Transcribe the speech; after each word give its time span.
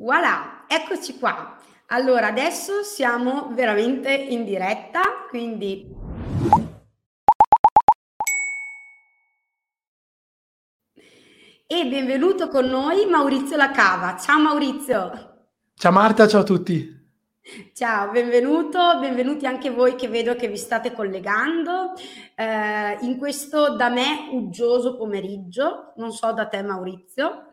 Voilà, 0.00 0.64
eccoci 0.68 1.18
qua. 1.18 1.56
Allora, 1.86 2.28
adesso 2.28 2.84
siamo 2.84 3.48
veramente 3.52 4.12
in 4.14 4.44
diretta, 4.44 5.00
quindi 5.28 5.92
e 11.66 11.86
benvenuto 11.86 12.46
con 12.46 12.66
noi 12.66 13.06
Maurizio 13.06 13.56
Lacava. 13.56 14.16
Ciao 14.16 14.38
Maurizio. 14.38 15.48
Ciao 15.74 15.90
Marta, 15.90 16.28
ciao 16.28 16.42
a 16.42 16.44
tutti. 16.44 16.96
Ciao, 17.74 18.12
benvenuto, 18.12 19.00
benvenuti 19.00 19.46
anche 19.46 19.70
voi 19.70 19.96
che 19.96 20.06
vedo 20.06 20.36
che 20.36 20.46
vi 20.46 20.58
state 20.58 20.92
collegando 20.92 21.94
eh, 22.36 22.98
in 23.00 23.18
questo 23.18 23.74
da 23.74 23.88
me 23.88 24.28
uggioso 24.30 24.96
pomeriggio, 24.96 25.94
non 25.96 26.12
so 26.12 26.32
da 26.32 26.46
te 26.46 26.62
Maurizio. 26.62 27.47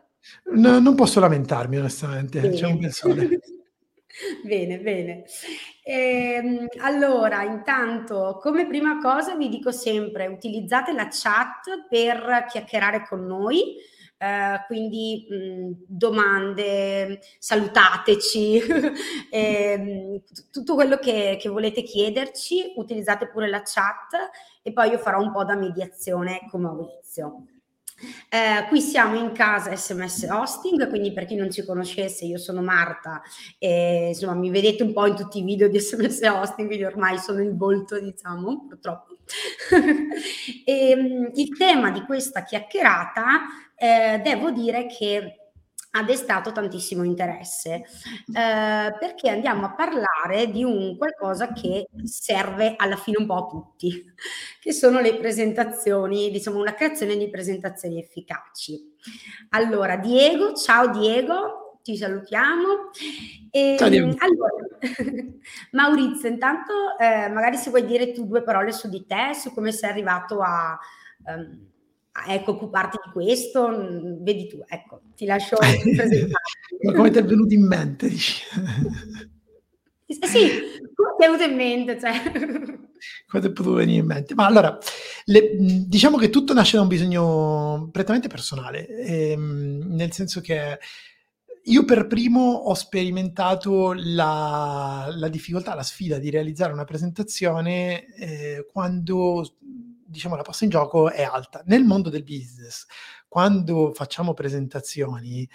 No, 0.52 0.78
non 0.78 0.94
posso 0.94 1.20
lamentarmi 1.20 1.78
onestamente, 1.78 2.40
bene. 2.40 2.54
c'è 2.54 2.66
un 2.66 2.78
bel 2.78 2.92
sole. 2.92 3.40
bene, 4.44 4.78
bene. 4.78 5.24
Ehm, 5.82 6.66
allora, 6.78 7.42
intanto, 7.42 8.38
come 8.40 8.66
prima 8.66 8.98
cosa 8.98 9.34
vi 9.36 9.48
dico 9.48 9.70
sempre, 9.72 10.26
utilizzate 10.26 10.92
la 10.92 11.08
chat 11.10 11.86
per 11.88 12.46
chiacchierare 12.48 13.06
con 13.06 13.26
noi, 13.26 13.76
eh, 14.18 14.64
quindi 14.66 15.26
mh, 15.28 15.84
domande, 15.86 17.20
salutateci, 17.38 18.62
eh, 19.30 20.22
tutto 20.50 20.74
quello 20.74 20.96
che, 20.96 21.36
che 21.38 21.48
volete 21.48 21.82
chiederci, 21.82 22.72
utilizzate 22.76 23.28
pure 23.28 23.48
la 23.48 23.62
chat 23.62 24.30
e 24.62 24.72
poi 24.72 24.90
io 24.90 24.98
farò 24.98 25.20
un 25.20 25.32
po' 25.32 25.44
da 25.44 25.54
mediazione 25.54 26.46
con 26.50 26.62
Maurizio. 26.62 27.44
Eh, 28.28 28.66
qui 28.68 28.80
siamo 28.80 29.16
in 29.16 29.32
casa 29.32 29.74
SMS 29.74 30.26
Hosting, 30.30 30.88
quindi 30.88 31.12
per 31.12 31.24
chi 31.24 31.34
non 31.34 31.50
ci 31.50 31.64
conoscesse, 31.64 32.26
io 32.26 32.36
sono 32.36 32.60
Marta 32.60 33.22
e 33.58 34.08
insomma 34.08 34.34
mi 34.34 34.50
vedete 34.50 34.82
un 34.82 34.92
po' 34.92 35.06
in 35.06 35.16
tutti 35.16 35.38
i 35.38 35.42
video 35.42 35.68
di 35.68 35.80
SMS 35.80 36.20
Hosting, 36.20 36.68
quindi 36.68 36.84
ormai 36.84 37.18
sono 37.18 37.40
il 37.40 37.56
volto, 37.56 37.98
diciamo, 37.98 38.66
purtroppo. 38.68 39.16
e, 40.64 40.90
ehm, 40.90 41.30
il 41.34 41.56
tema 41.56 41.90
di 41.90 42.02
questa 42.02 42.42
chiacchierata, 42.44 43.24
eh, 43.74 44.20
devo 44.22 44.50
dire 44.50 44.86
che 44.86 45.45
ha 45.96 46.02
destato 46.02 46.52
tantissimo 46.52 47.02
interesse 47.02 47.72
eh, 47.72 47.84
perché 48.98 49.30
andiamo 49.30 49.64
a 49.64 49.74
parlare 49.74 50.50
di 50.50 50.62
un 50.62 50.96
qualcosa 50.96 51.52
che 51.52 51.88
serve 52.04 52.74
alla 52.76 52.96
fine 52.96 53.16
un 53.18 53.26
po' 53.26 53.34
a 53.34 53.46
tutti, 53.46 54.04
che 54.60 54.72
sono 54.72 55.00
le 55.00 55.16
presentazioni, 55.16 56.30
diciamo 56.30 56.58
una 56.58 56.74
creazione 56.74 57.16
di 57.16 57.30
presentazioni 57.30 57.98
efficaci. 57.98 58.94
Allora, 59.50 59.96
Diego, 59.96 60.54
ciao 60.54 60.88
Diego, 60.88 61.80
ti 61.82 61.96
salutiamo. 61.96 62.90
E, 63.50 63.76
ciao 63.78 63.88
Diego. 63.88 64.14
Allora, 64.18 64.52
Maurizio, 65.72 66.28
intanto 66.28 66.98
eh, 66.98 67.28
magari 67.30 67.56
se 67.56 67.70
vuoi 67.70 67.86
dire 67.86 68.12
tu 68.12 68.26
due 68.26 68.42
parole 68.42 68.72
su 68.72 68.88
di 68.90 69.06
te, 69.06 69.32
su 69.34 69.52
come 69.54 69.72
sei 69.72 69.90
arrivato 69.90 70.40
a... 70.40 70.78
Um, 71.24 71.74
ecco, 72.26 72.52
occuparti 72.52 72.98
di 73.04 73.10
questo, 73.12 73.68
mm, 73.68 74.22
vedi 74.22 74.46
tu, 74.46 74.62
ecco, 74.66 75.02
ti 75.14 75.24
lascio 75.26 75.56
presentare. 75.60 76.42
Ma 76.82 76.92
come 76.92 77.10
ti 77.10 77.18
è 77.18 77.24
venuto 77.24 77.54
in 77.54 77.66
mente? 77.66 78.10
Sì, 78.10 78.46
come 80.94 81.14
ti 81.16 81.24
è 81.24 81.26
venuto 81.26 81.42
in 81.42 81.56
mente? 81.56 81.98
Cioè. 81.98 82.12
Come 83.26 83.42
ti 83.42 83.48
è 83.48 83.52
potuto 83.52 83.74
venire 83.74 84.00
in 84.00 84.06
mente? 84.06 84.34
Ma 84.34 84.46
allora, 84.46 84.78
le, 85.24 85.56
diciamo 85.86 86.16
che 86.16 86.30
tutto 86.30 86.54
nasce 86.54 86.76
da 86.76 86.82
un 86.82 86.88
bisogno 86.88 87.88
prettamente 87.92 88.28
personale, 88.28 88.86
ehm, 88.86 89.94
nel 89.94 90.12
senso 90.12 90.40
che 90.40 90.78
io 91.68 91.84
per 91.84 92.06
primo 92.06 92.52
ho 92.52 92.74
sperimentato 92.74 93.92
la, 93.92 95.08
la 95.10 95.28
difficoltà, 95.28 95.74
la 95.74 95.82
sfida 95.82 96.18
di 96.18 96.30
realizzare 96.30 96.72
una 96.72 96.84
presentazione 96.84 98.06
eh, 98.14 98.66
quando 98.70 99.56
diciamo, 100.06 100.36
la 100.36 100.42
posta 100.42 100.64
in 100.64 100.70
gioco 100.70 101.10
è 101.10 101.22
alta. 101.22 101.62
Nel 101.66 101.84
mondo 101.84 102.08
del 102.10 102.22
business, 102.24 102.86
quando 103.28 103.92
facciamo 103.92 104.34
presentazioni, 104.34 105.48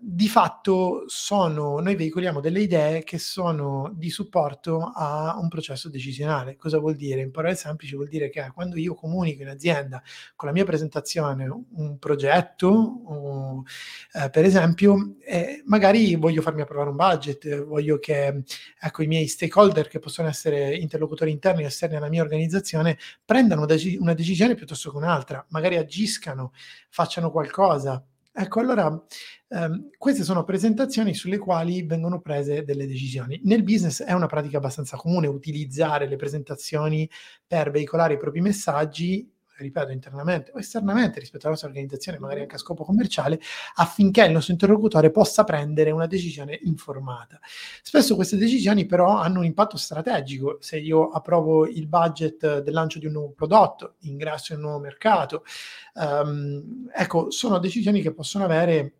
di 0.00 0.26
fatto 0.28 1.04
sono, 1.06 1.78
noi 1.78 1.94
veicoliamo 1.94 2.40
delle 2.40 2.60
idee 2.60 3.04
che 3.04 3.18
sono 3.18 3.92
di 3.94 4.10
supporto 4.10 4.90
a 4.92 5.38
un 5.38 5.46
processo 5.46 5.88
decisionale. 5.88 6.56
Cosa 6.56 6.78
vuol 6.78 6.96
dire? 6.96 7.20
In 7.20 7.30
parole 7.30 7.54
semplici 7.54 7.94
vuol 7.94 8.08
dire 8.08 8.28
che 8.28 8.50
quando 8.52 8.76
io 8.78 8.94
comunico 8.94 9.42
in 9.42 9.48
azienda 9.48 10.02
con 10.34 10.48
la 10.48 10.54
mia 10.54 10.64
presentazione 10.64 11.48
un 11.74 11.98
progetto, 12.00 12.66
o, 12.68 13.62
eh, 14.14 14.28
per 14.30 14.44
esempio, 14.44 15.14
eh, 15.24 15.62
magari 15.66 16.16
voglio 16.16 16.42
farmi 16.42 16.62
approvare 16.62 16.90
un 16.90 16.96
budget, 16.96 17.64
voglio 17.64 18.00
che 18.00 18.42
ecco, 18.80 19.02
i 19.04 19.06
miei 19.06 19.28
stakeholder, 19.28 19.86
che 19.86 20.00
possono 20.00 20.26
essere 20.26 20.74
interlocutori 20.74 21.30
interni 21.30 21.62
o 21.62 21.68
esterni 21.68 21.94
alla 21.94 22.08
mia 22.08 22.22
organizzazione, 22.22 22.98
prendano 23.24 23.66
una 24.00 24.14
decisione 24.14 24.56
piuttosto 24.56 24.90
che 24.90 24.96
un'altra, 24.96 25.46
magari 25.50 25.76
agiscano, 25.76 26.52
facciano 26.88 27.30
qualcosa 27.30 28.04
Ecco, 28.38 28.60
allora 28.60 29.02
ehm, 29.48 29.88
queste 29.96 30.22
sono 30.22 30.44
presentazioni 30.44 31.14
sulle 31.14 31.38
quali 31.38 31.82
vengono 31.84 32.20
prese 32.20 32.64
delle 32.64 32.86
decisioni. 32.86 33.40
Nel 33.44 33.62
business 33.62 34.02
è 34.02 34.12
una 34.12 34.26
pratica 34.26 34.58
abbastanza 34.58 34.98
comune 34.98 35.26
utilizzare 35.26 36.06
le 36.06 36.16
presentazioni 36.16 37.08
per 37.46 37.70
veicolare 37.70 38.14
i 38.14 38.18
propri 38.18 38.42
messaggi 38.42 39.26
ripeto, 39.56 39.92
internamente 39.92 40.50
o 40.54 40.58
esternamente 40.58 41.20
rispetto 41.20 41.42
alla 41.42 41.50
nostra 41.50 41.68
organizzazione, 41.68 42.18
magari 42.18 42.40
anche 42.40 42.56
a 42.56 42.58
scopo 42.58 42.84
commerciale, 42.84 43.40
affinché 43.76 44.24
il 44.24 44.32
nostro 44.32 44.52
interlocutore 44.52 45.10
possa 45.10 45.44
prendere 45.44 45.90
una 45.90 46.06
decisione 46.06 46.58
informata. 46.62 47.38
Spesso 47.82 48.14
queste 48.14 48.36
decisioni 48.36 48.86
però 48.86 49.16
hanno 49.16 49.40
un 49.40 49.44
impatto 49.44 49.76
strategico. 49.76 50.58
Se 50.60 50.78
io 50.78 51.10
approvo 51.10 51.66
il 51.66 51.86
budget 51.86 52.60
del 52.60 52.74
lancio 52.74 52.98
di 52.98 53.06
un 53.06 53.12
nuovo 53.12 53.32
prodotto, 53.32 53.94
ingresso 54.00 54.52
in 54.52 54.58
un 54.58 54.64
nuovo 54.64 54.80
mercato, 54.80 55.44
um, 55.94 56.88
ecco, 56.92 57.30
sono 57.30 57.58
decisioni 57.58 58.02
che 58.02 58.12
possono 58.12 58.44
avere 58.44 58.94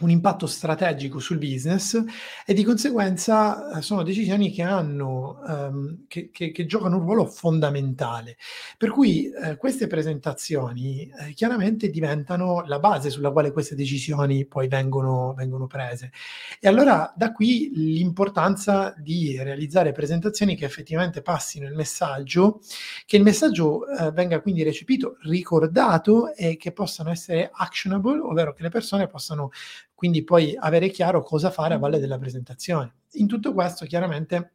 un 0.00 0.10
impatto 0.10 0.48
strategico 0.48 1.20
sul 1.20 1.38
business 1.38 2.02
e 2.44 2.52
di 2.52 2.64
conseguenza 2.64 3.78
eh, 3.78 3.80
sono 3.80 4.02
decisioni 4.02 4.50
che 4.50 4.62
hanno 4.62 5.38
um, 5.46 6.06
che, 6.08 6.30
che, 6.32 6.50
che, 6.50 6.66
giocano 6.66 6.96
un 6.96 7.02
ruolo 7.02 7.26
fondamentale. 7.26 8.36
Per 8.76 8.90
cui 8.90 9.30
eh, 9.30 9.56
queste 9.56 9.86
presentazioni 9.86 11.08
eh, 11.08 11.32
chiaramente 11.32 11.90
diventano 11.90 12.64
la 12.66 12.80
base 12.80 13.08
sulla 13.08 13.30
quale 13.30 13.52
queste 13.52 13.76
decisioni 13.76 14.46
poi 14.46 14.66
vengono, 14.66 15.32
vengono 15.32 15.68
prese. 15.68 16.10
E 16.58 16.66
allora 16.66 17.12
da 17.16 17.30
qui 17.30 17.70
l'importanza 17.72 18.94
di 18.98 19.40
realizzare 19.40 19.92
presentazioni 19.92 20.56
che 20.56 20.64
effettivamente 20.64 21.22
passino 21.22 21.68
il 21.68 21.74
messaggio 21.74 22.60
che 23.06 23.16
il 23.16 23.22
messaggio 23.22 23.86
eh, 23.86 24.10
venga 24.10 24.40
quindi 24.40 24.64
recepito 24.64 25.18
ricordato 25.22 26.34
e 26.34 26.56
che 26.56 26.72
possano 26.72 27.10
essere 27.10 27.50
actionable 27.52 28.18
ovvero 28.18 28.52
che 28.52 28.62
le 28.62 28.70
persone 28.70 29.06
possano 29.06 29.50
quindi 29.94 30.24
poi 30.24 30.56
avere 30.58 30.90
chiaro 30.90 31.22
cosa 31.22 31.50
fare 31.50 31.74
a 31.74 31.78
valle 31.78 31.98
della 31.98 32.18
presentazione. 32.18 32.94
In 33.12 33.26
tutto 33.26 33.52
questo 33.52 33.86
chiaramente 33.86 34.52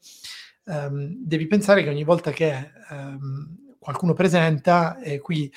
um, 0.65 1.15
devi 1.17 1.47
pensare 1.47 1.83
che 1.83 1.89
ogni 1.89 2.03
volta 2.03 2.31
che 2.31 2.71
um, 2.89 3.75
qualcuno 3.79 4.13
presenta, 4.13 4.99
e 4.99 5.19
qui 5.19 5.51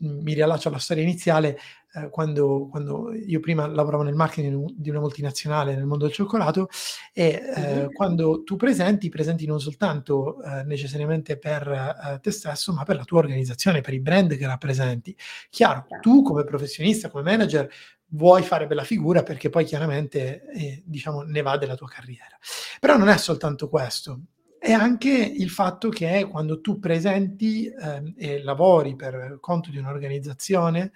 mi 0.00 0.34
riallaccio 0.34 0.68
alla 0.68 0.78
storia 0.78 1.02
iniziale, 1.02 1.58
eh, 1.96 2.08
quando, 2.10 2.66
quando, 2.68 3.12
io 3.14 3.38
prima 3.38 3.66
lavoravo 3.66 4.02
nel 4.02 4.16
marketing 4.16 4.72
di 4.74 4.90
una 4.90 4.98
multinazionale 4.98 5.76
nel 5.76 5.86
mondo 5.86 6.06
del 6.06 6.12
cioccolato 6.12 6.68
e 7.12 7.40
eh, 7.54 7.82
uh-huh. 7.84 7.92
quando 7.92 8.42
tu 8.42 8.56
presenti, 8.56 9.08
presenti 9.08 9.46
non 9.46 9.60
soltanto 9.60 10.42
eh, 10.42 10.64
necessariamente 10.64 11.38
per 11.38 11.68
eh, 11.68 12.18
te 12.20 12.32
stesso, 12.32 12.72
ma 12.72 12.82
per 12.82 12.96
la 12.96 13.04
tua 13.04 13.20
organizzazione, 13.20 13.80
per 13.80 13.94
i 13.94 14.00
brand 14.00 14.36
che 14.36 14.46
rappresenti. 14.46 15.16
Chiaro, 15.50 15.86
tu 16.00 16.22
come 16.22 16.42
professionista, 16.42 17.10
come 17.10 17.22
manager, 17.22 17.70
vuoi 18.14 18.42
fare 18.42 18.66
bella 18.66 18.84
figura 18.84 19.22
perché 19.22 19.50
poi 19.50 19.64
chiaramente 19.64 20.48
eh, 20.50 20.82
diciamo 20.84 21.22
ne 21.22 21.42
va 21.42 21.56
della 21.56 21.76
tua 21.76 21.88
carriera. 21.88 22.38
Però 22.80 22.96
non 22.96 23.08
è 23.08 23.16
soltanto 23.16 23.68
questo, 23.68 24.20
è 24.58 24.72
anche 24.72 25.10
il 25.10 25.50
fatto 25.50 25.90
che 25.90 26.26
quando 26.30 26.60
tu 26.60 26.78
presenti 26.78 27.66
eh, 27.66 28.14
e 28.16 28.42
lavori 28.42 28.96
per 28.96 29.38
conto 29.40 29.70
di 29.70 29.76
un'organizzazione, 29.78 30.92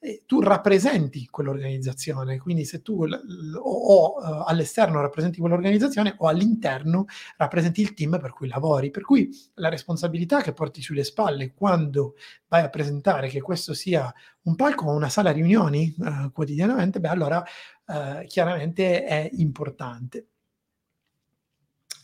eh, 0.00 0.22
tu 0.26 0.40
rappresenti 0.40 1.26
quell'organizzazione, 1.26 2.38
quindi 2.38 2.64
se 2.64 2.82
tu 2.82 3.04
l- 3.04 3.10
l- 3.10 3.56
o, 3.60 4.14
uh, 4.16 4.44
all'esterno 4.46 5.00
rappresenti 5.00 5.40
quell'organizzazione 5.40 6.14
o 6.18 6.28
all'interno 6.28 7.06
rappresenti 7.36 7.80
il 7.80 7.94
team 7.94 8.18
per 8.20 8.32
cui 8.32 8.48
lavori, 8.48 8.90
per 8.90 9.02
cui 9.02 9.28
la 9.54 9.68
responsabilità 9.68 10.40
che 10.40 10.52
porti 10.52 10.82
sulle 10.82 11.04
spalle 11.04 11.52
quando 11.54 12.14
vai 12.48 12.62
a 12.62 12.68
presentare 12.68 13.28
che 13.28 13.40
questo 13.40 13.74
sia 13.74 14.12
un 14.42 14.54
palco 14.54 14.86
o 14.86 14.94
una 14.94 15.08
sala 15.08 15.30
riunioni 15.32 15.94
uh, 15.98 16.30
quotidianamente, 16.32 17.00
beh 17.00 17.08
allora 17.08 17.42
uh, 17.86 18.24
chiaramente 18.26 19.04
è 19.04 19.28
importante. 19.34 20.26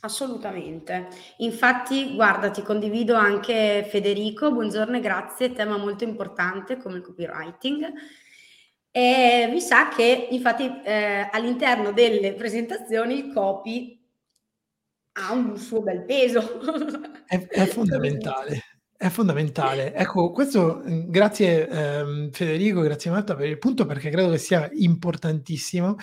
Assolutamente. 0.05 1.09
Infatti, 1.39 2.15
guarda, 2.15 2.51
ti 2.51 2.61
condivido 2.61 3.15
anche 3.15 3.87
Federico, 3.89 4.53
buongiorno 4.53 4.99
e 4.99 5.01
grazie, 5.01 5.53
tema 5.53 5.79
molto 5.79 6.05
importante 6.05 6.77
come 6.77 6.97
il 6.97 7.03
copywriting. 7.03 7.91
E 8.91 9.49
vi 9.51 9.61
sa 9.63 9.89
che 9.89 10.29
infatti 10.31 10.71
eh, 10.85 11.27
all'interno 11.33 11.93
delle 11.93 12.35
presentazioni 12.35 13.15
il 13.15 13.33
copy 13.33 13.99
ha 15.13 15.33
un 15.33 15.57
suo 15.57 15.81
bel 15.81 16.05
peso. 16.05 16.61
È, 17.27 17.47
è 17.47 17.65
fondamentale. 17.65 18.61
È 18.95 19.09
fondamentale. 19.09 19.95
Ecco, 19.95 20.31
questo 20.33 20.83
mhmm, 20.85 21.11
grazie 21.11 21.67
ehm, 21.67 22.31
Federico, 22.31 22.83
grazie 22.83 23.11
Marta 23.11 23.35
per 23.35 23.49
il 23.49 23.59
punto 23.59 23.87
perché 23.87 24.11
credo 24.11 24.31
che 24.31 24.39
sia 24.39 24.69
importantissimo 24.71 25.97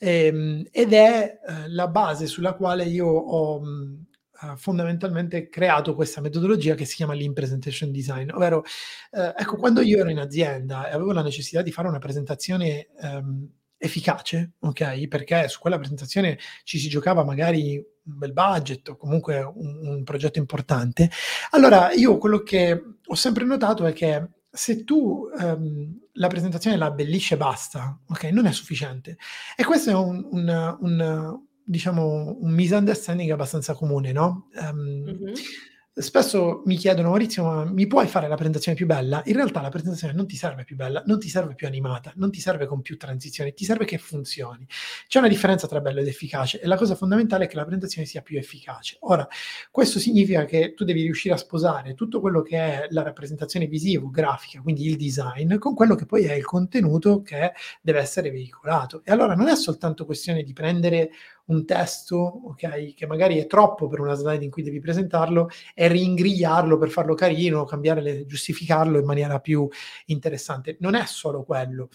ehm, 0.00 0.66
ed 0.70 0.92
è 0.92 1.40
eh, 1.46 1.68
la 1.68 1.88
base 1.88 2.26
sulla 2.26 2.54
quale 2.54 2.84
io 2.84 3.06
ho 3.06 3.60
mh, 3.60 3.66
mhmm, 3.66 4.56
fondamentalmente 4.56 5.48
creato 5.48 5.94
questa 5.94 6.22
metodologia 6.22 6.74
che 6.74 6.86
si 6.86 6.96
chiama 6.96 7.14
Lean 7.14 7.34
Presentation 7.34 7.92
Design, 7.92 8.30
ovvero 8.30 8.64
eh, 9.10 9.34
ecco, 9.36 9.56
quando 9.56 9.82
io 9.82 9.98
ero 9.98 10.08
in 10.08 10.18
azienda 10.18 10.88
e 10.88 10.92
avevo 10.92 11.12
la 11.12 11.22
necessità 11.22 11.60
di 11.60 11.72
fare 11.72 11.88
una 11.88 11.98
presentazione 11.98 12.88
ehm, 13.00 13.48
efficace, 13.76 14.52
ok? 14.60 15.08
Perché 15.08 15.48
su 15.48 15.58
quella 15.58 15.78
presentazione 15.78 16.38
ci 16.64 16.78
si 16.78 16.88
giocava 16.88 17.24
magari 17.24 17.76
un 17.76 18.18
bel 18.18 18.32
budget 18.32 18.88
o 18.88 18.96
comunque 18.96 19.40
un, 19.40 19.86
un 19.86 20.02
progetto 20.04 20.38
importante. 20.38 21.10
Allora, 21.50 21.92
io 21.92 22.18
quello 22.18 22.42
che 22.42 22.82
ho 23.04 23.14
sempre 23.14 23.44
notato 23.44 23.86
è 23.86 23.92
che 23.92 24.28
se 24.50 24.84
tu 24.84 25.28
um, 25.38 25.98
la 26.12 26.28
presentazione 26.28 26.76
la 26.76 26.86
abbellisce 26.86 27.34
e 27.34 27.38
basta, 27.38 27.98
ok, 28.08 28.24
non 28.24 28.46
è 28.46 28.52
sufficiente. 28.52 29.16
E 29.56 29.64
questo 29.64 29.90
è 29.90 29.94
un, 29.94 30.26
un, 30.30 30.76
un 30.80 31.40
diciamo, 31.62 32.36
un 32.40 32.52
misunderstanding 32.52 33.30
abbastanza 33.30 33.74
comune, 33.74 34.12
no? 34.12 34.48
Um, 34.54 34.78
mm-hmm 34.78 35.34
spesso 35.92 36.62
mi 36.66 36.76
chiedono 36.76 37.08
Maurizio 37.08 37.42
ma 37.44 37.64
mi 37.64 37.86
puoi 37.86 38.06
fare 38.06 38.28
la 38.28 38.34
presentazione 38.34 38.76
più 38.76 38.86
bella? 38.86 39.22
In 39.26 39.34
realtà 39.34 39.60
la 39.60 39.68
presentazione 39.68 40.12
non 40.12 40.26
ti 40.26 40.36
serve 40.36 40.64
più 40.64 40.76
bella, 40.76 41.02
non 41.06 41.18
ti 41.18 41.28
serve 41.28 41.54
più 41.54 41.66
animata, 41.66 42.12
non 42.16 42.30
ti 42.30 42.40
serve 42.40 42.66
con 42.66 42.80
più 42.80 42.96
transizioni, 42.96 43.52
ti 43.52 43.64
serve 43.64 43.84
che 43.84 43.98
funzioni. 43.98 44.66
C'è 45.08 45.18
una 45.18 45.28
differenza 45.28 45.66
tra 45.66 45.80
bello 45.80 46.00
ed 46.00 46.06
efficace 46.06 46.60
e 46.60 46.66
la 46.66 46.76
cosa 46.76 46.94
fondamentale 46.94 47.44
è 47.44 47.48
che 47.48 47.56
la 47.56 47.62
presentazione 47.62 48.06
sia 48.06 48.22
più 48.22 48.38
efficace. 48.38 48.96
Ora, 49.00 49.26
questo 49.70 49.98
significa 49.98 50.44
che 50.44 50.74
tu 50.74 50.84
devi 50.84 51.02
riuscire 51.02 51.34
a 51.34 51.38
sposare 51.38 51.94
tutto 51.94 52.20
quello 52.20 52.42
che 52.42 52.56
è 52.56 52.86
la 52.90 53.02
rappresentazione 53.02 53.66
visiva, 53.66 54.08
grafica, 54.10 54.60
quindi 54.60 54.86
il 54.86 54.96
design, 54.96 55.56
con 55.58 55.74
quello 55.74 55.94
che 55.96 56.06
poi 56.06 56.24
è 56.24 56.34
il 56.34 56.44
contenuto 56.44 57.22
che 57.22 57.52
deve 57.82 57.98
essere 57.98 58.30
veicolato. 58.30 59.02
E 59.04 59.12
allora 59.12 59.34
non 59.34 59.48
è 59.48 59.56
soltanto 59.56 60.04
questione 60.04 60.42
di 60.42 60.52
prendere 60.52 61.10
un 61.50 61.64
testo, 61.66 62.16
ok, 62.16 62.94
che 62.94 63.06
magari 63.06 63.38
è 63.38 63.46
troppo 63.46 63.88
per 63.88 64.00
una 64.00 64.14
slide 64.14 64.44
in 64.44 64.50
cui 64.50 64.62
devi 64.62 64.80
presentarlo 64.80 65.48
e 65.74 65.88
ringrigliarlo 65.88 66.78
per 66.78 66.90
farlo 66.90 67.14
carino, 67.14 67.64
cambiare, 67.64 68.24
giustificarlo 68.24 68.98
in 68.98 69.04
maniera 69.04 69.40
più 69.40 69.68
interessante. 70.06 70.76
Non 70.80 70.94
è 70.94 71.04
solo 71.06 71.44
quello. 71.44 71.88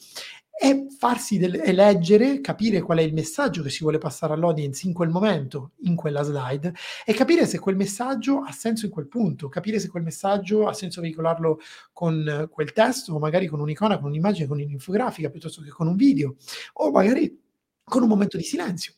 È 0.58 0.86
farsi 0.98 1.38
del, 1.38 1.56
è 1.56 1.74
leggere, 1.74 2.40
capire 2.40 2.82
qual 2.82 3.00
è 3.00 3.02
il 3.02 3.14
messaggio 3.14 3.62
che 3.62 3.70
si 3.70 3.82
vuole 3.82 3.98
passare 3.98 4.32
all'audience 4.34 4.88
in 4.88 4.94
quel 4.94 5.10
momento, 5.10 5.72
in 5.82 5.96
quella 5.96 6.24
slide, 6.24 6.74
e 7.06 7.14
capire 7.14 7.46
se 7.46 7.60
quel 7.60 7.76
messaggio 7.76 8.40
ha 8.40 8.54
senso 8.54 8.86
in 8.86 8.92
quel 8.92 9.08
punto, 9.08 9.50
capire 9.50 9.80
se 9.80 9.90
quel 9.90 10.04
messaggio 10.04 10.66
ha 10.68 10.74
senso 10.74 11.02
veicolarlo 11.02 11.60
con 11.92 12.48
quel 12.50 12.72
testo, 12.72 13.14
o 13.14 13.20
magari 13.20 13.48
con 13.48 13.60
un'icona, 13.60 14.00
con 14.00 14.10
un'immagine, 14.10 14.48
con 14.48 14.58
un'infografica, 14.58 15.30
piuttosto 15.30 15.62
che 15.62 15.70
con 15.70 15.88
un 15.88 15.98
video, 15.98 16.36
o 16.76 16.90
magari 16.90 17.44
con 17.88 18.02
un 18.02 18.10
momento 18.10 18.36
di 18.36 18.44
silenzio. 18.44 18.94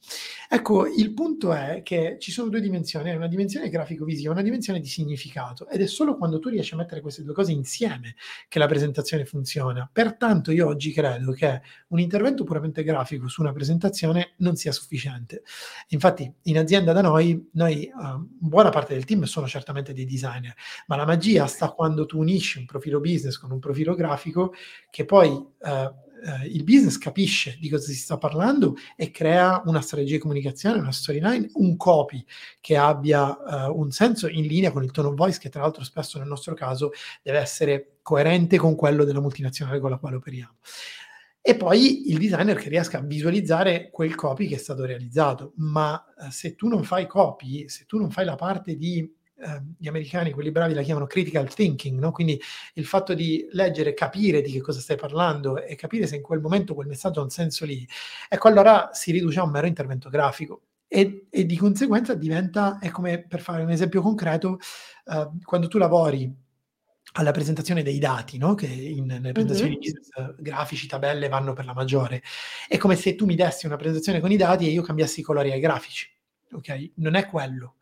Ecco, 0.49 0.87
il 0.87 1.13
punto 1.13 1.51
è 1.51 1.81
che 1.83 2.15
ci 2.19 2.31
sono 2.31 2.49
due 2.49 2.61
dimensioni, 2.61 3.13
una 3.13 3.27
dimensione 3.27 3.67
grafico-visiva, 3.67 4.31
una 4.31 4.41
dimensione 4.41 4.79
di 4.79 4.87
significato 4.87 5.67
ed 5.67 5.81
è 5.81 5.87
solo 5.87 6.15
quando 6.15 6.39
tu 6.39 6.47
riesci 6.47 6.73
a 6.73 6.77
mettere 6.77 7.01
queste 7.01 7.21
due 7.21 7.33
cose 7.33 7.51
insieme 7.51 8.15
che 8.47 8.59
la 8.59 8.65
presentazione 8.65 9.25
funziona. 9.25 9.89
Pertanto 9.91 10.51
io 10.51 10.67
oggi 10.67 10.93
credo 10.93 11.33
che 11.33 11.61
un 11.89 11.99
intervento 11.99 12.45
puramente 12.45 12.81
grafico 12.83 13.27
su 13.27 13.41
una 13.41 13.51
presentazione 13.51 14.35
non 14.37 14.55
sia 14.55 14.71
sufficiente. 14.71 15.43
Infatti 15.89 16.33
in 16.43 16.57
azienda 16.57 16.93
da 16.93 17.01
noi, 17.01 17.49
noi 17.53 17.91
uh, 17.93 18.25
buona 18.39 18.69
parte 18.69 18.93
del 18.93 19.03
team 19.03 19.23
sono 19.23 19.47
certamente 19.47 19.91
dei 19.91 20.05
designer, 20.05 20.55
ma 20.87 20.95
la 20.95 21.05
magia 21.05 21.45
sta 21.47 21.71
quando 21.71 22.05
tu 22.05 22.19
unisci 22.19 22.57
un 22.59 22.65
profilo 22.65 23.01
business 23.01 23.37
con 23.37 23.51
un 23.51 23.59
profilo 23.59 23.95
grafico 23.95 24.53
che 24.89 25.03
poi 25.03 25.27
uh, 25.27 26.05
eh, 26.23 26.47
il 26.47 26.63
business 26.63 26.97
capisce 26.97 27.57
di 27.59 27.69
cosa 27.69 27.85
si 27.87 27.95
sta 27.95 28.17
parlando 28.17 28.75
e 28.95 29.11
crea 29.11 29.61
una 29.65 29.81
strategia 29.81 30.15
di 30.15 30.21
comunicazione, 30.21 30.79
una 30.79 30.91
storyline, 30.91 31.49
un 31.53 31.75
copy 31.77 32.23
che 32.59 32.77
abbia 32.77 33.37
eh, 33.37 33.69
un 33.69 33.91
senso 33.91 34.27
in 34.27 34.45
linea 34.45 34.71
con 34.71 34.83
il 34.83 34.91
tone 34.91 35.09
of 35.09 35.15
voice 35.15 35.39
che 35.39 35.49
tra 35.49 35.61
l'altro 35.61 35.83
spesso 35.83 36.17
nel 36.17 36.27
nostro 36.27 36.53
caso 36.53 36.91
deve 37.21 37.39
essere 37.39 37.97
coerente 38.01 38.57
con 38.57 38.75
quello 38.75 39.03
della 39.03 39.21
multinazionale 39.21 39.79
con 39.79 39.89
la 39.89 39.97
quale 39.97 40.15
operiamo. 40.15 40.55
E 41.41 41.55
poi 41.55 42.09
il 42.09 42.17
designer 42.17 42.57
che 42.57 42.67
riesca 42.67 42.97
a 42.97 43.01
visualizzare 43.01 43.89
quel 43.89 44.15
copy 44.15 44.47
che 44.47 44.55
è 44.55 44.57
stato 44.57 44.83
realizzato. 44.83 45.53
Ma 45.55 46.03
eh, 46.19 46.29
se 46.29 46.55
tu 46.55 46.67
non 46.67 46.83
fai 46.83 47.07
copy, 47.07 47.69
se 47.69 47.85
tu 47.85 47.97
non 47.97 48.11
fai 48.11 48.25
la 48.25 48.35
parte 48.35 48.75
di 48.75 49.09
eh, 49.39 49.61
gli 49.77 49.87
americani, 49.87 50.31
quelli 50.31 50.51
bravi, 50.51 50.73
la 50.73 50.81
chiamano 50.81 51.05
critical 51.05 51.53
thinking, 51.53 51.99
no? 51.99 52.11
quindi 52.11 52.41
il 52.73 52.85
fatto 52.85 53.13
di 53.13 53.47
leggere, 53.51 53.93
capire 53.93 54.41
di 54.41 54.51
che 54.51 54.61
cosa 54.61 54.79
stai 54.79 54.97
parlando 54.97 55.61
e 55.61 55.75
capire 55.75 56.07
se 56.07 56.15
in 56.15 56.21
quel 56.23 56.39
momento 56.39 56.73
quel 56.73 56.87
messaggio 56.87 57.19
ha 57.19 57.23
un 57.23 57.29
senso 57.29 57.65
lì, 57.65 57.87
ecco 58.29 58.47
allora 58.47 58.89
si 58.93 59.11
riduce 59.11 59.39
a 59.39 59.43
un 59.43 59.51
mero 59.51 59.67
intervento 59.67 60.09
grafico. 60.09 60.61
E, 60.87 61.27
e 61.29 61.45
di 61.45 61.57
conseguenza 61.57 62.13
diventa, 62.15 62.79
è 62.79 62.89
come 62.89 63.21
per 63.21 63.41
fare 63.41 63.61
un 63.61 63.69
esempio 63.69 64.01
concreto, 64.01 64.57
eh, 65.05 65.29
quando 65.43 65.67
tu 65.67 65.77
lavori 65.77 66.33
alla 67.13 67.31
presentazione 67.31 67.83
dei 67.83 67.99
dati, 67.99 68.37
no? 68.37 68.55
che 68.55 68.67
in, 68.67 69.05
nelle 69.05 69.31
presentazioni 69.31 69.71
mm-hmm. 69.71 69.79
business 69.79 70.09
uh, 70.15 70.35
grafici, 70.41 70.87
tabelle 70.87 71.27
vanno 71.27 71.53
per 71.53 71.65
la 71.65 71.73
maggiore. 71.73 72.21
È 72.67 72.77
come 72.77 72.95
se 72.95 73.15
tu 73.15 73.25
mi 73.25 73.35
dessi 73.35 73.65
una 73.65 73.75
presentazione 73.75 74.19
con 74.19 74.31
i 74.31 74.37
dati 74.37 74.67
e 74.67 74.71
io 74.71 74.81
cambiassi 74.81 75.21
i 75.21 75.23
colori 75.23 75.51
ai 75.51 75.59
grafici. 75.59 76.09
Ok? 76.51 76.91
Non 76.95 77.15
è 77.15 77.25
quello. 77.25 77.75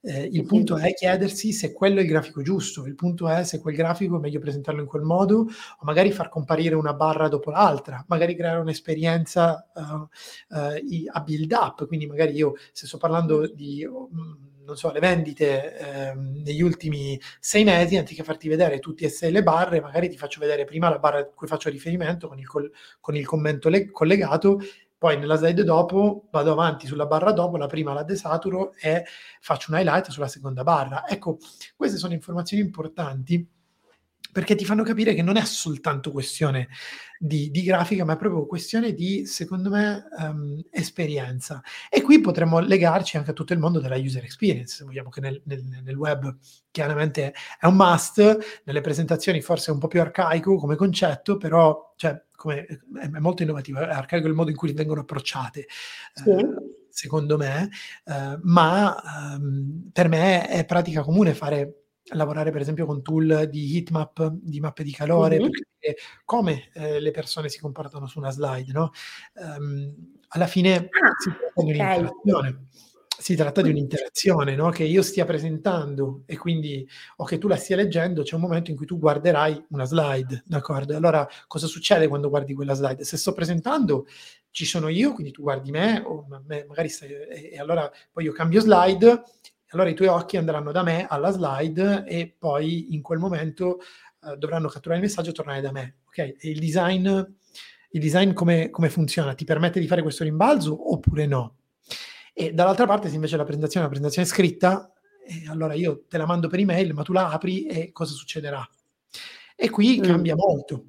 Eh, 0.00 0.28
il 0.30 0.44
punto 0.44 0.76
è 0.76 0.94
chiedersi 0.94 1.52
se 1.52 1.72
quello 1.72 1.98
è 1.98 2.02
il 2.02 2.08
grafico 2.08 2.40
giusto, 2.40 2.86
il 2.86 2.94
punto 2.94 3.28
è 3.28 3.42
se 3.42 3.60
quel 3.60 3.74
grafico 3.74 4.16
è 4.16 4.20
meglio 4.20 4.38
presentarlo 4.38 4.80
in 4.80 4.86
quel 4.86 5.02
modo 5.02 5.40
o 5.40 5.84
magari 5.84 6.12
far 6.12 6.28
comparire 6.28 6.76
una 6.76 6.94
barra 6.94 7.26
dopo 7.26 7.50
l'altra, 7.50 8.04
magari 8.06 8.36
creare 8.36 8.60
un'esperienza 8.60 9.68
uh, 9.74 10.54
uh, 10.54 11.08
a 11.12 11.20
build 11.20 11.50
up, 11.52 11.86
quindi 11.86 12.06
magari 12.06 12.34
io 12.34 12.54
se 12.72 12.86
sto 12.86 12.98
parlando 12.98 13.46
di... 13.48 13.84
Um, 13.84 14.46
non 14.68 14.76
so, 14.76 14.92
le 14.92 15.00
vendite 15.00 15.78
eh, 15.78 16.14
negli 16.14 16.60
ultimi 16.60 17.18
sei 17.40 17.64
mesi, 17.64 17.96
anziché 17.96 18.22
farti 18.22 18.48
vedere 18.48 18.80
tutte 18.80 19.06
e 19.06 19.08
sei 19.08 19.32
le 19.32 19.42
barre, 19.42 19.80
magari 19.80 20.10
ti 20.10 20.18
faccio 20.18 20.40
vedere 20.40 20.64
prima 20.64 20.90
la 20.90 20.98
barra 20.98 21.20
a 21.20 21.24
cui 21.24 21.46
faccio 21.46 21.70
riferimento 21.70 22.28
con 22.28 22.38
il, 22.38 22.46
col- 22.46 22.70
con 23.00 23.16
il 23.16 23.24
commento 23.24 23.70
le- 23.70 23.90
collegato 23.90 24.60
poi 24.98 25.16
nella 25.16 25.36
slide 25.36 25.62
dopo 25.62 26.26
vado 26.30 26.52
avanti 26.52 26.86
sulla 26.86 27.06
barra 27.06 27.30
dopo, 27.32 27.56
la 27.56 27.66
prima 27.66 27.92
la 27.92 28.02
desaturo 28.02 28.74
e 28.74 29.04
faccio 29.40 29.70
un 29.72 29.78
highlight 29.78 30.10
sulla 30.10 30.26
seconda 30.26 30.64
barra. 30.64 31.06
Ecco, 31.08 31.38
queste 31.76 31.98
sono 31.98 32.12
informazioni 32.14 32.62
importanti 32.64 33.48
perché 34.38 34.54
ti 34.54 34.64
fanno 34.64 34.84
capire 34.84 35.14
che 35.14 35.22
non 35.22 35.36
è 35.36 35.44
soltanto 35.44 36.12
questione 36.12 36.68
di, 37.18 37.50
di 37.50 37.64
grafica, 37.64 38.04
ma 38.04 38.12
è 38.12 38.16
proprio 38.16 38.46
questione 38.46 38.92
di, 38.92 39.26
secondo 39.26 39.68
me, 39.68 40.06
um, 40.16 40.62
esperienza. 40.70 41.60
E 41.90 42.02
qui 42.02 42.20
potremmo 42.20 42.60
legarci 42.60 43.16
anche 43.16 43.32
a 43.32 43.32
tutto 43.32 43.52
il 43.52 43.58
mondo 43.58 43.80
della 43.80 43.96
user 43.96 44.22
experience, 44.22 44.76
se 44.76 44.84
vogliamo 44.84 45.08
che 45.10 45.20
nel, 45.20 45.42
nel, 45.46 45.64
nel 45.82 45.96
web 45.96 46.36
chiaramente 46.70 47.34
è 47.58 47.66
un 47.66 47.74
must, 47.74 48.60
nelle 48.62 48.80
presentazioni 48.80 49.40
forse 49.40 49.72
è 49.72 49.74
un 49.74 49.80
po' 49.80 49.88
più 49.88 50.00
arcaico 50.00 50.54
come 50.54 50.76
concetto, 50.76 51.36
però 51.36 51.94
cioè, 51.96 52.22
come, 52.36 52.64
è, 52.64 53.08
molto 53.18 53.42
innovativo, 53.42 53.80
è 53.80 53.90
arcaico 53.90 54.28
il 54.28 54.34
modo 54.34 54.50
in 54.50 54.56
cui 54.56 54.72
vengono 54.72 55.00
approcciate. 55.00 55.66
Sì. 56.14 56.30
Eh, 56.30 56.46
secondo 56.90 57.36
me, 57.36 57.70
eh, 58.04 58.38
ma 58.42 59.34
ehm, 59.34 59.90
per 59.92 60.08
me 60.08 60.46
è 60.46 60.64
pratica 60.64 61.02
comune 61.02 61.34
fare 61.34 61.87
lavorare 62.12 62.50
per 62.50 62.60
esempio 62.60 62.86
con 62.86 63.02
tool 63.02 63.48
di 63.50 63.76
heatmap, 63.76 64.28
di 64.32 64.60
mappe 64.60 64.82
di 64.82 64.92
calore, 64.92 65.38
mm-hmm. 65.38 65.50
per 65.50 65.94
come 66.24 66.70
eh, 66.74 67.00
le 67.00 67.10
persone 67.10 67.48
si 67.48 67.58
comportano 67.60 68.06
su 68.06 68.18
una 68.18 68.30
slide, 68.30 68.72
no? 68.72 68.90
Um, 69.34 69.94
alla 70.28 70.46
fine 70.46 70.76
ah, 70.76 71.12
si 71.18 71.30
tratta 71.30 71.62
di 71.62 71.70
un'interazione. 71.70 72.66
Si 73.18 73.34
tratta 73.34 73.62
di 73.62 73.70
un'interazione, 73.70 74.54
no? 74.54 74.70
Che 74.70 74.84
io 74.84 75.02
stia 75.02 75.24
presentando 75.24 76.22
e 76.26 76.36
quindi 76.36 76.88
o 77.16 77.24
che 77.24 77.38
tu 77.38 77.48
la 77.48 77.56
stia 77.56 77.74
leggendo, 77.74 78.22
c'è 78.22 78.36
un 78.36 78.42
momento 78.42 78.70
in 78.70 78.76
cui 78.76 78.86
tu 78.86 78.98
guarderai 78.98 79.66
una 79.70 79.84
slide, 79.84 80.44
d'accordo? 80.46 80.94
Allora, 80.96 81.26
cosa 81.48 81.66
succede 81.66 82.06
quando 82.06 82.28
guardi 82.28 82.54
quella 82.54 82.74
slide? 82.74 83.02
Se 83.02 83.16
sto 83.16 83.32
presentando, 83.32 84.06
ci 84.50 84.64
sono 84.64 84.88
io, 84.88 85.12
quindi 85.12 85.32
tu 85.32 85.42
guardi 85.42 85.70
me, 85.72 86.00
o 86.06 86.26
me, 86.46 86.64
magari 86.68 86.88
stai, 86.88 87.10
e, 87.10 87.50
e 87.54 87.58
allora 87.58 87.90
poi 88.12 88.24
io 88.24 88.32
cambio 88.32 88.60
slide 88.60 89.22
allora 89.70 89.88
i 89.88 89.94
tuoi 89.94 90.08
occhi 90.08 90.36
andranno 90.36 90.72
da 90.72 90.82
me 90.82 91.06
alla 91.06 91.30
slide 91.30 92.04
e 92.06 92.34
poi 92.36 92.94
in 92.94 93.02
quel 93.02 93.18
momento 93.18 93.80
eh, 94.24 94.36
dovranno 94.36 94.68
catturare 94.68 95.00
il 95.00 95.06
messaggio 95.06 95.30
e 95.30 95.34
tornare 95.34 95.60
da 95.60 95.72
me. 95.72 95.96
Ok? 96.06 96.18
E 96.18 96.36
il 96.40 96.58
design, 96.58 97.06
il 97.06 98.00
design 98.00 98.32
come, 98.32 98.70
come, 98.70 98.88
funziona? 98.88 99.34
Ti 99.34 99.44
permette 99.44 99.80
di 99.80 99.86
fare 99.86 100.02
questo 100.02 100.24
rimbalzo 100.24 100.92
oppure 100.92 101.26
no? 101.26 101.56
E 102.32 102.52
dall'altra 102.52 102.86
parte, 102.86 103.08
se 103.08 103.14
invece 103.16 103.36
la 103.36 103.44
presentazione 103.44 103.86
è 103.86 103.88
una 103.88 103.98
presentazione 103.98 104.28
scritta, 104.28 104.92
eh, 105.26 105.48
allora 105.48 105.74
io 105.74 106.04
te 106.08 106.16
la 106.16 106.26
mando 106.26 106.48
per 106.48 106.60
email, 106.60 106.94
ma 106.94 107.02
tu 107.02 107.12
la 107.12 107.30
apri 107.30 107.66
e 107.66 107.92
cosa 107.92 108.14
succederà? 108.14 108.66
E 109.56 109.70
qui 109.70 109.98
mm. 109.98 110.02
cambia 110.02 110.34
molto 110.36 110.84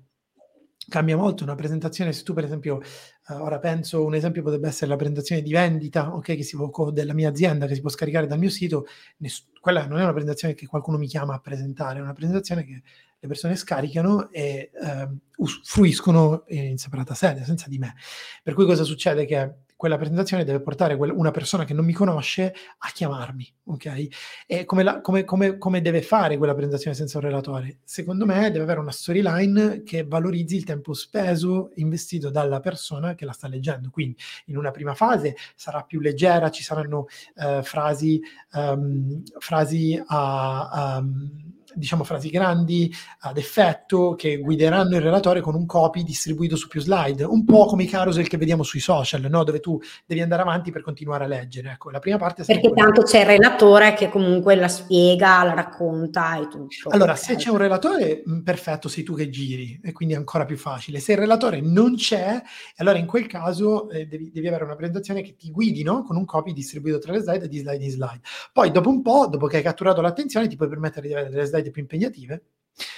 cambia 0.90 1.16
molto 1.16 1.44
una 1.44 1.56
presentazione. 1.56 2.12
Se 2.12 2.24
tu, 2.24 2.34
per 2.34 2.44
esempio, 2.44 2.82
uh, 3.30 3.34
ora 3.36 3.60
penso 3.60 4.04
un 4.04 4.16
esempio 4.16 4.44
potrebbe 4.44 4.68
essere 4.68 4.88
la 4.88 4.98
presentazione 4.98 5.42
di 5.42 5.52
vendita, 5.52 6.14
ok, 6.14 6.36
che 6.36 6.44
si 6.44 6.58
può, 6.58 6.92
della 6.92 7.14
mia 7.14 7.30
azienda 7.30 7.66
che 7.66 7.76
si 7.76 7.82
può 7.82 7.90
scaricare 7.90 8.28
dal 8.28 8.40
mio 8.40 8.50
sito. 8.50 8.86
Ness- 9.18 9.48
quella 9.62 9.86
non 9.88 10.00
è 10.00 10.04
una 10.04 10.12
presentazione 10.12 10.54
che 10.54 10.68
qualcuno 10.68 10.98
mi 10.98 11.08
chiama 11.08 11.36
a 11.36 11.40
presentare, 11.40 12.00
è 12.00 12.02
una 12.02 12.14
presentazione 12.14 12.66
che 12.66 12.82
le 13.22 13.28
persone 13.28 13.56
scaricano 13.56 14.30
e 14.32 14.72
uh, 14.74 15.46
fruiscono 15.64 16.44
in 16.48 16.78
separata 16.78 17.14
sede, 17.14 17.46
senza 17.46 17.70
di 17.70 17.78
me. 17.78 17.96
Per 18.44 18.54
cui 18.54 18.66
cosa 18.66 18.84
succede? 18.84 19.26
Che 19.26 19.56
quella 19.80 19.96
presentazione 19.96 20.44
deve 20.44 20.60
portare 20.60 20.94
una 20.96 21.32
persona 21.32 21.64
che 21.64 21.74
non 21.74 21.86
mi 21.86 21.94
conosce 21.94 22.54
a 22.80 22.90
chiamarmi, 22.94 23.48
ok? 23.68 24.08
E 24.46 24.66
come, 24.66 24.84
la, 24.84 25.00
come, 25.00 25.24
come, 25.24 25.58
come, 25.58 25.80
deve 25.80 26.02
fare 26.02 26.36
quella 26.36 26.52
presentazione 26.52 26.98
senza 26.98 27.18
un 27.18 27.24
relatore? 27.24 27.78
Secondo 27.86 28.26
me 28.26 28.52
deve 28.52 28.64
avere 28.64 28.82
una 28.82 28.92
storyline 28.92 29.84
che 29.84 30.04
valorizzi 30.04 30.58
il 30.58 30.66
tempo 30.66 30.92
speso 30.92 31.72
investito 31.76 32.30
dalla 32.30 32.60
persona 32.60 33.16
che 33.16 33.24
la 33.24 33.32
sta 33.32 33.48
leggendo. 33.48 33.90
Quindi 33.90 34.18
in 34.48 34.58
una 34.58 34.72
prima 34.72 34.96
fase 34.96 35.38
sarà 35.56 35.82
più 35.84 36.02
leggera, 36.02 36.52
ci 36.52 36.62
saranno 36.62 37.06
uh, 37.36 37.64
frasi, 37.64 38.20
um, 38.52 39.24
frasi 39.38 39.98
a... 40.08 40.98
Um, 41.00 41.54
diciamo 41.76 42.04
frasi 42.04 42.30
grandi 42.30 42.94
ad 43.20 43.38
effetto 43.38 44.16
che 44.16 44.38
guideranno 44.38 44.96
il 44.96 45.02
relatore 45.02 45.42
con 45.42 45.56
un 45.56 45.66
copy 45.66 46.04
distribuito 46.04 46.56
su 46.56 46.68
più 46.68 46.82
slide, 46.82 47.24
un 47.24 47.46
po' 47.46 47.66
come 47.66 47.84
i 47.84 47.88
carousel 47.88 48.28
che 48.28 48.38
vediamo 48.38 48.64
sui 48.64 48.80
social, 48.80 49.26
no? 49.30 49.44
dove 49.44 49.60
tu 49.60 49.80
devi 50.06 50.22
andare 50.22 50.42
avanti 50.42 50.72
per 50.72 50.82
continuare 50.82 51.26
a 51.26 51.28
leggere. 51.28 51.72
Ecco, 51.72 51.90
la 51.90 52.00
prima 52.00 52.18
parte 52.18 52.44
Perché 52.44 52.72
tanto 52.72 53.04
c'è 53.04 53.20
il 53.20 53.26
relatore 53.26 53.94
che 53.94 54.10
comunque 54.10 54.56
la 54.56 54.68
spiega, 54.68 55.44
la 55.44 55.54
racconta 55.54 56.40
e 56.40 56.48
tutto. 56.48 56.90
Allora, 56.90 57.16
se 57.16 57.36
c'è 57.36 57.50
un 57.50 57.58
relatore, 57.58 58.24
mm, 58.28 58.40
perfetto, 58.42 58.88
sei 58.88 59.04
tu 59.04 59.16
che 59.16 59.30
giri 59.30 59.80
e 59.84 59.92
quindi 59.92 60.14
è 60.14 60.18
ancora 60.18 60.46
più 60.46 60.58
facile. 60.58 61.00
Se 61.00 61.14
il 61.14 61.18
relatore 61.18 61.62
non 61.62 61.96
c'è, 61.96 62.42
allora 62.78 62.98
in 62.98 63.06
quel 63.06 63.28
caso 63.28 63.90
eh, 63.90 64.08
devi, 64.08 64.32
devi, 64.32 64.48
avere 64.48 64.64
una 64.64 64.76
presentazione 64.76 65.22
che 65.22 65.36
ti 65.36 65.52
guidi 65.52 65.84
no? 65.84 66.04
con 66.04 66.16
un 66.16 66.26
copy 66.26 66.54
distribuito 66.54 67.00
tra 67.00 67.12
le 67.12 67.20
slide 67.20 67.46
e 67.46 67.48
di 67.48 67.60
slide 67.60 67.84
in 67.84 67.92
slide. 67.92 68.22
Poi 68.52 68.72
dopo 68.72 68.90
un 68.90 69.02
po', 69.02 69.28
dopo 69.28 69.48
che 69.48 69.58
hai 69.58 69.64
catturato 69.64 70.02
l'attenzione, 70.02 70.48
ti 70.48 70.56
puoi 70.56 70.70
permettere 70.70 71.08
di 71.08 71.14
avere 71.14 71.30
delle 71.30 71.46
slide 71.46 71.59
slide 71.60 71.72
più 71.72 71.82
impegnative, 71.82 72.44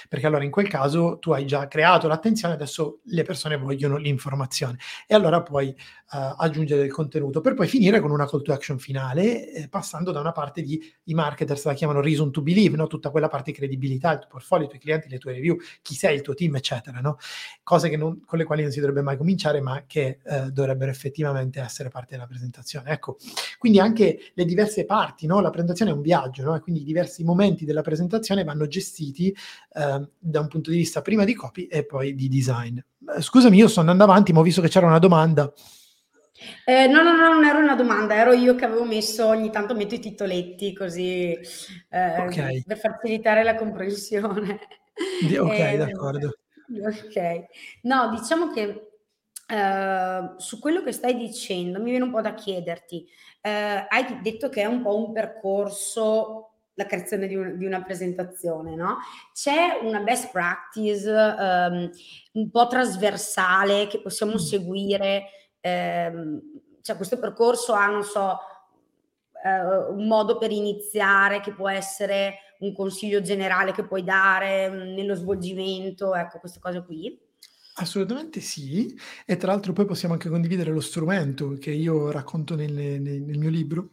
perché 0.08 0.26
allora 0.26 0.44
in 0.44 0.50
quel 0.50 0.68
caso 0.68 1.18
tu 1.18 1.32
hai 1.32 1.46
già 1.46 1.68
creato 1.68 2.08
l'attenzione, 2.08 2.54
adesso 2.54 3.00
le 3.04 3.22
persone 3.22 3.56
vogliono 3.56 3.96
l'informazione 3.96 4.78
e 5.06 5.14
allora 5.14 5.42
puoi 5.42 5.68
uh, 5.68 6.34
aggiungere 6.36 6.82
del 6.82 6.92
contenuto 6.92 7.40
per 7.40 7.54
poi 7.54 7.66
finire 7.66 8.00
con 8.00 8.10
una 8.10 8.26
call 8.26 8.42
to 8.42 8.52
action 8.52 8.78
finale, 8.78 9.52
eh, 9.52 9.68
passando 9.68 10.12
da 10.12 10.20
una 10.20 10.32
parte 10.32 10.62
di 10.62 10.80
i 11.04 11.14
marketers 11.14 11.64
la 11.64 11.74
chiamano 11.74 12.00
reason 12.00 12.30
to 12.30 12.42
believe, 12.42 12.76
no? 12.76 12.86
tutta 12.86 13.10
quella 13.10 13.28
parte 13.28 13.50
di 13.50 13.56
credibilità, 13.56 14.12
il 14.12 14.18
tuo 14.20 14.28
portfolio, 14.28 14.66
i 14.66 14.68
tuoi 14.68 14.80
clienti, 14.80 15.08
le 15.08 15.18
tue 15.18 15.32
review, 15.32 15.56
chi 15.80 15.94
sei, 15.94 16.16
il 16.16 16.22
tuo 16.22 16.34
team, 16.34 16.56
eccetera, 16.56 17.00
no? 17.00 17.18
cose 17.62 17.94
non, 17.96 18.22
con 18.24 18.38
le 18.38 18.44
quali 18.44 18.62
non 18.62 18.70
si 18.70 18.80
dovrebbe 18.80 19.02
mai 19.02 19.16
cominciare, 19.16 19.60
ma 19.60 19.84
che 19.86 20.20
uh, 20.24 20.50
dovrebbero 20.50 20.90
effettivamente 20.90 21.60
essere 21.60 21.88
parte 21.88 22.14
della 22.14 22.26
presentazione. 22.26 22.90
Ecco, 22.90 23.16
quindi 23.58 23.80
anche 23.80 24.32
le 24.34 24.44
diverse 24.44 24.84
parti, 24.84 25.26
no? 25.26 25.40
la 25.40 25.50
presentazione 25.50 25.90
è 25.90 25.94
un 25.94 26.02
viaggio, 26.02 26.54
e 26.54 26.60
quindi 26.60 26.82
i 26.82 26.84
diversi 26.84 27.24
momenti 27.24 27.64
della 27.64 27.82
presentazione 27.82 28.44
vanno 28.44 28.66
gestiti 28.66 29.34
uh, 29.74 30.08
da 30.18 30.40
un 30.40 30.48
punto 30.48 30.70
di 30.70 30.76
vista 30.76 31.02
prima 31.02 31.24
di 31.24 31.34
copy 31.34 31.66
e 31.66 31.84
poi 31.84 32.14
di 32.14 32.28
design. 32.28 32.78
Scusami, 33.18 33.56
io 33.56 33.68
sto 33.68 33.80
andando 33.80 34.04
avanti, 34.04 34.32
ma 34.32 34.40
ho 34.40 34.42
visto 34.42 34.60
che 34.60 34.68
c'era 34.68 34.86
una 34.86 34.98
domanda. 34.98 35.52
Eh, 36.64 36.86
no, 36.86 37.02
no, 37.02 37.14
no, 37.14 37.32
non 37.32 37.44
era 37.44 37.58
una 37.58 37.76
domanda, 37.76 38.14
ero 38.14 38.32
io 38.32 38.54
che 38.54 38.64
avevo 38.64 38.84
messo, 38.84 39.26
ogni 39.26 39.50
tanto 39.50 39.74
metto 39.74 39.94
i 39.94 40.00
titoletti 40.00 40.74
così 40.74 41.32
eh, 41.88 42.20
okay. 42.20 42.64
per 42.66 42.78
facilitare 42.78 43.42
la 43.44 43.54
comprensione. 43.54 44.58
Ok, 45.38 45.58
eh, 45.58 45.76
d'accordo. 45.76 46.38
Ok, 46.84 47.46
no, 47.82 48.10
diciamo 48.10 48.50
che 48.50 48.86
Uh, 49.52 50.38
su 50.38 50.58
quello 50.58 50.82
che 50.82 50.92
stai 50.92 51.14
dicendo 51.14 51.78
mi 51.78 51.90
viene 51.90 52.04
un 52.04 52.10
po' 52.10 52.22
da 52.22 52.32
chiederti, 52.32 53.04
uh, 53.42 53.84
hai 53.86 54.20
detto 54.22 54.48
che 54.48 54.62
è 54.62 54.64
un 54.64 54.80
po' 54.80 54.96
un 54.96 55.12
percorso 55.12 56.51
la 56.74 56.86
creazione 56.86 57.26
di, 57.26 57.36
un, 57.36 57.56
di, 57.56 57.66
una 57.66 57.82
presentazione, 57.82 58.74
no? 58.74 58.98
C'è 59.32 59.80
una 59.82 60.00
best 60.00 60.30
practice 60.30 61.08
um, 61.08 61.90
un 62.32 62.50
po' 62.50 62.66
trasversale 62.66 63.86
che 63.86 64.00
possiamo 64.00 64.34
mm. 64.34 64.36
seguire 64.36 65.24
ehm, 65.60 66.40
cioè 66.82 66.96
questo 66.96 67.18
percorso 67.18 67.72
ha, 67.72 67.86
non 67.86 68.02
so, 68.02 68.38
eh, 69.44 69.90
un 69.90 70.06
modo 70.06 70.36
per 70.36 70.50
iniziare 70.50 71.40
che 71.40 71.52
può 71.52 71.68
essere 71.68 72.34
un 72.60 72.74
consiglio 72.74 73.22
generale 73.22 73.72
che 73.72 73.84
puoi 73.84 74.04
dare 74.04 74.68
mm, 74.68 74.94
nello 74.94 75.14
svolgimento, 75.14 76.14
ecco, 76.14 76.38
queste 76.38 76.60
cose 76.60 76.84
qui? 76.84 77.18
Assolutamente 77.76 78.40
sì, 78.40 78.94
e 79.24 79.36
tra 79.38 79.52
l'altro 79.52 79.72
poi 79.72 79.86
possiamo 79.86 80.12
anche 80.12 80.28
condividere 80.28 80.70
lo 80.70 80.80
strumento 80.80 81.56
che 81.58 81.70
io 81.70 82.10
racconto 82.10 82.54
nel, 82.54 82.72
nel, 82.72 83.00
nel 83.00 83.38
mio 83.38 83.48
libro, 83.48 83.90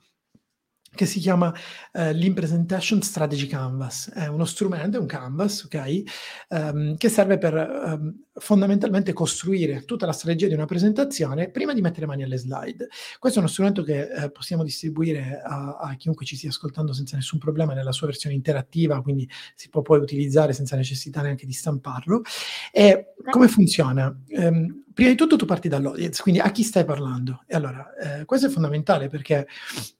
che 0.93 1.05
si 1.05 1.19
chiama 1.19 1.47
uh, 1.47 2.11
l'Impresentation 2.11 3.01
Strategy 3.01 3.47
Canvas. 3.47 4.09
È 4.09 4.27
uno 4.27 4.45
strumento, 4.45 4.97
è 4.97 4.99
un 4.99 5.05
canvas, 5.05 5.63
ok? 5.63 6.01
Um, 6.49 6.97
che 6.97 7.09
serve 7.09 7.37
per 7.37 7.53
um, 7.53 8.15
fondamentalmente 8.33 9.13
costruire 9.13 9.85
tutta 9.85 10.05
la 10.05 10.11
strategia 10.11 10.47
di 10.47 10.53
una 10.53 10.65
presentazione 10.65 11.49
prima 11.49 11.73
di 11.73 11.81
mettere 11.81 12.05
mani 12.05 12.23
alle 12.23 12.37
slide. 12.37 12.87
Questo 13.19 13.39
è 13.39 13.41
uno 13.41 13.51
strumento 13.51 13.83
che 13.83 14.09
eh, 14.09 14.31
possiamo 14.31 14.63
distribuire 14.63 15.41
a, 15.43 15.77
a, 15.77 15.95
chiunque 15.95 16.25
ci 16.25 16.35
stia 16.35 16.49
ascoltando 16.49 16.93
senza 16.93 17.15
nessun 17.15 17.39
problema 17.39 17.73
nella 17.73 17.91
sua 17.91 18.07
versione 18.07 18.35
interattiva, 18.35 19.01
quindi 19.01 19.29
si 19.55 19.69
può 19.69 19.81
poi 19.81 19.99
utilizzare 19.99 20.53
senza 20.53 20.75
necessità 20.75 21.21
neanche 21.21 21.45
di 21.45 21.53
stamparlo. 21.53 22.21
E 22.71 23.13
come 23.29 23.47
funziona? 23.47 24.15
Um, 24.29 24.83
prima 24.99 25.11
di 25.11 25.17
tutto 25.17 25.37
tu 25.37 25.45
parti 25.45 25.69
dall'audience, 25.69 26.21
quindi 26.21 26.41
a 26.41 26.51
chi 26.51 26.61
stai 26.61 26.83
parlando. 26.83 27.43
E 27.47 27.55
allora, 27.55 27.93
eh, 27.95 28.25
questo 28.25 28.47
è 28.47 28.49
fondamentale 28.49 29.07
perché 29.07 29.47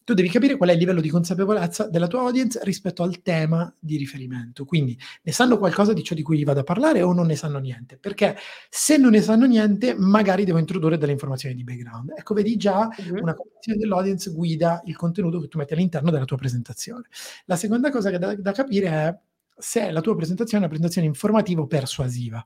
tu 0.04 0.14
devi 0.14 0.28
capire 0.28 0.58
qual 0.58 0.72
è 0.72 0.74
il 0.74 0.80
livello 0.80 1.00
di 1.00 1.08
consapevolezza 1.08 1.88
della 1.88 2.08
tua 2.08 2.20
audience 2.20 2.60
rispetto 2.64 3.02
al 3.02 3.22
tema 3.22 3.74
di 3.80 3.96
riferimento. 3.96 4.66
Quindi 4.66 5.00
ne 5.22 5.32
sanno 5.32 5.58
qualcosa 5.58 5.94
di 5.94 6.04
ciò 6.04 6.16
di 6.16 6.22
cui 6.22 6.44
vado 6.44 6.60
a 6.60 6.64
parlare 6.64 7.02
o 7.02 7.14
non 7.14 7.28
ne 7.28 7.38
sanno 7.38 7.60
niente? 7.60 7.98
Perché 7.98 8.36
se 8.70 8.98
non 8.98 9.12
ne 9.12 9.22
sanno 9.22 9.46
niente, 9.46 9.96
magari 9.98 10.44
devo 10.44 10.58
introdurre 10.58 10.98
delle 10.98 11.14
informazioni 11.14 11.56
di 11.56 11.64
background. 11.64 12.12
Ecco, 12.18 12.34
vedi 12.34 12.58
già 12.58 12.90
uh-huh. 12.90 13.22
una 13.22 13.36
cognizione 13.36 13.80
dell'audience 13.80 14.32
guida 14.32 14.82
il 14.84 14.98
contenuto 14.98 15.40
che 15.40 15.48
tu 15.48 15.58
metti 15.58 15.72
all'interno 15.72 16.12
della 16.12 16.26
tua 16.26 16.36
presentazione. 16.36 17.06
La 17.46 17.56
seconda 17.56 17.90
cosa 17.90 18.10
che 18.10 18.18
da, 18.18 18.36
da 18.36 18.52
capire 18.52 18.88
è 18.90 19.18
se 19.60 19.92
la 19.92 20.02
tua 20.02 20.16
presentazione 20.16 20.64
è 20.64 20.68
una 20.68 20.74
presentazione 20.74 21.08
informativa 21.08 21.62
o 21.62 21.68
persuasiva. 21.68 22.46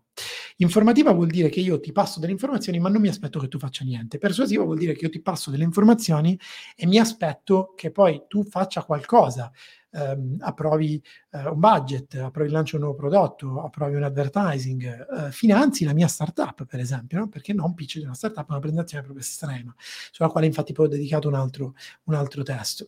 Informativa 0.58 1.12
vuol 1.12 1.28
dire 1.28 1.50
che 1.50 1.60
io 1.60 1.80
ti 1.80 1.92
passo 1.92 2.20
delle 2.20 2.32
informazioni 2.32 2.80
ma 2.80 2.90
non 2.90 3.02
mi 3.02 3.08
aspetto 3.08 3.40
che 3.40 3.48
tu 3.48 3.60
faccia 3.60 3.86
niente. 3.86 4.18
Persuasiva 4.18 4.64
vuol 4.64 4.78
dire 4.78 4.94
che 4.94 5.06
io 5.06 5.12
ti 5.12 5.22
passo 5.22 5.52
delle 5.52 5.64
informazioni 5.64 6.38
e 6.76 6.86
mi 6.88 6.98
aspetto 6.98 7.74
che 7.76 7.92
poi 7.92 8.24
tu 8.28 8.44
faccia 8.44 8.84
qualcosa. 8.84 9.52
Um, 9.96 10.38
approvi 10.40 11.00
uh, 11.34 11.52
un 11.52 11.60
budget, 11.60 12.16
approvi 12.16 12.48
il 12.48 12.54
lancio 12.56 12.78
di 12.78 12.82
un 12.82 12.90
nuovo 12.90 13.00
prodotto, 13.00 13.62
approvi 13.62 13.94
un 13.94 14.02
advertising, 14.02 15.06
uh, 15.08 15.30
finanzi 15.30 15.86
la 15.86 15.94
mia 15.94 16.08
startup, 16.08 16.66
per 16.66 16.80
esempio, 16.80 17.20
no? 17.20 17.30
perché 17.30 17.54
non 17.54 17.76
pitch 17.76 18.00
di 18.00 18.04
una 18.06 18.16
startup, 18.16 18.48
è 18.48 18.50
una 18.50 18.60
presentazione 18.60 19.04
proprio 19.04 19.24
estrema, 19.24 19.72
sulla 20.12 20.30
quale 20.30 20.48
infatti 20.48 20.74
poi 20.74 20.88
ho 20.88 20.90
dedicato 20.90 21.28
un 21.28 21.36
altro, 21.36 21.76
un 22.06 22.16
altro 22.16 22.42
testo. 22.42 22.88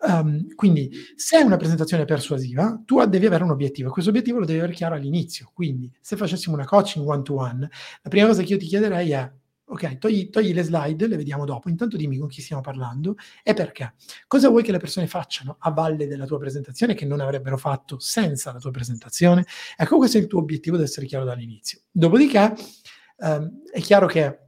Um, 0.00 0.54
quindi, 0.54 0.90
se 1.16 1.38
è 1.38 1.42
una 1.42 1.56
presentazione 1.56 2.04
persuasiva, 2.04 2.80
tu 2.84 3.04
devi 3.06 3.26
avere 3.26 3.42
un 3.42 3.50
obiettivo 3.50 3.88
e 3.88 3.92
questo 3.92 4.10
obiettivo 4.10 4.38
lo 4.38 4.44
devi 4.44 4.58
avere 4.58 4.72
chiaro 4.72 4.94
all'inizio. 4.94 5.50
Quindi, 5.52 5.92
se 6.00 6.16
facessimo 6.16 6.54
una 6.54 6.64
coaching 6.64 7.06
one-to-one, 7.06 7.68
la 8.02 8.08
prima 8.08 8.28
cosa 8.28 8.42
che 8.42 8.52
io 8.52 8.58
ti 8.58 8.66
chiederei 8.66 9.10
è: 9.10 9.32
ok, 9.64 9.98
togli, 9.98 10.30
togli, 10.30 10.54
le 10.54 10.62
slide, 10.62 11.06
le 11.08 11.16
vediamo 11.16 11.44
dopo. 11.44 11.68
Intanto 11.68 11.96
dimmi 11.96 12.16
con 12.16 12.28
chi 12.28 12.40
stiamo 12.40 12.62
parlando 12.62 13.16
e 13.42 13.54
perché. 13.54 13.94
Cosa 14.26 14.48
vuoi 14.48 14.62
che 14.62 14.72
le 14.72 14.78
persone 14.78 15.06
facciano 15.08 15.56
a 15.58 15.70
valle 15.70 16.06
della 16.06 16.26
tua 16.26 16.38
presentazione 16.38 16.94
che 16.94 17.04
non 17.04 17.20
avrebbero 17.20 17.56
fatto 17.56 17.98
senza 17.98 18.52
la 18.52 18.60
tua 18.60 18.70
presentazione? 18.70 19.44
Ecco, 19.76 19.96
questo 19.96 20.16
è 20.16 20.20
il 20.20 20.26
tuo 20.26 20.38
obiettivo, 20.38 20.76
deve 20.76 20.88
essere 20.88 21.06
chiaro 21.06 21.24
dall'inizio. 21.24 21.80
Dopodiché, 21.90 22.54
um, 23.16 23.62
è 23.70 23.80
chiaro 23.80 24.06
che 24.06 24.38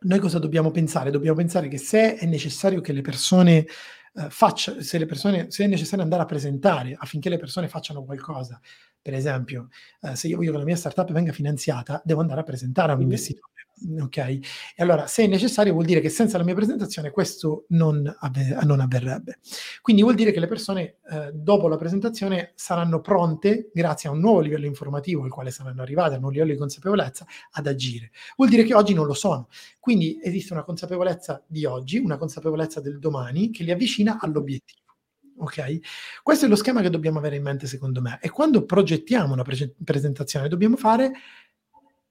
noi 0.00 0.18
cosa 0.18 0.38
dobbiamo 0.38 0.70
pensare? 0.70 1.10
Dobbiamo 1.10 1.36
pensare 1.36 1.68
che 1.68 1.78
se 1.78 2.16
è 2.16 2.24
necessario 2.26 2.80
che 2.80 2.92
le 2.92 3.02
persone 3.02 3.66
eh, 4.14 4.30
faccia, 4.30 4.80
se, 4.82 4.98
le 4.98 5.06
persone, 5.06 5.50
se 5.50 5.64
è 5.64 5.66
necessario 5.66 6.02
andare 6.02 6.22
a 6.22 6.26
presentare 6.26 6.96
affinché 6.98 7.28
le 7.28 7.38
persone 7.38 7.68
facciano 7.68 8.04
qualcosa, 8.04 8.60
per 9.00 9.14
esempio, 9.14 9.68
eh, 10.02 10.16
se 10.16 10.28
io 10.28 10.36
voglio 10.36 10.52
che 10.52 10.58
la 10.58 10.64
mia 10.64 10.76
startup 10.76 11.10
venga 11.12 11.32
finanziata, 11.32 12.00
devo 12.04 12.20
andare 12.20 12.40
a 12.40 12.44
presentare 12.44 12.92
a 12.92 12.94
un 12.94 13.02
investitore. 13.02 13.57
Ok? 14.00 14.16
E 14.16 14.42
allora, 14.78 15.06
se 15.06 15.24
è 15.24 15.26
necessario, 15.26 15.72
vuol 15.72 15.84
dire 15.84 16.00
che 16.00 16.08
senza 16.08 16.38
la 16.38 16.44
mia 16.44 16.54
presentazione 16.54 17.10
questo 17.10 17.66
non, 17.68 18.12
avver- 18.20 18.62
non 18.64 18.80
avverrebbe. 18.80 19.38
Quindi 19.80 20.02
vuol 20.02 20.14
dire 20.14 20.32
che 20.32 20.40
le 20.40 20.46
persone, 20.46 20.96
eh, 21.10 21.30
dopo 21.32 21.68
la 21.68 21.76
presentazione, 21.76 22.52
saranno 22.54 23.00
pronte, 23.00 23.70
grazie 23.72 24.08
a 24.08 24.12
un 24.12 24.20
nuovo 24.20 24.40
livello 24.40 24.66
informativo 24.66 25.22
al 25.24 25.30
quale 25.30 25.50
saranno 25.50 25.82
arrivate, 25.82 26.16
a 26.16 26.18
un 26.18 26.30
livello 26.32 26.52
di 26.52 26.58
consapevolezza, 26.58 27.26
ad 27.52 27.66
agire. 27.66 28.10
Vuol 28.36 28.48
dire 28.48 28.64
che 28.64 28.74
oggi 28.74 28.94
non 28.94 29.06
lo 29.06 29.14
sono. 29.14 29.48
Quindi 29.78 30.18
esiste 30.22 30.52
una 30.52 30.64
consapevolezza 30.64 31.42
di 31.46 31.64
oggi, 31.64 31.98
una 31.98 32.16
consapevolezza 32.16 32.80
del 32.80 32.98
domani 32.98 33.50
che 33.50 33.62
li 33.62 33.70
avvicina 33.70 34.18
all'obiettivo. 34.20 34.86
Ok? 35.38 35.78
Questo 36.22 36.46
è 36.46 36.48
lo 36.48 36.56
schema 36.56 36.82
che 36.82 36.90
dobbiamo 36.90 37.18
avere 37.18 37.36
in 37.36 37.42
mente, 37.42 37.66
secondo 37.66 38.00
me. 38.00 38.18
E 38.20 38.30
quando 38.30 38.64
progettiamo 38.64 39.32
una 39.32 39.42
pre- 39.42 39.74
presentazione, 39.82 40.48
dobbiamo 40.48 40.76
fare 40.76 41.12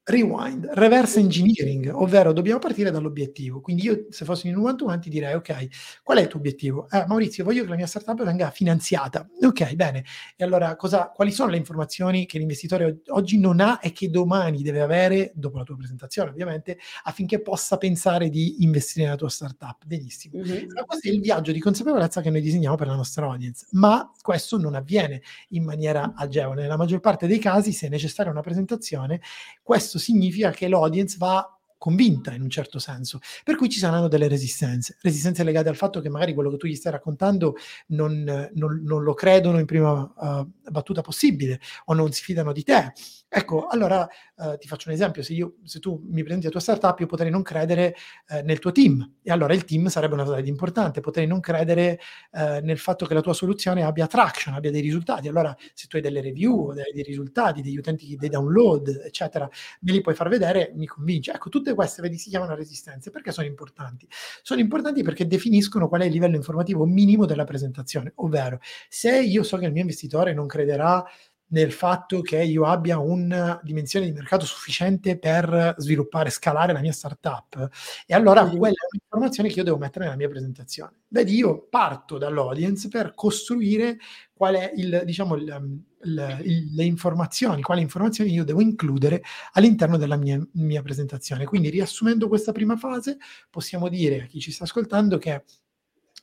rewind, 0.08 0.70
reverse 0.72 1.20
engineering, 1.20 1.92
ovvero 1.94 2.32
dobbiamo 2.32 2.60
partire 2.60 2.92
dall'obiettivo. 2.92 3.60
Quindi 3.60 3.84
io 3.84 4.06
se 4.10 4.24
fossi 4.24 4.48
in 4.48 4.56
un 4.56 4.66
one-to-one 4.66 5.00
ti 5.00 5.10
direi, 5.10 5.34
ok, 5.34 6.02
qual 6.02 6.20
è 6.20 6.22
il 6.22 6.28
tuo 6.28 6.40
obiettivo? 6.40 6.88
Eh, 6.90 7.06
Maurizio, 7.08 7.44
voglio 7.44 7.64
che 7.64 7.70
la 7.70 7.76
mia 7.76 7.88
startup 7.88 8.24
venga 8.24 8.50
finanziata. 8.50 9.28
Ok, 9.42 9.74
bene. 9.74 10.06
E 10.38 10.46
allora 10.46 10.78
cosa, 10.78 11.12
quali 11.14 11.32
sono 11.32 11.52
le 11.52 11.58
informazioni 11.58 12.26
che 12.26 12.38
l'investitore 12.38 13.02
oggi 13.08 13.38
non 13.38 13.60
ha 13.60 13.80
e 13.82 13.92
che 13.92 14.10
domani 14.10 14.62
deve 14.62 14.80
avere, 14.80 15.32
dopo 15.36 15.58
la 15.58 15.66
tua 15.66 15.76
presentazione 15.76 16.30
ovviamente, 16.30 16.78
affinché 17.04 17.42
possa 17.42 17.76
pensare 17.78 18.30
di 18.30 18.64
investire 18.64 19.06
nella 19.06 19.18
tua 19.18 19.30
startup? 19.30 19.86
Benissimo. 19.86 20.40
Mm-hmm. 20.40 20.70
Questo 20.86 21.10
è 21.10 21.12
il 21.12 21.20
viaggio 21.20 21.52
di 21.52 21.60
consapevolezza 21.60 22.22
che 22.22 22.30
noi 22.30 22.40
disegniamo 22.40 22.76
per 22.78 22.88
la 22.88 22.96
nostra 22.96 23.26
audience, 23.26 23.68
ma 23.72 24.10
questo 24.22 24.58
non 24.58 24.74
avviene 24.74 25.22
in 25.50 25.66
maniera 25.66 26.14
agevole. 26.16 26.62
Nella 26.62 26.78
maggior 26.78 27.02
parte 27.02 27.28
dei 27.28 27.40
casi, 27.40 27.74
se 27.74 27.88
è 27.88 27.90
necessaria 27.90 28.32
una 28.32 28.40
presentazione, 28.40 29.20
questo 29.62 29.96
questo 29.98 30.00
significa 30.00 30.52
che 30.52 30.68
l'audience 30.68 31.18
va 31.18 31.52
convinta 31.80 32.34
in 32.34 32.42
un 32.42 32.50
certo 32.50 32.80
senso, 32.80 33.20
per 33.44 33.56
cui 33.56 33.70
ci 33.70 33.78
saranno 33.78 34.08
delle 34.08 34.28
resistenze, 34.28 34.98
resistenze 35.02 35.44
legate 35.44 35.70
al 35.70 35.76
fatto 35.76 36.02
che 36.02 36.10
magari 36.10 36.34
quello 36.34 36.50
che 36.50 36.58
tu 36.58 36.66
gli 36.66 36.74
stai 36.74 36.92
raccontando 36.92 37.56
non, 37.88 38.50
non, 38.56 38.82
non 38.84 39.04
lo 39.04 39.14
credono 39.14 39.60
in 39.60 39.66
prima 39.66 39.92
uh, 40.16 40.50
battuta 40.72 41.02
possibile 41.02 41.60
o 41.86 41.94
non 41.94 42.12
si 42.12 42.24
fidano 42.24 42.52
di 42.52 42.64
te 42.64 42.94
Ecco, 43.30 43.68
allora 43.68 44.08
eh, 44.38 44.58
ti 44.58 44.68
faccio 44.68 44.88
un 44.88 44.96
esempio, 44.96 45.22
se, 45.22 45.34
io, 45.34 45.56
se, 45.64 45.80
tu 45.80 46.02
mi 46.08 46.24
prendi 46.24 46.46
la 46.46 46.50
tua 46.50 46.62
startup, 46.62 46.98
io 47.02 47.08
potrei 47.08 47.30
non 47.30 47.42
credere 47.42 47.94
eh, 48.30 48.42
nel 48.42 48.60
tuo 48.60 48.72
team 48.72 49.16
e 49.22 49.32
allora 49.32 49.54
il 49.54 49.66
team 49.66 49.88
sarebbe 49.88 50.14
una 50.14 50.24
cosa 50.24 50.40
importante, 50.40 51.02
potrei 51.02 51.28
non 51.28 51.42
credere 51.42 52.00
eh, 52.32 52.62
nel 52.62 52.78
fatto 52.78 53.06
che 53.06 53.14
la 53.14 53.20
tua 53.20 53.34
soluzione 53.34 53.84
abbia 53.84 54.08
traction, 54.08 54.54
abbia 54.54 54.72
dei 54.72 54.80
risultati. 54.80 55.28
Allora 55.28 55.54
se 55.74 55.88
tu 55.88 55.98
hai 55.98 56.02
delle 56.02 56.22
review, 56.22 56.72
dei, 56.72 56.86
dei 56.94 57.04
risultati, 57.04 57.62
degli 57.62 57.78
utenti, 57.78 58.16
dei 58.16 58.30
download, 58.30 59.02
eccetera, 59.06 59.50
me 59.82 59.92
li 59.92 60.00
puoi 60.00 60.16
far 60.16 60.30
vedere, 60.30 60.72
mi 60.76 60.86
convince. 60.88 61.34
Ecco, 61.34 61.50
tutte 61.50 61.74
queste, 61.74 62.02
vedi, 62.02 62.18
si 62.18 62.30
chiamano 62.30 62.56
resistenze. 62.56 63.12
Perché 63.12 63.34
sono 63.34 63.46
importanti? 63.48 64.08
Sono 64.42 64.62
importanti 64.62 65.04
perché 65.04 65.28
definiscono 65.28 65.90
qual 65.90 66.02
è 66.02 66.06
il 66.06 66.14
livello 66.14 66.38
informativo 66.38 66.86
minimo 66.86 67.26
della 67.26 67.44
presentazione, 67.44 68.14
ovvero 68.16 68.60
se 68.88 69.20
io 69.20 69.44
so 69.44 69.58
che 69.58 69.66
il 69.66 69.74
mio 69.74 69.82
investitore 69.82 70.34
non 70.34 70.48
crederà 70.48 71.04
nel 71.50 71.72
fatto 71.72 72.22
che 72.22 72.44
io 72.44 72.66
abbia 72.66 72.98
una 72.98 73.60
dimensione 73.64 74.06
di 74.06 74.12
mercato 74.12 74.46
sufficiente 74.46 75.18
per 75.18 75.76
sviluppare, 75.78 76.30
scalare 76.30 76.74
la 76.74 76.80
mia 76.80 76.92
startup. 76.92 77.70
E 78.06 78.14
allora 78.14 78.44
mm 78.44 78.56
quella 78.58 78.76
è 78.76 78.88
un'informazione 78.92 79.50
che 79.50 79.56
io 79.60 79.64
devo 79.64 79.78
mettere 79.78 80.06
nella 80.06 80.18
mia 80.18 80.30
presentazione. 80.30 81.02
Vedi, 81.10 81.36
io 81.36 81.68
parto 81.70 82.18
dall'audience 82.18 82.88
per 82.88 83.14
costruire 83.14 83.98
qual 84.34 84.56
è 84.56 84.72
il, 84.76 85.04
diciamo, 85.06 85.36
il, 85.36 85.56
um, 85.58 85.84
il, 86.04 86.42
il, 86.44 86.74
le 86.74 86.84
informazioni, 86.84 87.62
quali 87.62 87.82
informazioni 87.82 88.32
io 88.32 88.44
devo 88.44 88.62
includere 88.62 89.22
all'interno 89.54 89.98
della 89.98 90.16
mia, 90.16 90.40
mia 90.54 90.82
presentazione. 90.82 91.46
Quindi 91.46 91.70
riassumendo 91.70 92.28
questa 92.28 92.52
prima 92.52 92.76
fase, 92.78 93.18
possiamo 93.50 93.90
dire 93.90 94.24
a 94.24 94.26
chi 94.26 94.40
ci 94.40 94.52
sta 94.52 94.64
ascoltando 94.64 95.18
che 95.18 95.44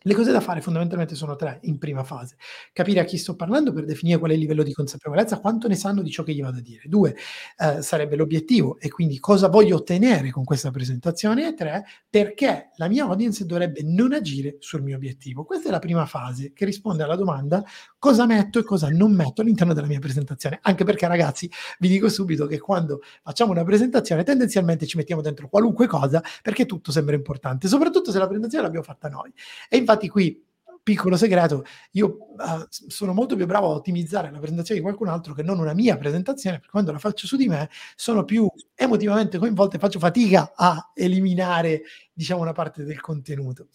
le 0.07 0.15
cose 0.15 0.33
da 0.33 0.41
fare 0.41 0.61
fondamentalmente 0.61 1.15
sono 1.15 1.35
tre 1.35 1.61
in 1.63 1.79
prima 1.79 2.05
fase. 2.05 2.37
Capire 2.73 3.01
a 3.01 3.05
chi 3.05 3.17
sto 3.17 3.37
parlando 3.37 3.73
per 3.73 3.87
definire 3.87 4.19
qual 4.19 4.33
è 4.33 4.35
il 4.35 4.41
livello 4.41 4.63
di 4.63 4.73
consapevolezza, 4.73 5.41
quanto 5.41 5.67
ne 5.67 5.77
sanno 5.77 6.03
di 6.03 6.11
ciò 6.11 6.23
che 6.23 6.35
gli 6.35 6.43
vado 6.43 6.59
a 6.59 6.61
dire. 6.61 6.83
Due, 6.85 7.17
eh, 7.57 7.81
sarebbe 7.81 8.15
l'obiettivo 8.17 8.79
e 8.79 8.91
quindi 8.91 9.19
cosa 9.19 9.49
voglio 9.49 9.77
ottenere 9.77 10.31
con 10.31 10.45
questa 10.45 10.71
presentazione. 10.71 11.49
E 11.49 11.55
tre, 11.55 11.85
perché 12.09 12.71
la 12.77 12.89
mia 12.89 13.05
audience 13.05 13.47
dovrebbe 13.47 13.81
non 13.83 14.13
agire 14.13 14.57
sul 14.59 14.83
mio 14.83 14.97
obiettivo. 14.97 15.45
Questa 15.45 15.69
è 15.69 15.71
la 15.71 15.79
prima 15.79 16.05
fase 16.05 16.53
che 16.53 16.67
risponde 16.67 17.03
alla 17.03 17.17
domanda 17.17 17.65
cosa 17.99 18.27
metto 18.27 18.59
e 18.59 18.63
cosa 18.63 18.91
non 18.91 19.13
metto 19.13 19.41
all'interno 19.41 19.73
della 19.73 19.87
mia 19.87 20.01
presentazione. 20.01 20.59
Anche 20.63 20.85
perché 20.85 21.07
ragazzi, 21.07 21.51
vi 21.79 21.89
dico 21.89 22.11
subito 22.11 22.47
che 22.47 22.59
quando 22.59 23.01
facciamo 23.23 23.53
una 23.53 23.65
presentazione 23.65 24.23
tendenzialmente 24.23 24.87
ci 24.87 24.99
mettiamo 24.99 25.23
dentro 25.23 25.49
qualunque 25.49 25.87
cosa 25.87 26.23
perché 26.43 26.67
tutto 26.67 26.93
sembra 26.93 27.15
importante, 27.15 27.69
soprattutto 27.69 28.11
se 28.11 28.19
la 28.19 28.27
presentazione 28.27 28.65
l'abbiamo 28.65 28.85
fatta 28.85 29.09
noi. 29.09 29.33
E 29.71 29.79
infatti 29.79 29.94
infatti 29.95 30.09
qui 30.09 30.43
piccolo 30.85 31.17
segreto, 31.17 31.65
io 31.93 32.19
uh, 32.37 32.67
sono 32.69 33.15
molto 33.15 33.37
più 33.37 33.47
bravo 33.47 33.69
a 33.69 33.75
ottimizzare 33.77 34.31
la 34.31 34.39
presentazione 34.39 34.81
di 34.81 34.87
qualcun 34.87 35.09
altro 35.09 35.33
che 35.33 35.43
non 35.43 35.59
una 35.59 35.73
mia 35.73 35.97
presentazione, 35.97 36.57
perché 36.57 36.71
quando 36.71 36.93
la 36.93 36.99
faccio 36.99 37.27
su 37.27 37.37
di 37.37 37.49
me 37.49 37.71
sono 37.97 38.25
più 38.25 38.47
emotivamente 38.75 39.39
coinvolto 39.39 39.77
e 39.77 39.79
faccio 39.79 39.99
fatica 39.99 40.53
a 40.55 40.91
eliminare, 40.93 41.85
diciamo, 42.13 42.43
una 42.43 42.53
parte 42.53 42.85
del 42.85 43.01
contenuto. 43.01 43.69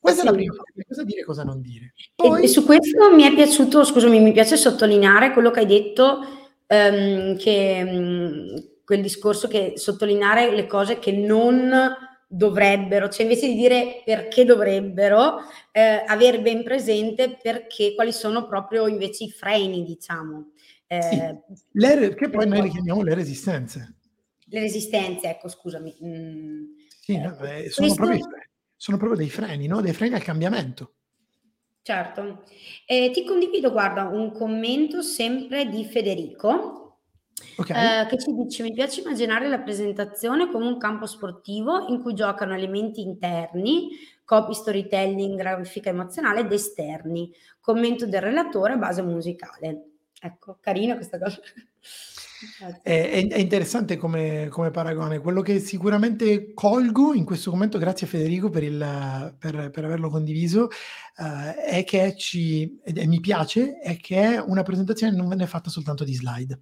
Questa 0.00 0.22
sì. 0.22 0.26
è 0.26 0.30
la 0.30 0.36
prima 0.36 0.54
parte, 0.56 0.84
cosa 0.84 1.04
dire 1.04 1.20
e 1.20 1.24
cosa 1.24 1.44
non 1.44 1.60
dire. 1.60 1.94
Poi... 2.16 2.42
E, 2.42 2.48
su 2.48 2.64
questo 2.64 3.14
mi 3.14 3.22
è 3.22 3.32
piaciuto, 3.32 3.84
scusami, 3.84 4.18
mi 4.18 4.32
piace 4.32 4.56
sottolineare 4.56 5.32
quello 5.32 5.52
che 5.52 5.60
hai 5.60 5.66
detto, 5.66 6.18
um, 6.66 7.36
che 7.36 7.84
um, 7.86 8.68
quel 8.84 9.00
discorso 9.00 9.46
che 9.46 9.74
sottolineare 9.76 10.52
le 10.52 10.66
cose 10.66 10.98
che 10.98 11.12
non 11.12 11.70
dovrebbero, 12.32 13.10
cioè 13.10 13.24
invece 13.24 13.48
di 13.48 13.54
dire 13.54 14.02
perché 14.04 14.44
dovrebbero, 14.44 15.40
eh, 15.70 16.02
avere 16.06 16.40
ben 16.40 16.62
presente 16.62 17.36
perché, 17.40 17.94
quali 17.94 18.12
sono 18.12 18.46
proprio 18.46 18.86
invece 18.86 19.24
i 19.24 19.30
freni, 19.30 19.84
diciamo. 19.84 20.52
Eh, 20.86 21.42
sì, 21.52 21.62
le, 21.72 22.14
che 22.14 22.30
poi 22.30 22.48
noi 22.48 22.62
li 22.62 22.70
chiamiamo 22.70 23.02
le 23.02 23.14
resistenze. 23.14 23.96
Le 24.46 24.60
resistenze, 24.60 25.28
ecco, 25.28 25.48
scusami. 25.48 25.94
Mm, 26.02 26.64
sì, 27.00 27.18
no, 27.18 27.38
eh, 27.40 27.68
sono, 27.68 27.86
questo... 27.86 27.94
proprio, 27.94 28.28
sono, 28.76 28.96
proprio, 28.96 29.18
dei 29.18 29.30
freni, 29.30 29.66
no? 29.66 29.82
Dei 29.82 29.92
freni 29.92 30.14
al 30.14 30.22
cambiamento. 30.22 30.94
Certo. 31.82 32.44
ti 32.86 33.24
condivido, 33.26 33.72
guarda, 33.72 34.04
un 34.04 34.32
commento 34.32 35.02
sempre 35.02 35.68
di 35.68 35.84
Federico 35.84 36.81
Okay. 37.56 38.02
Eh, 38.02 38.06
che 38.06 38.18
ci 38.18 38.32
dice: 38.32 38.62
Mi 38.62 38.72
piace 38.72 39.00
immaginare 39.00 39.48
la 39.48 39.60
presentazione 39.60 40.50
come 40.50 40.66
un 40.66 40.78
campo 40.78 41.06
sportivo 41.06 41.86
in 41.88 42.00
cui 42.00 42.14
giocano 42.14 42.54
elementi 42.54 43.02
interni, 43.02 43.88
copy, 44.24 44.54
storytelling, 44.54 45.36
grafica 45.36 45.90
emozionale 45.90 46.40
ed 46.40 46.52
esterni. 46.52 47.32
Commento 47.60 48.06
del 48.06 48.22
relatore 48.22 48.74
a 48.74 48.76
base 48.76 49.02
musicale. 49.02 49.84
Ecco, 50.20 50.58
carina 50.60 50.94
questa 50.94 51.18
cosa. 51.18 51.40
È, 52.82 53.08
è, 53.30 53.38
interessante 53.38 53.96
come, 53.96 54.48
come, 54.48 54.72
paragone. 54.72 55.20
Quello 55.20 55.42
che 55.42 55.60
sicuramente 55.60 56.52
colgo 56.54 57.14
in 57.14 57.24
questo 57.24 57.52
commento, 57.52 57.78
grazie 57.78 58.04
a 58.04 58.10
Federico 58.10 58.50
per, 58.50 58.64
il, 58.64 59.36
per, 59.38 59.70
per 59.70 59.84
averlo 59.84 60.10
condiviso, 60.10 60.64
uh, 61.18 61.54
è 61.54 61.84
che 61.84 62.16
ci, 62.16 62.80
e 62.82 63.06
mi 63.06 63.20
piace, 63.20 63.78
è 63.78 63.96
che 63.96 64.42
una 64.44 64.64
presentazione 64.64 65.16
non 65.16 65.28
venne 65.28 65.46
fatta 65.46 65.70
soltanto 65.70 66.02
di 66.02 66.14
slide 66.14 66.60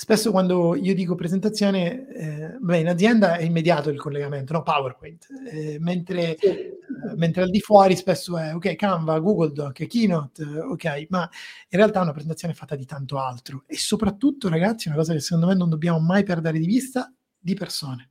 spesso 0.00 0.30
quando 0.30 0.76
io 0.76 0.94
dico 0.94 1.16
presentazione, 1.16 2.06
eh, 2.14 2.56
beh, 2.60 2.78
in 2.78 2.88
azienda 2.88 3.34
è 3.34 3.42
immediato 3.42 3.90
il 3.90 3.98
collegamento, 3.98 4.52
no? 4.52 4.62
PowerPoint, 4.62 5.26
eh, 5.50 5.76
mentre, 5.80 6.36
sì. 6.38 6.46
eh, 6.46 6.78
mentre, 7.16 7.42
al 7.42 7.50
di 7.50 7.58
fuori 7.58 7.96
spesso 7.96 8.38
è 8.38 8.54
ok, 8.54 8.76
Canva, 8.76 9.18
Google 9.18 9.50
Doc, 9.50 9.84
Keynote, 9.88 10.44
ok, 10.44 11.06
ma 11.08 11.28
in 11.68 11.78
realtà 11.78 11.98
è 11.98 12.02
una 12.02 12.12
presentazione 12.12 12.54
fatta 12.54 12.76
di 12.76 12.86
tanto 12.86 13.18
altro 13.18 13.64
e 13.66 13.76
soprattutto, 13.76 14.48
ragazzi, 14.48 14.86
una 14.86 14.96
cosa 14.96 15.14
che 15.14 15.20
secondo 15.20 15.48
me 15.48 15.56
non 15.56 15.68
dobbiamo 15.68 15.98
mai 15.98 16.22
perdere 16.22 16.60
di 16.60 16.66
vista, 16.66 17.12
di 17.36 17.54
persone. 17.54 18.10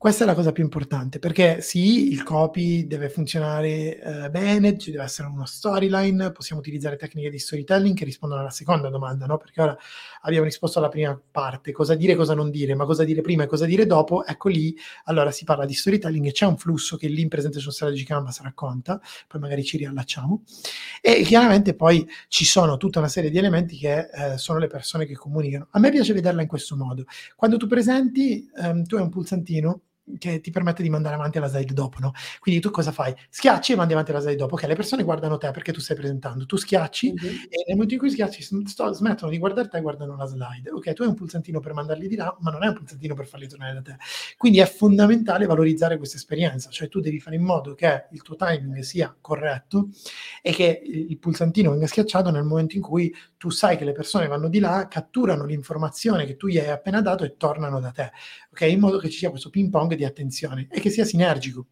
Questa 0.00 0.24
è 0.24 0.26
la 0.26 0.34
cosa 0.34 0.50
più 0.50 0.64
importante, 0.64 1.18
perché 1.18 1.60
sì, 1.60 2.10
il 2.10 2.22
copy 2.22 2.86
deve 2.86 3.10
funzionare 3.10 4.00
eh, 4.00 4.30
bene, 4.30 4.78
ci 4.78 4.90
deve 4.90 5.02
essere 5.02 5.28
una 5.28 5.44
storyline, 5.44 6.32
possiamo 6.32 6.62
utilizzare 6.62 6.96
tecniche 6.96 7.28
di 7.28 7.38
storytelling 7.38 7.94
che 7.94 8.06
rispondono 8.06 8.40
alla 8.40 8.48
seconda 8.48 8.88
domanda, 8.88 9.26
no? 9.26 9.36
Perché 9.36 9.60
ora 9.60 9.76
abbiamo 10.22 10.46
risposto 10.46 10.78
alla 10.78 10.88
prima 10.88 11.20
parte, 11.30 11.72
cosa 11.72 11.94
dire, 11.96 12.14
cosa 12.14 12.32
non 12.32 12.50
dire, 12.50 12.74
ma 12.74 12.86
cosa 12.86 13.04
dire 13.04 13.20
prima 13.20 13.42
e 13.42 13.46
cosa 13.46 13.66
dire 13.66 13.84
dopo, 13.84 14.24
ecco 14.24 14.48
lì, 14.48 14.74
allora 15.04 15.30
si 15.30 15.44
parla 15.44 15.66
di 15.66 15.74
storytelling 15.74 16.24
e 16.28 16.32
c'è 16.32 16.46
un 16.46 16.56
flusso 16.56 16.96
che 16.96 17.06
lì 17.06 17.20
in 17.20 17.28
Presentation 17.28 17.70
Strategy 17.70 18.04
Canvas 18.04 18.40
racconta, 18.40 18.98
poi 19.28 19.38
magari 19.38 19.62
ci 19.64 19.76
riallacciamo, 19.76 20.44
e 21.02 21.20
chiaramente 21.24 21.74
poi 21.74 22.08
ci 22.28 22.46
sono 22.46 22.78
tutta 22.78 23.00
una 23.00 23.08
serie 23.08 23.28
di 23.28 23.36
elementi 23.36 23.76
che 23.76 24.08
eh, 24.10 24.38
sono 24.38 24.60
le 24.60 24.66
persone 24.66 25.04
che 25.04 25.14
comunicano. 25.14 25.68
A 25.72 25.78
me 25.78 25.90
piace 25.90 26.14
vederla 26.14 26.40
in 26.40 26.48
questo 26.48 26.74
modo. 26.74 27.04
Quando 27.36 27.58
tu 27.58 27.66
presenti, 27.66 28.48
ehm, 28.56 28.84
tu 28.84 28.96
hai 28.96 29.02
un 29.02 29.10
pulsantino 29.10 29.82
che 30.18 30.40
ti 30.40 30.50
permette 30.50 30.82
di 30.82 30.90
mandare 30.90 31.14
avanti 31.14 31.38
la 31.38 31.46
slide 31.46 31.72
dopo, 31.72 31.98
no? 32.00 32.12
Quindi 32.38 32.60
tu 32.60 32.70
cosa 32.70 32.92
fai? 32.92 33.14
Schiacci 33.28 33.72
e 33.72 33.76
mandi 33.76 33.92
avanti 33.92 34.12
la 34.12 34.20
slide 34.20 34.36
dopo, 34.36 34.54
ok? 34.54 34.64
Le 34.64 34.74
persone 34.74 35.02
guardano 35.02 35.38
te 35.38 35.50
perché 35.50 35.72
tu 35.72 35.80
stai 35.80 35.96
presentando, 35.96 36.46
tu 36.46 36.56
schiacci 36.56 37.12
mm-hmm. 37.12 37.34
e 37.48 37.64
nel 37.66 37.74
momento 37.74 37.94
in 37.94 38.00
cui 38.00 38.10
schiacci 38.10 38.42
sto, 38.66 38.92
smettono 38.92 39.30
di 39.30 39.38
guardare 39.38 39.68
te 39.68 39.78
e 39.78 39.80
guardano 39.80 40.16
la 40.16 40.26
slide. 40.26 40.70
Ok, 40.70 40.92
tu 40.92 41.02
hai 41.02 41.08
un 41.08 41.14
pulsantino 41.14 41.60
per 41.60 41.74
mandarli 41.74 42.08
di 42.08 42.16
là, 42.16 42.36
ma 42.40 42.50
non 42.50 42.64
è 42.64 42.68
un 42.68 42.74
pulsantino 42.74 43.14
per 43.14 43.26
farli 43.26 43.48
tornare 43.48 43.74
da 43.74 43.82
te. 43.82 43.96
Quindi 44.36 44.58
è 44.58 44.66
fondamentale 44.66 45.46
valorizzare 45.46 45.96
questa 45.96 46.16
esperienza, 46.16 46.70
cioè 46.70 46.88
tu 46.88 47.00
devi 47.00 47.20
fare 47.20 47.36
in 47.36 47.42
modo 47.42 47.74
che 47.74 48.06
il 48.10 48.22
tuo 48.22 48.36
timing 48.36 48.78
sia 48.80 49.14
corretto 49.20 49.88
e 50.42 50.52
che 50.52 50.82
il 50.84 51.18
pulsantino 51.18 51.70
venga 51.70 51.86
schiacciato 51.86 52.30
nel 52.30 52.44
momento 52.44 52.76
in 52.76 52.82
cui 52.82 53.14
tu 53.36 53.50
sai 53.50 53.76
che 53.76 53.84
le 53.84 53.92
persone 53.92 54.26
vanno 54.26 54.48
di 54.48 54.58
là, 54.58 54.86
catturano 54.88 55.44
l'informazione 55.44 56.26
che 56.26 56.36
tu 56.36 56.46
gli 56.46 56.58
hai 56.58 56.68
appena 56.68 57.00
dato 57.00 57.24
e 57.24 57.36
tornano 57.36 57.80
da 57.80 57.90
te, 57.90 58.12
ok? 58.52 58.60
In 58.62 58.80
modo 58.80 58.98
che 58.98 59.08
ci 59.08 59.18
sia 59.18 59.30
questo 59.30 59.50
ping 59.50 59.70
pong 59.70 59.94
di 60.00 60.06
attenzione 60.06 60.66
e 60.70 60.80
che 60.80 60.90
sia 60.90 61.04
sinergico. 61.04 61.66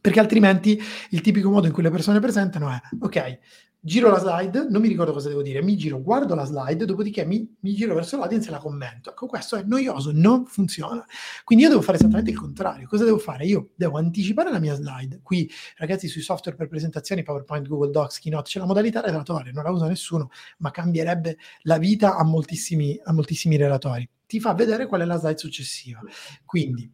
Perché 0.00 0.20
altrimenti 0.20 0.80
il 1.10 1.20
tipico 1.20 1.50
modo 1.50 1.66
in 1.66 1.72
cui 1.72 1.82
le 1.82 1.90
persone 1.90 2.20
presentano 2.20 2.70
è, 2.70 2.80
ok, 3.00 3.38
giro 3.82 4.10
la 4.10 4.18
slide, 4.18 4.66
non 4.68 4.82
mi 4.82 4.88
ricordo 4.88 5.12
cosa 5.12 5.28
devo 5.28 5.42
dire, 5.42 5.62
mi 5.62 5.76
giro, 5.76 6.00
guardo 6.00 6.34
la 6.34 6.44
slide, 6.44 6.84
dopodiché 6.84 7.24
mi, 7.24 7.56
mi 7.60 7.74
giro 7.74 7.94
verso 7.94 8.16
l'audience 8.16 8.48
e 8.48 8.50
la 8.52 8.58
commento. 8.58 9.10
Ecco, 9.10 9.26
questo 9.26 9.56
è 9.56 9.62
noioso, 9.64 10.12
non 10.12 10.44
funziona. 10.46 11.04
Quindi 11.42 11.64
io 11.64 11.70
devo 11.70 11.82
fare 11.82 11.98
esattamente 11.98 12.30
il 12.30 12.38
contrario. 12.38 12.86
Cosa 12.86 13.04
devo 13.04 13.18
fare? 13.18 13.46
Io 13.46 13.70
devo 13.74 13.98
anticipare 13.98 14.52
la 14.52 14.60
mia 14.60 14.74
slide. 14.74 15.20
Qui, 15.22 15.50
ragazzi, 15.78 16.08
sui 16.08 16.22
software 16.22 16.56
per 16.56 16.68
presentazioni, 16.68 17.22
PowerPoint, 17.22 17.66
Google 17.66 17.90
Docs, 17.90 18.20
Keynote, 18.20 18.48
c'è 18.48 18.58
la 18.60 18.66
modalità 18.66 19.00
relatoria, 19.00 19.50
non 19.50 19.64
la 19.64 19.70
usa 19.70 19.88
nessuno, 19.88 20.30
ma 20.58 20.70
cambierebbe 20.70 21.38
la 21.62 21.78
vita 21.78 22.16
a 22.16 22.24
moltissimi, 22.24 23.00
a 23.02 23.12
moltissimi 23.12 23.56
relatori. 23.56 24.08
Ti 24.26 24.38
fa 24.38 24.54
vedere 24.54 24.86
qual 24.86 25.00
è 25.00 25.04
la 25.04 25.16
slide 25.16 25.38
successiva. 25.38 26.00
Quindi, 26.44 26.88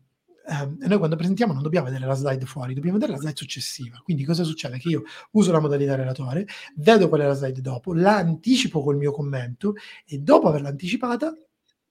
eh, 0.46 0.86
noi 0.86 0.98
quando 0.98 1.16
presentiamo 1.16 1.52
non 1.52 1.62
dobbiamo 1.62 1.86
vedere 1.86 2.06
la 2.06 2.14
slide 2.14 2.46
fuori, 2.46 2.74
dobbiamo 2.74 2.98
vedere 2.98 3.12
la 3.16 3.22
slide 3.22 3.36
successiva. 3.36 4.00
Quindi 4.02 4.24
cosa 4.24 4.44
succede? 4.44 4.78
Che 4.78 4.88
io 4.88 5.02
uso 5.32 5.52
la 5.52 5.60
modalità 5.60 5.94
relatore, 5.94 6.46
vedo 6.76 7.08
qual 7.08 7.22
è 7.22 7.26
la 7.26 7.34
slide 7.34 7.60
dopo, 7.60 7.94
la 7.94 8.16
anticipo 8.16 8.82
col 8.82 8.96
mio 8.96 9.12
commento 9.12 9.74
e 10.06 10.18
dopo 10.18 10.48
averla 10.48 10.68
anticipata 10.68 11.34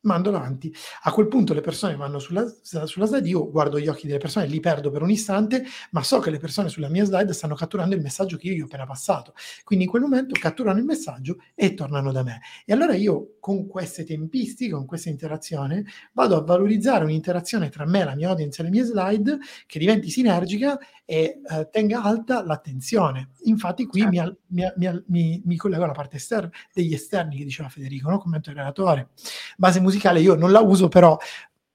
mando 0.06 0.30
avanti. 0.30 0.74
A 1.04 1.12
quel 1.12 1.28
punto 1.28 1.54
le 1.54 1.62
persone 1.62 1.96
vanno 1.96 2.20
sulla, 2.20 2.46
sulla, 2.62 3.06
slide, 3.06 3.28
io 3.28 3.50
guardo 3.50 3.80
gli 3.80 3.88
occhi 3.88 4.08
delle 4.08 4.20
persone, 4.20 4.48
li 4.48 4.60
perdo 4.60 4.90
per 4.90 5.02
un 5.02 5.12
istante, 5.12 5.64
ma 5.92 6.02
so 6.04 6.20
che 6.20 6.30
le 6.30 6.40
persone 6.40 6.70
sulla 6.70 6.90
mia 6.90 7.04
slide 7.04 7.34
stanno 7.34 7.56
catturando 7.56 7.96
il 7.96 8.02
messaggio 8.02 8.38
che 8.38 8.48
io 8.48 8.54
gli 8.54 8.62
ho 8.62 8.66
appena 8.66 8.86
passato. 8.86 9.34
Quindi 9.64 9.86
in 9.86 9.92
quel 9.92 10.04
momento 10.04 10.36
catturano 10.40 10.80
il 10.80 10.86
messaggio 10.86 11.38
e 11.54 11.74
tornano 11.74 12.12
da 12.12 12.24
me. 12.24 12.42
E 12.66 12.74
allora 12.74 12.96
io 12.96 13.36
con 13.40 13.68
queste 13.68 14.04
tempistiche, 14.04 14.72
con 14.72 14.86
questa 14.86 15.10
interazione, 15.10 15.86
vado 16.14 16.38
a 16.38 16.42
valorizzare 16.42 17.04
un'interazione 17.04 17.70
tra 17.70 17.86
me, 17.86 18.04
la 18.04 18.16
mia 18.16 18.30
audience 18.30 18.62
e 18.62 18.64
le 18.64 18.70
mie 18.70 18.84
slide 18.84 19.38
che 19.66 19.80
diventi 19.80 20.10
sinergica 20.10 20.80
e 21.04 21.42
eh, 21.48 21.70
tenga 21.72 22.02
alta 22.02 22.44
l'attenzione. 22.44 23.32
Infatti 23.44 23.86
qui 23.86 24.02
certo. 24.02 24.38
mi, 24.48 24.64
mi, 24.76 25.04
mi, 25.08 25.42
mi, 25.46 25.56
collego 25.56 25.84
alla 25.84 25.94
parte 25.94 26.18
esterna, 26.18 26.50
degli 26.74 26.94
esterni 26.94 27.38
che 27.38 27.44
diceva 27.44 27.70
Federico, 27.70 28.10
no? 28.10 28.18
commento 28.18 28.50
il 28.50 28.56
relatore. 28.56 29.10
Base 29.58 29.80
musicale 29.80 29.95
io 30.22 30.36
non 30.36 30.52
la 30.52 30.62
uso, 30.62 30.88
però 30.88 31.18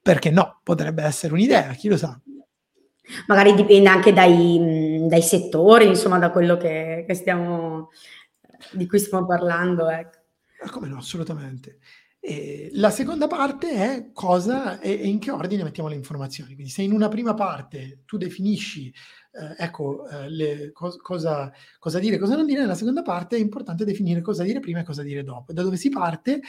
perché 0.02 0.30
no? 0.30 0.60
Potrebbe 0.62 1.02
essere 1.02 1.32
un'idea, 1.32 1.72
chi 1.72 1.88
lo 1.88 1.96
sa. 1.96 2.18
Magari 3.26 3.54
dipende 3.54 3.88
anche 3.88 4.12
dai, 4.12 5.04
dai 5.08 5.22
settori, 5.22 5.86
insomma, 5.86 6.18
da 6.18 6.30
quello 6.30 6.56
che, 6.56 7.04
che 7.06 7.14
stiamo, 7.14 7.90
di 8.72 8.86
cui 8.86 8.98
stiamo 8.98 9.26
parlando. 9.26 9.88
Ecco. 9.88 10.18
Ah, 10.62 10.70
come 10.70 10.88
no, 10.88 10.98
assolutamente. 10.98 11.78
E 12.20 12.68
la 12.74 12.90
seconda 12.90 13.26
parte 13.26 13.70
è 13.70 14.10
cosa 14.12 14.78
e, 14.78 14.92
in 14.92 15.18
che 15.18 15.30
ordine 15.30 15.62
mettiamo 15.62 15.88
le 15.88 15.94
informazioni. 15.94 16.54
Quindi 16.54 16.70
se 16.70 16.82
in 16.82 16.92
una 16.92 17.08
prima 17.08 17.34
parte 17.34 18.02
tu 18.04 18.16
definisci 18.18 18.92
eh, 19.32 19.54
ecco, 19.64 20.08
eh, 20.08 20.28
le, 20.28 20.72
co- 20.72 20.96
cosa, 21.00 21.52
cosa, 21.78 21.98
dire, 21.98 22.18
cosa 22.18 22.36
non 22.36 22.46
dire, 22.46 22.60
nella 22.60 22.74
seconda 22.74 23.02
parte 23.02 23.36
è 23.36 23.40
importante 23.40 23.84
definire 23.84 24.20
cosa 24.20 24.42
dire 24.42 24.60
prima 24.60 24.80
e 24.80 24.84
cosa 24.84 25.02
dire 25.02 25.22
dopo. 25.22 25.52
Da 25.52 25.62
dove 25.62 25.76
si 25.76 25.88
parte? 25.88 26.40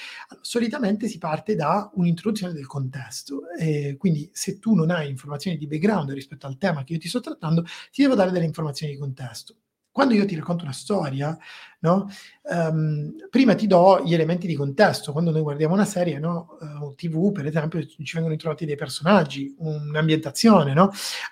Solitamente 0.42 1.08
si 1.08 1.18
parte 1.18 1.56
da 1.56 1.90
un'introduzione 1.96 2.54
del 2.54 2.68
contesto. 2.68 3.50
E 3.58 3.96
quindi 3.98 4.30
se 4.34 4.60
tu 4.60 4.74
non 4.74 4.90
hai 4.90 5.10
informazioni 5.10 5.58
di 5.58 5.68
background 5.68 6.12
rispetto 6.12 6.48
al 6.48 6.58
tema 6.58 6.84
che 6.84 6.94
io 6.94 7.00
ti 7.00 7.08
sto 7.08 7.20
trattando, 7.20 7.64
ti 7.92 8.02
devo 8.02 8.16
dare 8.16 8.32
delle 8.32 8.46
informazioni 8.46 8.94
di 8.94 9.00
contesto. 9.00 9.56
Quando 9.92 10.14
io 10.14 10.26
ti 10.26 10.36
racconto 10.36 10.64
una 10.64 10.74
storia, 10.74 11.38
no? 11.80 12.10
Um, 12.44 13.14
prima 13.30 13.56
ti 13.56 13.68
do 13.68 14.02
gli 14.06 14.14
elementi 14.14 14.48
di 14.48 14.56
contesto. 14.56 15.12
Quando 15.12 15.32
noi 15.32 15.42
guardiamo 15.42 15.74
una 15.74 15.86
serie, 15.86 16.18
no? 16.18 16.58
uh, 16.60 16.94
TV, 16.96 17.32
per 17.32 17.46
esempio, 17.46 17.86
ci 17.86 18.14
vengono 18.14 18.34
introdurti 18.34 18.66
dei 18.66 18.78
personaggi, 18.78 19.54
un'ambientazione. 19.58 20.74
No? 20.74 20.92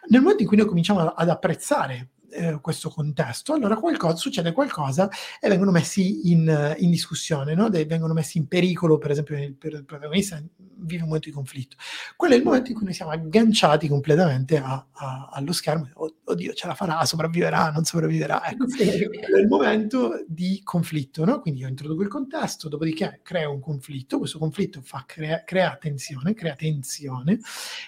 Nel 0.10 0.22
momento 0.22 0.42
in 0.42 0.48
cui 0.48 0.58
noi 0.58 0.68
cominciamo 0.68 1.00
ad 1.00 1.30
apprezzare 1.30 2.10
eh, 2.32 2.60
questo 2.62 2.90
contesto, 2.90 3.54
allora 3.54 3.76
qualcosa, 3.76 4.16
succede 4.16 4.52
qualcosa 4.52 5.10
e 5.40 5.50
vengono 5.50 5.72
messi 5.72 6.32
in, 6.32 6.76
in 6.78 6.90
discussione, 6.90 7.56
no? 7.56 7.70
De, 7.70 7.86
vengono 7.86 8.14
messi 8.14 8.38
in 8.38 8.48
pericolo, 8.48 8.98
per 8.98 9.12
esempio 9.12 9.38
il, 9.38 9.56
il 9.60 9.86
protagonista 9.86 10.42
vive 10.82 11.02
un 11.02 11.08
momento 11.08 11.30
di 11.30 11.36
conflitto. 11.36 11.76
Quello 12.16 12.34
è 12.34 12.38
il 12.38 12.44
momento 12.44 12.70
in 12.70 12.76
cui 12.76 12.86
noi 12.86 12.94
siamo 12.94 13.12
agganciati 13.12 13.88
completamente 13.88 14.58
a, 14.58 14.86
a, 14.92 15.30
allo 15.32 15.52
schermo, 15.52 15.90
oddio 16.24 16.54
ce 16.54 16.68
la 16.68 16.76
farà, 16.76 17.04
sopravviverà, 17.06 17.72
non 17.72 17.84
sopravviverà, 17.84 18.50
ecco. 18.50 18.66
È 18.78 19.40
il 19.40 19.48
momento 19.48 20.24
di 20.28 20.62
conflitto, 20.64 21.26
no? 21.26 21.42
quindi 21.42 21.62
io 21.62 21.68
introduco 21.68 22.02
il 22.02 22.08
contesto, 22.08 22.70
dopodiché 22.70 23.22
creo 23.24 23.52
un 23.52 23.60
conflitto, 23.60 24.20
questo 24.20 24.38
conflitto 24.38 24.82
fa, 24.82 25.04
crea, 25.06 25.44
crea 25.44 25.78
tensione, 25.78 26.34
crea 26.34 26.56
tensione, 26.56 27.40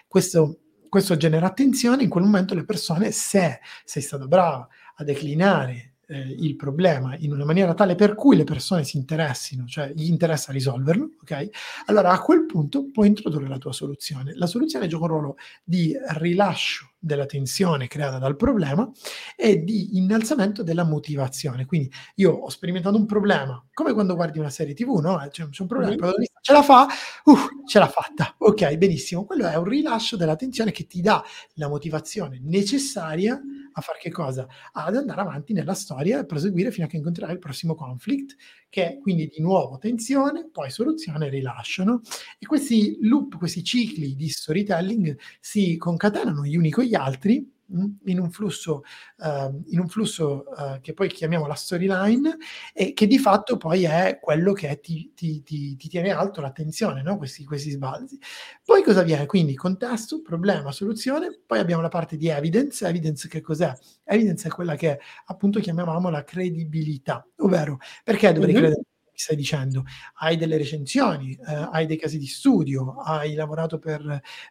questo 0.07 0.57
questo 0.91 1.15
genera 1.15 1.45
attenzione, 1.45 2.03
in 2.03 2.09
quel 2.09 2.25
momento 2.25 2.53
le 2.53 2.65
persone, 2.65 3.11
se 3.11 3.61
sei 3.85 4.01
stato 4.01 4.27
bravo 4.27 4.67
a 4.95 5.03
declinare 5.05 5.93
eh, 6.07 6.19
il 6.19 6.57
problema 6.57 7.15
in 7.15 7.31
una 7.31 7.45
maniera 7.45 7.73
tale 7.73 7.95
per 7.95 8.13
cui 8.13 8.35
le 8.35 8.43
persone 8.43 8.83
si 8.83 8.97
interessino, 8.97 9.65
cioè 9.67 9.93
gli 9.95 10.09
interessa 10.09 10.51
risolverlo, 10.51 11.11
ok? 11.21 11.49
Allora 11.85 12.11
a 12.11 12.19
quel 12.19 12.45
punto 12.45 12.91
puoi 12.91 13.07
introdurre 13.07 13.47
la 13.47 13.57
tua 13.57 13.71
soluzione. 13.71 14.33
La 14.35 14.47
soluzione 14.47 14.87
gioca 14.87 15.05
un 15.05 15.11
ruolo 15.11 15.37
di 15.63 15.95
rilascio 16.17 16.90
della 17.01 17.25
tensione 17.25 17.87
creata 17.87 18.19
dal 18.19 18.35
problema 18.35 18.89
e 19.35 19.63
di 19.63 19.97
innalzamento 19.97 20.61
della 20.61 20.83
motivazione. 20.83 21.65
Quindi 21.65 21.91
io 22.15 22.31
ho 22.31 22.49
sperimentato 22.49 22.95
un 22.95 23.07
problema, 23.07 23.63
come 23.73 23.93
quando 23.93 24.15
guardi 24.15 24.37
una 24.37 24.51
serie 24.51 24.75
TV, 24.75 24.99
no? 24.99 25.21
Eh, 25.23 25.29
c'è, 25.29 25.49
c'è 25.49 25.61
un 25.61 25.67
problema, 25.67 25.91
il 25.91 25.97
protagonista 25.97 26.39
ce 26.41 26.53
la 26.53 26.61
fa, 26.61 26.87
uh, 27.25 27.65
ce 27.65 27.79
l'ha 27.79 27.87
fatta, 27.87 28.35
ok, 28.37 28.75
benissimo. 28.77 29.25
Quello 29.25 29.47
è 29.47 29.55
un 29.55 29.63
rilascio 29.63 30.15
della 30.15 30.35
tensione 30.35 30.71
che 30.71 30.85
ti 30.85 31.01
dà 31.01 31.23
la 31.55 31.67
motivazione 31.67 32.39
necessaria 32.41 33.41
a 33.73 33.81
fare 33.81 33.99
che 33.99 34.11
cosa? 34.11 34.47
Ad 34.73 34.95
andare 34.95 35.21
avanti 35.21 35.53
nella 35.53 35.73
storia 35.73 36.19
e 36.19 36.25
proseguire 36.25 36.71
fino 36.71 36.85
a 36.85 36.89
che 36.89 36.97
incontrerai 36.97 37.33
il 37.33 37.39
prossimo 37.39 37.75
conflict, 37.75 38.35
che 38.69 38.87
è 38.87 38.97
quindi 38.99 39.27
di 39.27 39.41
nuovo 39.41 39.77
tensione, 39.77 40.49
poi 40.51 40.69
soluzione 40.69 41.27
e 41.27 41.29
rilascio. 41.29 41.83
No? 41.83 42.01
E 42.37 42.45
questi 42.45 42.97
loop, 43.01 43.37
questi 43.37 43.63
cicli 43.63 44.15
di 44.15 44.29
storytelling 44.29 45.17
si 45.39 45.77
concatenano 45.77 46.45
gli 46.45 46.55
uni 46.55 46.69
con 46.69 46.83
gli 46.83 46.90
altri 46.95 47.49
mm, 47.73 47.85
in 48.05 48.19
un 48.19 48.31
flusso, 48.31 48.83
uh, 49.17 49.63
in 49.67 49.79
un 49.79 49.87
flusso 49.87 50.45
uh, 50.47 50.79
che 50.81 50.93
poi 50.93 51.09
chiamiamo 51.09 51.47
la 51.47 51.55
storyline 51.55 52.37
e 52.73 52.93
che 52.93 53.07
di 53.07 53.17
fatto 53.17 53.57
poi 53.57 53.83
è 53.83 54.19
quello 54.21 54.53
che 54.53 54.79
ti, 54.79 55.11
ti, 55.15 55.41
ti, 55.43 55.75
ti, 55.75 55.87
tiene 55.89 56.11
alto 56.11 56.41
l'attenzione, 56.41 57.01
no? 57.01 57.17
questi, 57.17 57.43
questi 57.43 57.71
sbalzi. 57.71 58.19
Poi 58.63 58.83
cosa 58.83 59.01
avviene? 59.01 59.25
Quindi 59.25 59.55
contesto, 59.55 60.21
problema, 60.21 60.71
soluzione, 60.71 61.39
poi 61.45 61.59
abbiamo 61.59 61.81
la 61.81 61.89
parte 61.89 62.17
di 62.17 62.27
evidence. 62.27 62.85
Evidence 62.85 63.27
che 63.27 63.41
cos'è? 63.41 63.73
Evidence 64.03 64.47
è 64.47 64.51
quella 64.51 64.75
che 64.75 64.99
appunto 65.25 65.59
chiamavamo 65.59 66.09
la 66.09 66.23
credibilità, 66.23 67.25
ovvero 67.37 67.79
perché 68.03 68.31
dovrei 68.33 68.53
mm-hmm. 68.53 68.61
credere 68.63 68.85
stai 69.21 69.35
dicendo, 69.35 69.83
hai 70.15 70.37
delle 70.37 70.57
recensioni, 70.57 71.33
eh, 71.33 71.67
hai 71.71 71.85
dei 71.85 71.97
casi 71.97 72.17
di 72.17 72.27
studio, 72.27 72.95
hai 73.01 73.33
lavorato 73.33 73.79
per 73.79 74.01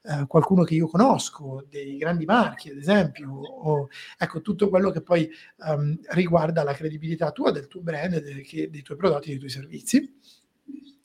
eh, 0.03 0.27
qualcuno 0.27 0.63
che 0.65 0.75
io 0.75 0.87
conosco, 0.87 1.65
dei 1.69 1.97
grandi 1.97 2.25
marchi 2.25 2.71
ad 2.71 2.77
esempio, 2.77 3.31
o, 3.33 3.89
ecco 4.19 4.41
tutto 4.41 4.69
quello 4.69 4.91
che 4.91 5.03
poi 5.03 5.29
um, 5.67 5.99
riguarda 6.11 6.63
la 6.63 6.73
credibilità 6.73 7.33
tua, 7.33 7.51
del 7.51 7.67
tuo 7.67 7.81
brand, 7.83 8.19
de, 8.19 8.43
che, 8.43 8.71
dei 8.71 8.83
tuoi 8.83 8.97
prodotti, 8.97 9.31
dei 9.31 9.39
tuoi 9.39 9.51
servizi. 9.51 10.19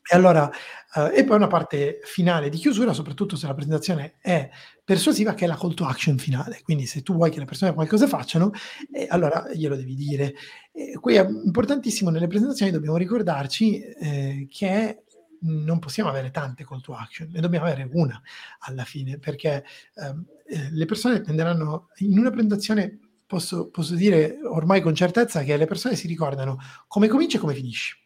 E 0.07 0.15
allora, 0.15 0.49
uh, 0.95 1.09
e 1.11 1.23
poi 1.23 1.35
una 1.37 1.47
parte 1.47 1.99
finale 2.03 2.49
di 2.49 2.57
chiusura, 2.57 2.93
soprattutto 2.93 3.35
se 3.35 3.47
la 3.47 3.55
presentazione 3.55 4.17
è 4.19 4.47
persuasiva, 4.83 5.33
che 5.33 5.45
è 5.45 5.47
la 5.47 5.57
call 5.57 5.73
to 5.73 5.85
action 5.85 6.17
finale. 6.19 6.59
Quindi 6.61 6.85
se 6.85 7.01
tu 7.01 7.15
vuoi 7.15 7.31
che 7.31 7.39
le 7.39 7.45
persone 7.45 7.73
qualcosa 7.73 8.07
facciano, 8.07 8.51
eh, 8.93 9.07
allora 9.09 9.49
glielo 9.51 9.75
devi 9.75 9.95
dire. 9.95 10.35
E 10.71 10.97
qui 10.99 11.15
è 11.15 11.27
importantissimo 11.27 12.11
nelle 12.11 12.27
presentazioni, 12.27 12.71
dobbiamo 12.71 12.97
ricordarci 12.97 13.79
eh, 13.81 14.47
che 14.49 15.05
non 15.41 15.79
possiamo 15.79 16.09
avere 16.09 16.29
tante 16.29 16.65
call 16.65 16.81
to 16.81 16.93
action, 16.93 17.29
ne 17.31 17.41
dobbiamo 17.41 17.65
avere 17.65 17.89
una 17.91 18.21
alla 18.59 18.83
fine, 18.83 19.17
perché 19.17 19.63
ehm, 19.95 20.25
eh, 20.45 20.69
le 20.71 20.85
persone 20.85 21.21
tenderanno, 21.21 21.89
in 21.97 22.17
una 22.19 22.29
presentazione 22.29 22.99
posso, 23.25 23.69
posso 23.69 23.95
dire 23.95 24.37
ormai 24.43 24.81
con 24.81 24.93
certezza 24.93 25.41
che 25.43 25.57
le 25.57 25.65
persone 25.65 25.95
si 25.95 26.07
ricordano 26.07 26.59
come 26.87 27.07
cominci 27.07 27.37
e 27.37 27.39
come 27.39 27.55
finisci 27.55 28.03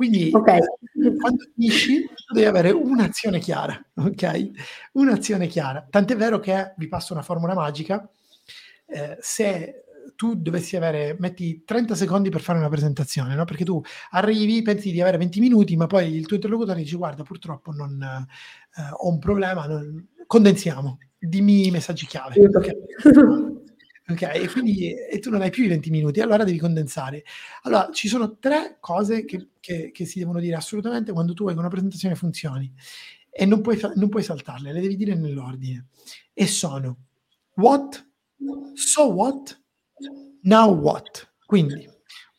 quindi 0.00 0.30
okay. 0.32 0.60
quando 1.18 1.44
finisci 1.54 2.08
devi 2.32 2.46
avere 2.46 2.70
un'azione 2.70 3.38
chiara, 3.38 3.78
ok? 3.96 4.50
Un'azione 4.92 5.46
chiara. 5.46 5.86
Tant'è 5.90 6.16
vero 6.16 6.38
che 6.38 6.72
vi 6.78 6.88
passo 6.88 7.12
una 7.12 7.20
formula 7.20 7.52
magica. 7.52 8.10
Eh, 8.86 9.18
se 9.20 9.84
tu 10.16 10.36
dovessi 10.36 10.74
avere, 10.74 11.16
metti 11.18 11.64
30 11.66 11.94
secondi 11.94 12.30
per 12.30 12.40
fare 12.40 12.58
una 12.58 12.70
presentazione, 12.70 13.34
no? 13.34 13.44
Perché 13.44 13.62
tu 13.62 13.78
arrivi, 14.12 14.62
pensi 14.62 14.90
di 14.90 15.02
avere 15.02 15.18
20 15.18 15.38
minuti, 15.38 15.76
ma 15.76 15.86
poi 15.86 16.14
il 16.14 16.24
tuo 16.24 16.36
interlocutore 16.36 16.80
dice 16.80 16.96
guarda, 16.96 17.22
purtroppo 17.22 17.70
non, 17.70 18.00
eh, 18.00 18.82
ho 18.90 19.10
un 19.10 19.18
problema, 19.18 19.66
non... 19.66 20.08
condensiamo, 20.26 20.96
dimmi 21.18 21.66
i 21.66 21.70
messaggi 21.70 22.06
chiave. 22.06 22.40
Okay? 22.42 22.74
Ok, 24.10 24.22
e 24.22 24.48
quindi 24.48 24.92
e 24.92 25.18
tu 25.20 25.30
non 25.30 25.40
hai 25.40 25.50
più 25.50 25.64
i 25.64 25.68
20 25.68 25.90
minuti, 25.90 26.20
allora 26.20 26.42
devi 26.44 26.58
condensare. 26.58 27.24
Allora, 27.62 27.90
ci 27.92 28.08
sono 28.08 28.38
tre 28.38 28.78
cose 28.80 29.24
che, 29.24 29.50
che, 29.60 29.90
che 29.92 30.04
si 30.04 30.18
devono 30.18 30.40
dire 30.40 30.56
assolutamente 30.56 31.12
quando 31.12 31.32
tu 31.32 31.42
vuoi 31.42 31.54
che 31.54 31.60
una 31.60 31.68
presentazione 31.68 32.14
funzioni 32.14 32.72
e 33.30 33.46
non 33.46 33.60
puoi, 33.60 33.78
non 33.94 34.08
puoi 34.08 34.22
saltarle, 34.22 34.72
le 34.72 34.80
devi 34.80 34.96
dire 34.96 35.14
nell'ordine. 35.14 35.86
E 36.32 36.46
sono 36.46 36.96
what, 37.54 38.04
so 38.74 39.12
what, 39.12 39.60
now 40.42 40.74
what. 40.74 41.32
Quindi, 41.46 41.88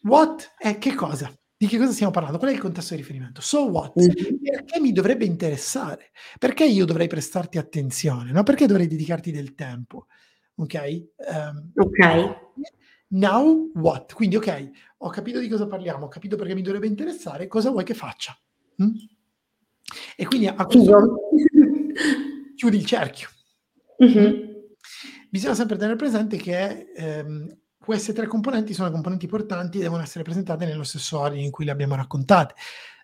what 0.01 0.53
è 0.57 0.77
che 0.77 0.93
cosa? 0.93 1.34
Di 1.55 1.67
che 1.67 1.77
cosa 1.77 1.91
stiamo 1.91 2.12
parlando? 2.12 2.39
Qual 2.39 2.49
è 2.49 2.53
il 2.53 2.60
contesto 2.60 2.95
di 2.95 3.01
riferimento? 3.01 3.39
So 3.39 3.69
what? 3.69 3.93
Mm-hmm. 3.99 4.41
Perché 4.41 4.79
mi 4.79 4.91
dovrebbe 4.91 5.25
interessare? 5.25 6.10
Perché 6.39 6.65
io 6.65 6.86
dovrei 6.86 7.07
prestarti 7.07 7.60
attenzione? 7.60 8.31
No? 8.31 8.41
Perché 8.41 8.65
dovrei 8.65 8.88
dedicarti 8.88 9.31
del 9.31 9.53
tempo? 9.53 10.07
Ok? 10.62 11.08
Um, 11.17 11.71
ok. 11.76 12.39
Now 13.08 13.71
what? 13.74 14.13
Quindi, 14.13 14.36
ok, 14.36 14.69
ho 14.97 15.10
capito 15.10 15.39
di 15.39 15.50
cosa 15.50 15.67
parliamo, 15.67 16.06
ho 16.06 16.08
capito 16.08 16.36
perché 16.36 16.54
mi 16.54 16.62
dovrebbe 16.62 16.88
interessare, 16.88 17.47
cosa 17.47 17.71
vuoi 17.71 17.84
che 17.84 17.95
faccia? 17.95 18.38
Mm? 18.82 18.95
E 20.15 20.26
quindi 20.26 20.47
a 20.47 20.54
questo 20.54 20.91
punto 20.91 21.19
chiudi 22.56 22.78
il 22.78 22.86
cerchio. 22.86 23.28
Mm-hmm. 24.04 24.50
Bisogna 25.30 25.56
sempre 25.56 25.78
tenere 25.78 25.95
presente 25.95 26.38
che 26.38 26.91
ehm, 26.95 27.58
queste 27.78 28.13
tre 28.13 28.28
componenti 28.28 28.74
sono 28.74 28.91
componenti 28.91 29.28
portanti 29.28 29.80
e 29.80 29.82
devono 29.82 30.04
essere 30.04 30.24
presentate 30.24 30.65
nello 30.65 30.84
stesso 30.84 31.19
ordine 31.19 31.43
in 31.43 31.52
cui 31.52 31.65
le 31.65 31.71
abbiamo 31.71 31.95
raccontate. 31.95 32.54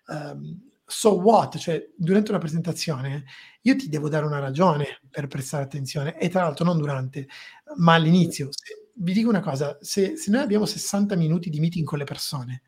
Um, 0.06 0.67
so 0.90 1.18
what, 1.20 1.58
cioè 1.58 1.86
durante 1.94 2.30
una 2.30 2.40
presentazione 2.40 3.24
io 3.60 3.76
ti 3.76 3.90
devo 3.90 4.08
dare 4.08 4.24
una 4.24 4.38
ragione 4.38 5.00
per 5.10 5.26
prestare 5.26 5.62
attenzione 5.62 6.18
e 6.18 6.30
tra 6.30 6.42
l'altro 6.42 6.64
non 6.64 6.78
durante, 6.78 7.28
ma 7.76 7.94
all'inizio. 7.94 8.48
Se, 8.50 8.88
vi 8.94 9.12
dico 9.12 9.28
una 9.28 9.40
cosa, 9.40 9.76
se, 9.80 10.16
se 10.16 10.30
noi 10.30 10.40
abbiamo 10.40 10.64
60 10.64 11.14
minuti 11.14 11.50
di 11.50 11.60
meeting 11.60 11.84
con 11.84 11.98
le 11.98 12.04
persone, 12.04 12.62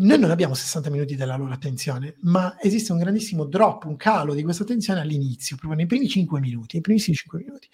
noi 0.00 0.18
non 0.18 0.30
abbiamo 0.30 0.54
60 0.54 0.90
minuti 0.90 1.14
della 1.14 1.36
loro 1.36 1.52
attenzione, 1.52 2.16
ma 2.22 2.56
esiste 2.60 2.92
un 2.92 2.98
grandissimo 2.98 3.44
drop, 3.44 3.84
un 3.84 3.96
calo 3.96 4.34
di 4.34 4.42
questa 4.42 4.64
attenzione 4.64 5.00
all'inizio, 5.00 5.56
proprio 5.56 5.78
nei 5.78 5.86
primi 5.86 6.08
5 6.08 6.40
minuti, 6.40 6.74
nei 6.74 6.82
primissimi 6.82 7.16
5 7.16 7.38
minuti. 7.38 7.68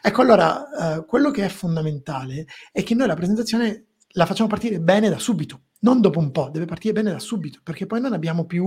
Ecco, 0.00 0.22
allora, 0.22 0.96
eh, 0.96 1.04
quello 1.04 1.30
che 1.30 1.44
è 1.44 1.48
fondamentale 1.48 2.46
è 2.72 2.82
che 2.82 2.94
noi 2.94 3.06
la 3.06 3.14
presentazione 3.14 3.86
la 4.12 4.26
facciamo 4.26 4.48
partire 4.48 4.80
bene 4.80 5.08
da 5.08 5.18
subito, 5.18 5.60
non 5.80 6.00
dopo 6.00 6.18
un 6.18 6.30
po', 6.30 6.48
deve 6.50 6.64
partire 6.64 6.92
bene 6.92 7.10
da 7.10 7.18
subito, 7.18 7.60
perché 7.62 7.86
poi 7.86 8.00
non 8.00 8.12
abbiamo 8.12 8.44
più, 8.44 8.66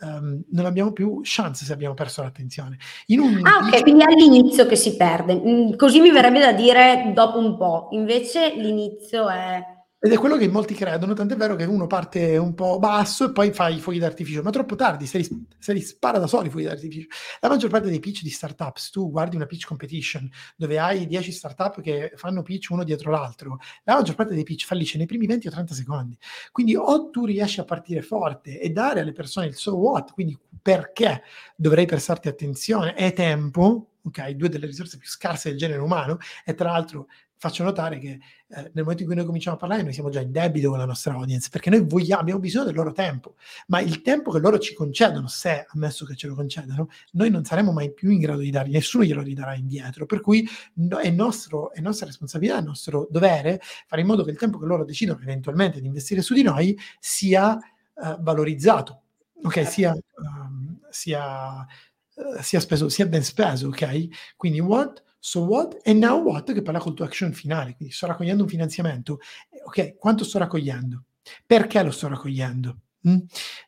um, 0.00 0.42
non 0.50 0.64
abbiamo 0.64 0.92
più 0.92 1.20
chance 1.22 1.64
se 1.64 1.72
abbiamo 1.72 1.94
perso 1.94 2.22
l'attenzione. 2.22 2.78
Un, 3.08 3.40
ah, 3.42 3.66
ok, 3.66 3.82
quindi 3.82 4.02
è 4.02 4.06
all'inizio 4.06 4.66
che 4.66 4.76
si 4.76 4.96
perde. 4.96 5.34
Mm, 5.34 5.74
così 5.74 6.00
mi 6.00 6.10
verrebbe 6.10 6.40
da 6.40 6.52
dire 6.52 7.12
dopo 7.14 7.38
un 7.38 7.56
po', 7.56 7.88
invece 7.92 8.54
l'inizio 8.56 9.28
è 9.28 9.73
ed 10.04 10.12
è 10.12 10.18
quello 10.18 10.36
che 10.36 10.46
molti 10.48 10.74
credono, 10.74 11.14
tant'è 11.14 11.34
vero 11.34 11.56
che 11.56 11.64
uno 11.64 11.86
parte 11.86 12.36
un 12.36 12.52
po' 12.52 12.78
basso 12.78 13.24
e 13.24 13.32
poi 13.32 13.54
fa 13.54 13.70
i 13.70 13.80
fuochi 13.80 13.98
d'artificio, 13.98 14.42
ma 14.42 14.50
troppo 14.50 14.74
tardi, 14.74 15.06
se 15.06 15.16
li, 15.16 15.46
se 15.58 15.72
li 15.72 15.80
spara 15.80 16.18
da 16.18 16.26
soli 16.26 16.48
i 16.48 16.50
fuochi 16.50 16.66
d'artificio. 16.66 17.08
La 17.40 17.48
maggior 17.48 17.70
parte 17.70 17.88
dei 17.88 18.00
pitch 18.00 18.20
di 18.20 18.28
startups, 18.28 18.90
tu 18.90 19.10
guardi 19.10 19.36
una 19.36 19.46
pitch 19.46 19.64
competition 19.66 20.28
dove 20.56 20.78
hai 20.78 21.06
10 21.06 21.32
startup 21.32 21.80
che 21.80 22.12
fanno 22.16 22.42
pitch 22.42 22.68
uno 22.68 22.84
dietro 22.84 23.10
l'altro, 23.10 23.56
la 23.84 23.94
maggior 23.94 24.14
parte 24.14 24.34
dei 24.34 24.42
pitch 24.42 24.66
fallisce 24.66 24.98
nei 24.98 25.06
primi 25.06 25.24
20 25.24 25.46
o 25.46 25.50
30 25.50 25.72
secondi. 25.72 26.18
Quindi 26.52 26.76
o 26.76 27.08
tu 27.08 27.24
riesci 27.24 27.60
a 27.60 27.64
partire 27.64 28.02
forte 28.02 28.60
e 28.60 28.68
dare 28.68 29.00
alle 29.00 29.12
persone 29.12 29.46
il 29.46 29.54
so 29.54 29.74
what, 29.74 30.12
quindi 30.12 30.38
perché 30.60 31.22
dovrei 31.56 31.86
prestarti 31.86 32.28
attenzione, 32.28 32.94
e 32.94 33.14
tempo, 33.14 33.92
ok, 34.02 34.32
due 34.32 34.50
delle 34.50 34.66
risorse 34.66 34.98
più 34.98 35.08
scarse 35.08 35.48
del 35.48 35.56
genere 35.56 35.80
umano, 35.80 36.18
e 36.44 36.52
tra 36.52 36.72
l'altro 36.72 37.06
faccio 37.44 37.62
notare 37.62 37.98
che 37.98 38.08
eh, 38.08 38.70
nel 38.72 38.82
momento 38.82 39.02
in 39.02 39.08
cui 39.08 39.16
noi 39.16 39.26
cominciamo 39.26 39.56
a 39.56 39.58
parlare 39.58 39.82
noi 39.82 39.92
siamo 39.92 40.08
già 40.08 40.20
in 40.20 40.32
debito 40.32 40.70
con 40.70 40.78
la 40.78 40.86
nostra 40.86 41.12
audience 41.12 41.48
perché 41.50 41.68
noi 41.68 41.84
vogliamo, 41.86 42.22
abbiamo 42.22 42.40
bisogno 42.40 42.64
del 42.64 42.74
loro 42.74 42.92
tempo. 42.92 43.34
Ma 43.66 43.80
il 43.80 44.00
tempo 44.00 44.30
che 44.30 44.38
loro 44.38 44.58
ci 44.58 44.72
concedono 44.72 45.28
se 45.28 45.66
ammesso 45.68 46.06
che 46.06 46.14
ce 46.16 46.26
lo 46.26 46.34
concedano 46.34 46.88
noi 47.12 47.28
non 47.30 47.44
saremo 47.44 47.70
mai 47.70 47.92
più 47.92 48.10
in 48.10 48.20
grado 48.20 48.40
di 48.40 48.50
dargli 48.50 48.72
nessuno 48.72 49.04
glielo 49.04 49.20
ridarà 49.20 49.54
indietro. 49.54 50.06
Per 50.06 50.20
cui 50.20 50.48
no, 50.74 50.98
è, 50.98 51.10
nostro, 51.10 51.72
è 51.72 51.80
nostra 51.80 52.06
responsabilità 52.06 52.58
è 52.58 52.62
nostro 52.62 53.06
dovere 53.10 53.60
fare 53.86 54.00
in 54.00 54.06
modo 54.06 54.24
che 54.24 54.30
il 54.30 54.38
tempo 54.38 54.58
che 54.58 54.64
loro 54.64 54.84
decidono 54.84 55.20
eventualmente 55.20 55.80
di 55.80 55.86
investire 55.86 56.22
su 56.22 56.32
di 56.32 56.42
noi 56.42 56.78
sia 56.98 57.56
uh, 57.56 58.22
valorizzato 58.22 59.02
ok? 59.42 59.52
Certo. 59.52 59.70
sia, 59.70 59.92
um, 60.16 60.78
sia, 60.88 61.66
uh, 62.14 62.40
sia 62.40 62.60
speso 62.60 62.88
sia 62.88 63.06
ben 63.06 63.22
speso 63.22 63.68
ok? 63.68 64.34
Quindi 64.36 64.60
what 64.60 65.02
So 65.26 65.40
what 65.40 65.78
and 65.84 66.02
now 66.02 66.22
what, 66.22 66.52
che 66.52 66.60
poi 66.60 66.74
è 66.74 66.76
la 66.76 66.84
call 66.84 66.92
to 66.92 67.02
action 67.02 67.32
finale. 67.32 67.76
Quindi 67.76 67.94
sto 67.94 68.06
raccogliendo 68.06 68.42
un 68.42 68.48
finanziamento. 68.50 69.20
Ok, 69.64 69.96
quanto 69.96 70.22
sto 70.22 70.36
raccogliendo? 70.36 71.04
Perché 71.46 71.82
lo 71.82 71.90
sto 71.92 72.08
raccogliendo? 72.08 72.76
Mm? 73.08 73.16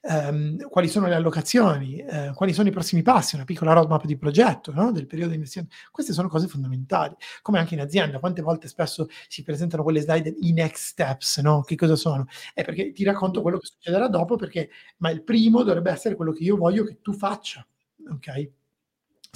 Um, 0.03 0.69
quali 0.69 0.87
sono 0.87 1.07
le 1.07 1.15
allocazioni? 1.15 2.05
Uh, 2.07 2.35
quali 2.35 2.53
sono 2.53 2.69
i 2.69 2.73
prossimi 2.73 3.01
passi? 3.01 3.37
Una 3.37 3.47
piccola 3.47 3.73
roadmap 3.73 4.05
di 4.05 4.19
progetto 4.19 4.71
no? 4.75 4.93
del 4.93 5.07
periodo 5.07 5.31
di 5.31 5.37
investimento. 5.37 5.75
Queste 5.91 6.13
sono 6.13 6.29
cose 6.29 6.47
fondamentali. 6.47 7.15
Come 7.41 7.59
anche 7.59 7.73
in 7.73 7.81
azienda, 7.81 8.19
quante 8.19 8.43
volte 8.43 8.69
spesso 8.69 9.09
si 9.27 9.43
presentano 9.43 9.83
quelle 9.83 10.03
slide 10.03 10.35
i 10.39 10.53
next 10.53 10.89
steps, 10.89 11.39
no? 11.39 11.63
Che 11.63 11.75
cosa 11.75 11.97
sono? 11.97 12.27
È 12.53 12.65
perché 12.65 12.93
ti 12.93 13.03
racconto 13.03 13.41
quello 13.41 13.57
che 13.57 13.65
succederà 13.65 14.09
dopo, 14.09 14.37
perché 14.37 14.69
ma 14.99 15.09
il 15.09 15.23
primo 15.23 15.63
dovrebbe 15.63 15.91
essere 15.91 16.17
quello 16.17 16.33
che 16.33 16.43
io 16.43 16.59
voglio 16.59 16.85
che 16.85 17.01
tu 17.01 17.15
faccia. 17.15 17.67
Ok? 18.11 18.51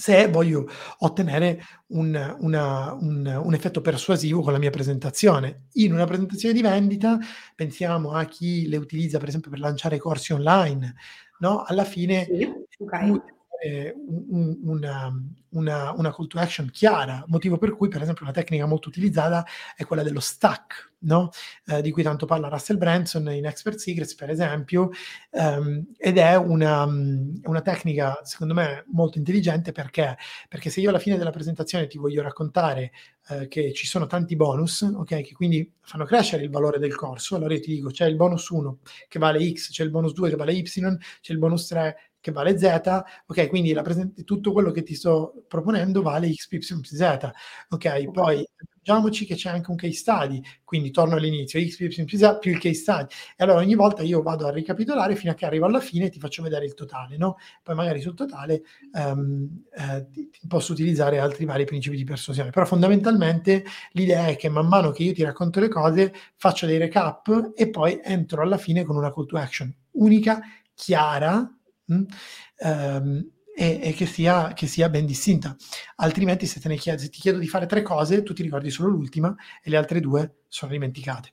Se 0.01 0.29
voglio 0.29 0.67
ottenere 1.01 1.63
un, 1.89 2.37
una, 2.41 2.95
un, 2.95 3.41
un, 3.45 3.55
effetto 3.55 3.83
persuasivo 3.83 4.41
con 4.41 4.53
la 4.53 4.59
mia 4.59 4.71
presentazione. 4.71 5.67
In 5.75 5.93
una 5.93 6.07
presentazione 6.07 6.55
di 6.55 6.63
vendita, 6.63 7.19
pensiamo 7.55 8.13
a 8.13 8.25
chi 8.25 8.67
le 8.67 8.79
utilizza 8.79 9.19
per 9.19 9.29
esempio 9.29 9.51
per 9.51 9.61
lanciare 9.61 9.99
corsi 9.99 10.33
online, 10.33 10.95
no? 11.41 11.65
Alla 11.65 11.85
fine 11.85 12.25
sì, 12.25 12.51
okay 12.79 13.39
eh, 13.61 13.95
un, 13.95 14.59
una, 14.63 15.13
una, 15.51 15.93
una, 15.93 16.15
call 16.15 16.27
to 16.27 16.39
action 16.39 16.71
chiara, 16.71 17.23
motivo 17.29 17.59
per 17.59 17.75
cui 17.77 17.89
per 17.89 18.01
esempio 18.01 18.25
una 18.25 18.33
tecnica 18.33 18.67
molto 18.67 18.89
utilizzata 18.89 19.45
è 19.77 19.85
quella 19.85 20.03
dello 20.03 20.21
stack, 20.21 20.93
no? 21.01 21.31
eh, 21.67 21.83
di 21.83 21.91
cui 21.91 22.03
tanto 22.03 22.25
parla 22.25 22.49
Russell 22.49 22.79
Branson 22.79 23.31
in 23.33 23.45
Expert 23.45 23.77
Secrets 23.77 24.15
per 24.15 24.31
esempio, 24.31 24.91
ehm, 25.31 25.93
ed 25.97 26.17
è 26.17 26.37
una, 26.37 26.85
una, 26.85 27.61
tecnica 27.61 28.21
secondo 28.23 28.55
me 28.55 28.85
molto 28.89 29.19
intelligente 29.19 29.73
perché? 29.73 30.17
perché 30.49 30.71
se 30.71 30.81
io 30.81 30.89
alla 30.89 30.99
fine 30.99 31.19
della 31.19 31.31
presentazione 31.31 31.87
ti 31.87 31.99
voglio 31.99 32.23
raccontare 32.23 32.93
eh, 33.29 33.49
che 33.49 33.73
ci 33.75 33.87
sono 33.87 34.07
tanti 34.07 34.37
bonus, 34.37 34.81
ok, 34.83 35.21
che 35.21 35.33
quindi 35.35 35.71
fanno 35.83 36.05
crescere 36.05 36.43
il 36.43 36.51
valore 36.51 36.79
del 36.79 36.95
corso, 36.95 37.37
allora 37.37 37.55
io 37.55 37.61
ti 37.61 37.75
dico 37.75 37.91
c'è 37.91 38.07
il 38.07 38.17
bonus 38.17 38.49
1 38.49 38.79
che 39.09 39.19
vale 39.19 39.53
X, 39.53 39.71
c'è 39.71 39.85
il 39.85 39.91
bonus 39.91 40.15
2 40.15 40.31
che 40.31 40.37
vale 40.37 40.53
Y, 40.55 40.63
c'è 40.63 41.33
il 41.33 41.39
bonus 41.39 41.67
3 41.67 42.10
che 42.21 42.33
vale 42.33 42.59
Z, 42.59 42.81
ok, 43.27 43.49
quindi 43.49 43.73
present- 43.83 44.25
tutto 44.25 44.53
quello 44.53 44.71
che 44.71 44.83
ti 44.83 44.95
sto 44.95 45.45
proponendo 45.49 46.03
vale 46.03 46.33
X, 46.33 46.49
Y, 46.51 46.59
Z, 46.85 47.31
ok, 47.69 48.11
poi 48.11 48.47
aggiungiamoci 48.57 49.27
che 49.27 49.35
c'è 49.35 49.51
anche 49.51 49.71
un 49.71 49.77
case 49.77 49.93
study, 49.95 50.41
quindi 50.65 50.91
torno 50.91 51.17
all'inizio, 51.17 51.61
X, 51.61 51.79
Y, 51.81 52.17
Z 52.17 52.39
più 52.41 52.51
il 52.53 52.59
case 52.59 52.75
study, 52.75 53.07
e 53.37 53.45
allora 53.45 53.59
ogni 53.59 53.75
volta 53.75 54.03
io 54.03 54.23
vado 54.23 54.47
a 54.47 54.51
ricapitolare 54.51 55.17
fino 55.17 55.33
a 55.33 55.35
che 55.35 55.47
arrivo 55.47 55.67
alla 55.67 55.81
fine 55.81 56.07
e 56.07 56.11
ti 56.11 56.19
faccio 56.19 56.43
vedere 56.43 56.65
il 56.65 56.75
totale, 56.75 57.17
no? 57.17 57.37
Poi 57.63 57.75
magari 57.75 58.01
sul 58.01 58.15
totale 58.15 58.63
um, 58.93 59.65
eh, 59.73 60.07
ti, 60.11 60.31
ti 60.31 60.47
posso 60.47 60.73
utilizzare 60.73 61.19
altri 61.19 61.45
vari 61.45 61.65
principi 61.65 61.97
di 61.97 62.05
persuasione, 62.05 62.51
però 62.51 62.65
fondamentalmente 62.67 63.65
l'idea 63.93 64.27
è 64.27 64.37
che 64.37 64.49
man 64.49 64.67
mano 64.67 64.91
che 64.91 65.03
io 65.03 65.13
ti 65.13 65.23
racconto 65.23 65.61
le 65.61 65.69
cose 65.69 66.13
faccio 66.37 66.67
dei 66.67 66.79
recap 66.79 67.53
e 67.55 67.71
poi 67.71 68.01
entro 68.03 68.43
alla 68.43 68.59
fine 68.59 68.85
con 68.85 68.97
una 68.97 69.13
call 69.13 69.27
to 69.27 69.37
action 69.37 69.75
unica, 69.93 70.41
chiara, 70.75 71.51
Um, 71.91 73.31
e, 73.55 73.81
e 73.83 73.93
che, 73.93 74.07
sia, 74.07 74.53
che, 74.55 74.67
sia, 74.67 74.89
ben 74.89 75.05
distinta. 75.05 75.55
Altrimenti, 75.97 76.47
se, 76.47 76.61
chied- 76.61 76.99
se, 76.99 77.11
ti 77.11 77.21
chiedo 77.21 77.39
di 77.39 77.49
fare 77.49 77.67
tre 77.67 77.83
cose, 77.83 78.23
tu 78.23 78.33
ti 78.33 78.43
ricordi 78.43 78.71
solo 78.71 78.89
l'ultima 78.89 79.35
e 79.63 79.69
le 79.71 79.77
altre 79.77 80.01
due 80.01 80.43
sono 80.49 80.73
dimenticate. 80.73 81.33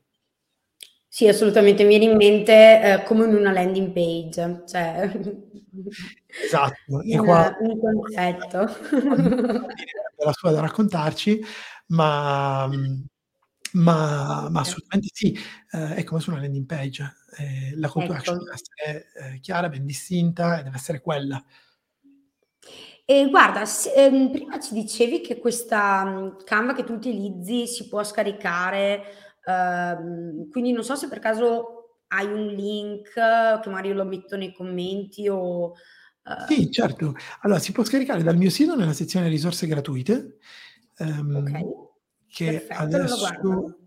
Sì, 1.07 1.27
assolutamente, 1.27 1.83
mi 1.83 1.97
viene 1.97 2.11
in 2.11 2.17
mente 2.17 2.81
eh, 2.81 3.03
come 3.03 3.25
in 3.25 3.33
una 3.33 3.51
landing 3.51 3.91
page, 3.91 4.63
cioè 4.67 5.09
esatto, 6.43 7.01
e 7.01 7.17
qua 7.17 7.55
un 7.59 7.79
concetto. 7.79 8.59
la 10.17 10.33
sua 10.33 10.51
da 10.51 10.59
raccontarci, 10.59 11.41
ma 11.87 12.69
ma, 13.73 14.47
ma 14.49 14.61
assolutamente 14.61 15.09
sì, 15.11 15.37
eh, 15.71 15.95
è 15.95 16.03
come 16.03 16.21
su 16.21 16.31
una 16.31 16.41
landing 16.41 16.65
page. 16.65 17.15
Eh, 17.37 17.73
la 17.75 17.89
call 17.89 18.05
to 18.05 18.13
action 18.13 18.37
deve 18.37 18.51
ecco. 18.51 18.59
essere 18.59 19.33
eh, 19.35 19.39
chiara, 19.39 19.69
ben 19.69 19.85
distinta 19.85 20.59
e 20.59 20.63
deve 20.63 20.75
essere 20.75 21.01
quella. 21.01 21.43
E 23.05 23.29
guarda, 23.29 23.65
se, 23.65 23.93
ehm, 23.93 24.31
prima 24.31 24.59
ci 24.59 24.73
dicevi 24.73 25.21
che 25.21 25.39
questa 25.39 26.03
mh, 26.03 26.43
Canva 26.43 26.73
che 26.73 26.83
tu 26.83 26.93
utilizzi 26.93 27.65
si 27.67 27.87
può 27.87 28.03
scaricare, 28.03 29.03
ehm, 29.45 30.49
quindi 30.49 30.71
non 30.71 30.83
so 30.83 30.95
se 30.95 31.07
per 31.07 31.19
caso 31.19 32.01
hai 32.07 32.25
un 32.25 32.47
link 32.47 33.13
che 33.13 33.69
magari 33.69 33.93
lo 33.93 34.05
metto 34.05 34.35
nei 34.35 34.53
commenti 34.53 35.27
o... 35.29 35.73
Eh... 36.23 36.53
Sì, 36.53 36.71
certo. 36.71 37.15
Allora, 37.41 37.59
si 37.59 37.71
può 37.71 37.83
scaricare 37.83 38.23
dal 38.23 38.37
mio 38.37 38.49
sito 38.49 38.75
nella 38.75 38.93
sezione 38.93 39.29
risorse 39.29 39.67
gratuite. 39.67 40.37
Um, 40.99 41.35
ok 41.35 41.86
che 42.37 42.63
Perfetto, 42.65 42.81
adesso... 42.81 43.79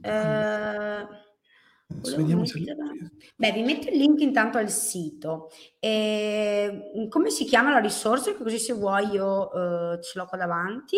Eh, 0.00 1.06
vediamo 2.16 2.44
se... 2.44 2.60
Beh, 3.36 3.52
vi 3.52 3.62
metto 3.62 3.88
il 3.88 3.98
link 3.98 4.20
intanto 4.20 4.58
al 4.58 4.68
sito. 4.68 5.48
E, 5.78 6.92
mm, 6.98 7.08
come 7.08 7.30
si 7.30 7.44
chiama 7.44 7.70
la 7.70 7.78
risorsa? 7.78 8.34
Così 8.34 8.58
se 8.58 8.72
vuoi 8.72 9.10
io 9.10 9.48
uh, 9.48 10.00
ce 10.00 10.18
l'ho 10.18 10.26
qua 10.26 10.38
davanti. 10.38 10.96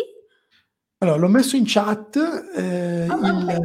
Allora, 0.97 1.17
l'ho 1.17 1.27
messo 1.27 1.55
in 1.55 1.65
chat. 1.67 2.15
Eh, 2.55 3.07
oh, 3.09 3.27
il, 3.27 3.61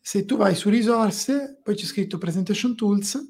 Se 0.00 0.24
tu 0.24 0.36
vai 0.36 0.56
su 0.56 0.68
risorse, 0.68 1.60
poi 1.62 1.76
c'è 1.76 1.84
scritto 1.84 2.18
Presentation 2.18 2.74
Tools. 2.74 3.20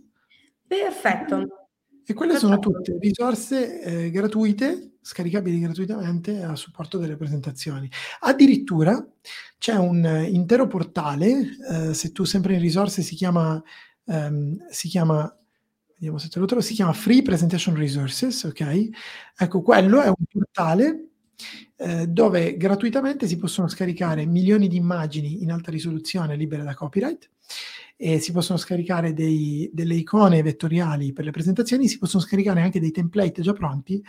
Perfetto. 0.66 1.65
E 2.08 2.14
quelle 2.14 2.36
sono 2.36 2.60
tutte 2.60 2.96
risorse 3.00 3.82
eh, 3.82 4.10
gratuite, 4.10 4.98
scaricabili 5.00 5.58
gratuitamente 5.58 6.40
a 6.42 6.54
supporto 6.54 6.98
delle 6.98 7.16
presentazioni. 7.16 7.90
Addirittura 8.20 9.04
c'è 9.58 9.74
un 9.74 10.26
intero 10.30 10.68
portale, 10.68 11.48
eh, 11.68 11.94
se 11.94 12.12
tu 12.12 12.22
sempre 12.22 12.54
in 12.54 12.60
risorse 12.60 13.02
si 13.02 13.16
chiama, 13.16 13.60
ehm, 14.04 14.68
si 14.70 14.88
chiama 14.88 15.36
vediamo 15.96 16.18
se 16.18 16.28
te 16.28 16.38
lo 16.38 16.44
trovo, 16.46 16.62
si 16.62 16.74
chiama 16.74 16.92
Free 16.92 17.22
Presentation 17.22 17.74
Resources, 17.74 18.44
ok? 18.44 18.88
Ecco, 19.36 19.62
quello 19.62 20.00
è 20.00 20.08
un 20.08 20.24
portale 20.30 21.08
eh, 21.76 22.06
dove 22.06 22.56
gratuitamente 22.56 23.26
si 23.26 23.36
possono 23.36 23.68
scaricare 23.68 24.26
milioni 24.26 24.68
di 24.68 24.76
immagini 24.76 25.42
in 25.42 25.50
alta 25.50 25.70
risoluzione 25.70 26.36
libere 26.36 26.62
da 26.62 26.74
copyright 26.74 27.30
e 27.96 28.18
si 28.18 28.32
possono 28.32 28.58
scaricare 28.58 29.12
dei, 29.12 29.70
delle 29.72 29.94
icone 29.94 30.42
vettoriali 30.42 31.12
per 31.12 31.24
le 31.24 31.30
presentazioni, 31.30 31.88
si 31.88 31.98
possono 31.98 32.22
scaricare 32.22 32.60
anche 32.60 32.80
dei 32.80 32.90
template 32.90 33.42
già 33.42 33.52
pronti 33.52 34.02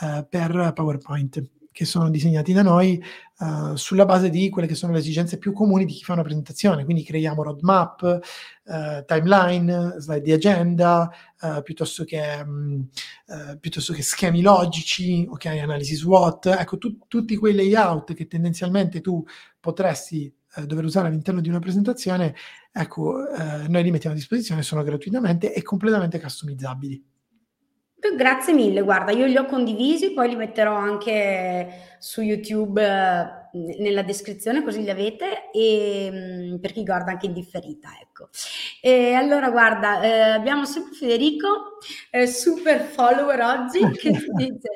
eh, 0.00 0.26
per 0.28 0.72
PowerPoint 0.74 1.42
che 1.72 1.86
sono 1.86 2.10
disegnati 2.10 2.52
da 2.52 2.62
noi 2.62 3.02
uh, 3.38 3.74
sulla 3.74 4.04
base 4.04 4.28
di 4.28 4.50
quelle 4.50 4.68
che 4.68 4.74
sono 4.74 4.92
le 4.92 4.98
esigenze 4.98 5.38
più 5.38 5.52
comuni 5.52 5.86
di 5.86 5.94
chi 5.94 6.04
fa 6.04 6.12
una 6.12 6.22
presentazione. 6.22 6.84
Quindi 6.84 7.02
creiamo 7.02 7.42
roadmap, 7.42 8.20
uh, 8.64 9.04
timeline, 9.06 9.94
slide 9.96 10.20
di 10.20 10.32
agenda, 10.32 11.10
uh, 11.40 11.62
piuttosto, 11.62 12.04
che, 12.04 12.42
um, 12.44 12.86
piuttosto, 13.58 13.94
che, 13.94 14.02
schemi 14.02 14.42
logici, 14.42 15.26
ok, 15.28 15.46
analisi 15.46 15.96
SWOT. 15.96 16.46
Ecco, 16.46 16.76
tu, 16.76 16.98
tutti 17.08 17.36
quei 17.36 17.54
layout 17.54 18.12
che 18.12 18.26
tendenzialmente 18.26 19.00
tu 19.00 19.24
potresti 19.58 20.32
dover 20.66 20.84
usare 20.84 21.08
all'interno 21.08 21.40
di 21.40 21.48
una 21.48 21.58
presentazione, 21.58 22.34
ecco, 22.70 23.24
noi 23.68 23.82
li 23.82 23.90
mettiamo 23.90 24.14
a 24.14 24.18
disposizione, 24.18 24.62
sono 24.62 24.82
gratuitamente 24.82 25.52
e 25.52 25.62
completamente 25.62 26.20
customizzabili. 26.20 27.04
Grazie 28.16 28.52
mille, 28.52 28.82
guarda, 28.82 29.12
io 29.12 29.26
li 29.26 29.36
ho 29.36 29.46
condivisi, 29.46 30.12
poi 30.12 30.30
li 30.30 30.36
metterò 30.36 30.74
anche 30.74 31.96
su 32.00 32.20
YouTube 32.20 32.84
eh, 32.84 33.41
nella 33.52 34.02
descrizione 34.02 34.62
così 34.62 34.82
li 34.82 34.90
avete 34.90 35.50
e 35.50 36.08
mm, 36.10 36.56
per 36.56 36.72
chi 36.72 36.82
guarda 36.82 37.12
anche 37.12 37.26
in 37.26 37.32
differita, 37.34 37.90
ecco. 38.00 38.28
E 38.80 39.12
allora 39.12 39.50
guarda, 39.50 40.02
eh, 40.02 40.20
abbiamo 40.20 40.64
sempre 40.64 40.94
Federico, 40.94 41.78
eh, 42.10 42.26
super 42.26 42.80
follower 42.80 43.40
oggi, 43.40 43.80
che 43.98 44.10
dice 44.10 44.68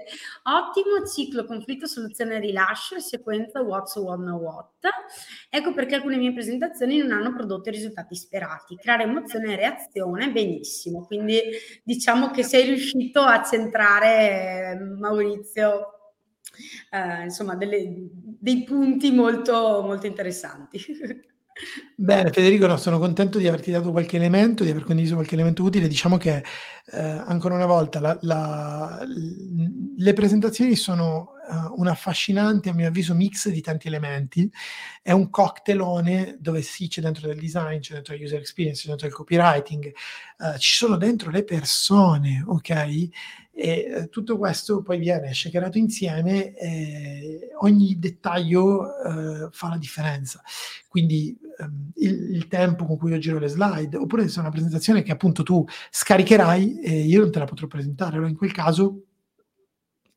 ottimo 0.45 1.07
ciclo 1.07 1.45
conflitto, 1.45 1.87
soluzione, 1.87 2.39
rilascio 2.39 2.97
e 2.97 3.01
sequenza 3.01 3.63
what's 3.63 3.97
what 3.97 4.19
no 4.19 4.37
what. 4.37 4.75
Ecco 5.49 5.73
perché 5.73 5.97
alcune 5.97 6.17
mie 6.17 6.33
presentazioni 6.33 6.99
non 6.99 7.13
hanno 7.13 7.35
prodotto 7.35 7.69
i 7.69 7.73
risultati 7.73 8.15
sperati. 8.15 8.77
Creare 8.77 9.05
emozione 9.05 9.53
e 9.53 9.57
reazione, 9.57 10.31
benissimo. 10.31 11.05
Quindi 11.07 11.41
diciamo 11.83 12.31
che 12.31 12.43
sei 12.43 12.65
riuscito 12.67 13.21
a 13.21 13.43
centrare, 13.43 14.79
Maurizio, 14.99 15.93
eh, 16.91 17.25
insomma, 17.25 17.55
delle, 17.55 18.09
dei 18.39 18.65
punti 18.65 19.11
molto, 19.11 19.83
molto 19.83 20.07
interessanti. 20.07 20.81
Bene, 21.95 22.31
Federico, 22.31 22.67
no, 22.67 22.77
sono 22.77 22.99
contento 22.99 23.39
di 23.39 23.49
averti 23.49 23.71
dato 23.71 23.91
qualche 23.91 24.17
elemento, 24.17 24.63
di 24.63 24.71
aver 24.71 24.85
condiviso 24.85 25.15
qualche 25.15 25.35
elemento 25.35 25.63
utile. 25.63 25.89
Diciamo 25.89 26.19
che 26.19 26.45
eh, 26.93 27.01
ancora 27.01 27.55
una 27.55 27.65
volta 27.65 27.99
la, 27.99 28.19
la, 28.21 29.07
le 29.97 30.13
presentazioni 30.13 30.77
sono 30.77 31.33
uh, 31.49 31.81
un 31.81 31.87
affascinante, 31.87 32.69
a 32.69 32.75
mio 32.75 32.89
avviso, 32.89 33.15
mix 33.15 33.49
di 33.49 33.63
tanti 33.63 33.87
elementi. 33.87 34.51
È 35.01 35.13
un 35.13 35.31
cocktailone 35.31 36.37
dove 36.39 36.61
sì, 36.61 36.89
c'è 36.89 37.01
dentro 37.01 37.27
del 37.27 37.39
design, 37.39 37.79
c'è 37.79 37.95
dentro 37.95 38.15
la 38.15 38.23
user 38.23 38.39
experience, 38.39 38.83
c'è 38.83 38.89
dentro 38.89 39.07
il 39.07 39.15
copywriting, 39.15 39.93
uh, 40.39 40.59
ci 40.59 40.75
sono 40.75 40.97
dentro 40.97 41.31
le 41.31 41.45
persone, 41.45 42.45
ok? 42.47 43.09
E 43.59 43.71
eh, 43.71 44.09
tutto 44.11 44.37
questo 44.37 44.83
poi 44.83 44.99
viene 44.99 45.33
shakerato 45.33 45.79
insieme 45.79 46.55
e 46.55 47.53
ogni 47.61 47.99
dettaglio 47.99 48.85
eh, 49.03 49.49
fa 49.51 49.71
la 49.71 49.79
differenza. 49.79 50.43
Quindi 50.89 51.35
ehm, 51.59 51.93
il, 51.95 52.35
il, 52.35 52.49
tempo 52.49 52.85
con 52.85 52.99
cui 52.99 53.13
io 53.13 53.19
giro 53.19 53.39
le 53.39 53.49
slide, 53.49 53.97
oppure 53.97 54.29
se 54.29 54.37
è 54.37 54.41
una 54.41 54.51
presentazione 54.51 55.03
che 55.03 55.11
appunto 55.11 55.43
tu 55.43 55.65
scaricherai 55.91 56.81
e 56.81 57.01
io 57.01 57.21
non 57.21 57.31
te 57.31 57.39
la 57.39 57.47
potrò 57.47 57.67
presentare, 57.67 58.17
allora 58.17 58.29
in 58.29 58.37
quel 58.37 58.53
caso 58.53 59.06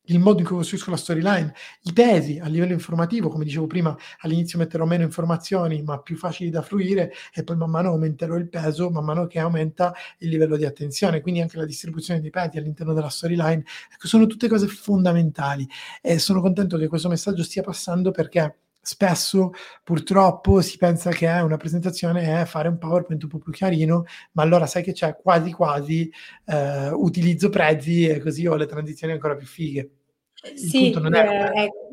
il 0.09 0.19
modo 0.19 0.39
in 0.39 0.45
cui 0.45 0.55
costruisco 0.55 0.91
la 0.91 0.97
storyline, 0.97 1.53
i 1.83 1.93
tesi 1.93 2.39
a 2.39 2.47
livello 2.47 2.73
informativo, 2.73 3.29
come 3.29 3.43
dicevo 3.45 3.67
prima, 3.67 3.95
all'inizio 4.19 4.57
metterò 4.59 4.85
meno 4.85 5.03
informazioni, 5.03 5.81
ma 5.81 5.99
più 5.99 6.17
facili 6.17 6.49
da 6.49 6.61
fruire, 6.61 7.11
e 7.33 7.43
poi 7.43 7.55
man 7.55 7.69
mano 7.69 7.89
aumenterò 7.89 8.35
il 8.35 8.49
peso, 8.49 8.89
man 8.89 9.05
mano 9.05 9.27
che 9.27 9.39
aumenta 9.39 9.93
il 10.19 10.29
livello 10.29 10.57
di 10.57 10.65
attenzione, 10.65 11.21
quindi 11.21 11.41
anche 11.41 11.57
la 11.57 11.65
distribuzione 11.65 12.21
dei 12.21 12.29
pesi 12.29 12.57
all'interno 12.57 12.93
della 12.93 13.09
storyline. 13.09 13.63
Ecco, 13.93 14.07
sono 14.07 14.25
tutte 14.27 14.47
cose 14.47 14.67
fondamentali 14.67 15.67
e 16.01 16.19
sono 16.19 16.41
contento 16.41 16.77
che 16.77 16.87
questo 16.87 17.09
messaggio 17.09 17.43
stia 17.43 17.63
passando 17.63 18.11
perché 18.11 18.57
spesso 18.81 19.51
purtroppo 19.83 20.61
si 20.61 20.77
pensa 20.77 21.11
che 21.11 21.27
una 21.27 21.57
presentazione 21.57 22.41
è 22.41 22.45
fare 22.45 22.69
un 22.69 22.77
PowerPoint 22.77 23.21
un 23.23 23.29
po' 23.29 23.37
più 23.37 23.51
chiarino, 23.51 24.05
ma 24.33 24.43
allora 24.43 24.65
sai 24.65 24.83
che 24.83 24.93
c'è 24.93 25.15
quasi 25.15 25.51
quasi 25.51 26.11
eh, 26.45 26.89
utilizzo 26.89 27.49
prezzi 27.49 28.07
e 28.07 28.19
così 28.19 28.47
ho 28.47 28.55
le 28.55 28.65
transizioni 28.65 29.13
ancora 29.13 29.35
più 29.35 29.45
fighe. 29.45 29.98
Il 30.43 30.57
sì, 30.57 30.91
non 30.91 31.13
è, 31.15 31.51
eh, 31.53 31.63
ecco. 31.63 31.89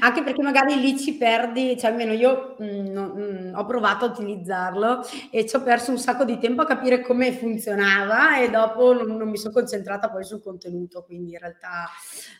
Anche 0.00 0.22
perché 0.22 0.42
magari 0.42 0.78
lì 0.80 0.98
ci 0.98 1.16
perdi, 1.16 1.76
cioè 1.78 1.90
almeno 1.90 2.12
io 2.12 2.56
mh, 2.58 2.64
mm, 2.64 2.96
mh, 2.96 3.48
mm, 3.50 3.54
ho 3.54 3.64
provato 3.66 4.04
a 4.04 4.08
utilizzarlo 4.08 5.00
e 5.30 5.46
ci 5.46 5.56
ho 5.56 5.62
perso 5.62 5.90
un 5.90 5.98
sacco 5.98 6.24
di 6.24 6.38
tempo 6.38 6.62
a 6.62 6.66
capire 6.66 7.00
come 7.00 7.32
funzionava 7.32 8.40
e 8.40 8.50
dopo 8.50 8.92
non, 8.92 9.16
non 9.16 9.28
mi 9.28 9.36
sono 9.36 9.52
concentrata 9.52 10.10
poi 10.10 10.24
sul 10.24 10.42
contenuto, 10.42 11.02
quindi 11.02 11.32
in 11.32 11.38
realtà... 11.38 11.88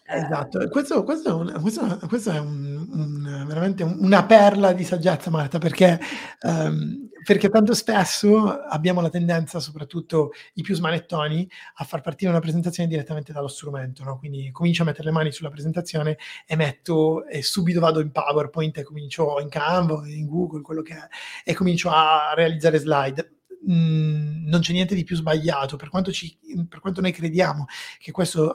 Eh... 0.06 0.18
Esatto, 0.18 0.68
questo, 0.68 1.02
questo, 1.02 1.28
è, 1.28 1.32
un, 1.32 1.60
questo, 1.60 1.98
questo 2.08 2.30
è 2.30 2.38
un, 2.38 2.86
un, 2.92 3.44
veramente 3.46 3.82
una 3.82 4.24
perla 4.24 4.72
di 4.72 4.84
saggezza 4.84 5.30
Marta, 5.30 5.58
perché 5.58 5.98
um, 6.42 7.08
perché 7.22 7.48
tanto 7.48 7.74
spesso 7.74 8.48
abbiamo 8.48 9.00
la 9.00 9.10
tendenza, 9.10 9.60
soprattutto 9.60 10.30
i 10.54 10.62
più 10.62 10.74
smanettoni, 10.74 11.48
a 11.74 11.84
far 11.84 12.00
partire 12.00 12.30
una 12.30 12.40
presentazione 12.40 12.88
direttamente 12.88 13.32
dallo 13.32 13.48
strumento, 13.48 14.04
no? 14.04 14.18
quindi 14.18 14.50
comincio 14.50 14.82
a 14.82 14.86
mettere 14.86 15.04
le 15.04 15.12
mani 15.12 15.32
sulla 15.32 15.50
presentazione 15.50 16.16
e 16.46 16.56
metto 16.56 16.94
e 17.28 17.42
subito 17.42 17.80
vado 17.80 18.00
in 18.00 18.10
PowerPoint 18.10 18.76
e 18.78 18.82
comincio 18.82 19.38
in 19.40 19.48
Canva, 19.48 20.06
in 20.06 20.26
Google, 20.26 20.62
quello 20.62 20.82
che 20.82 20.94
è, 20.94 21.08
e 21.44 21.54
comincio 21.54 21.90
a 21.90 22.32
realizzare 22.34 22.78
slide. 22.78 23.34
Mm, 23.70 24.46
non 24.48 24.60
c'è 24.60 24.72
niente 24.72 24.94
di 24.94 25.04
più 25.04 25.16
sbagliato, 25.16 25.76
per 25.76 25.90
quanto, 25.90 26.12
ci, 26.12 26.36
per 26.68 26.80
quanto 26.80 27.00
noi 27.00 27.12
crediamo 27.12 27.66
che 27.98 28.10
questo 28.10 28.54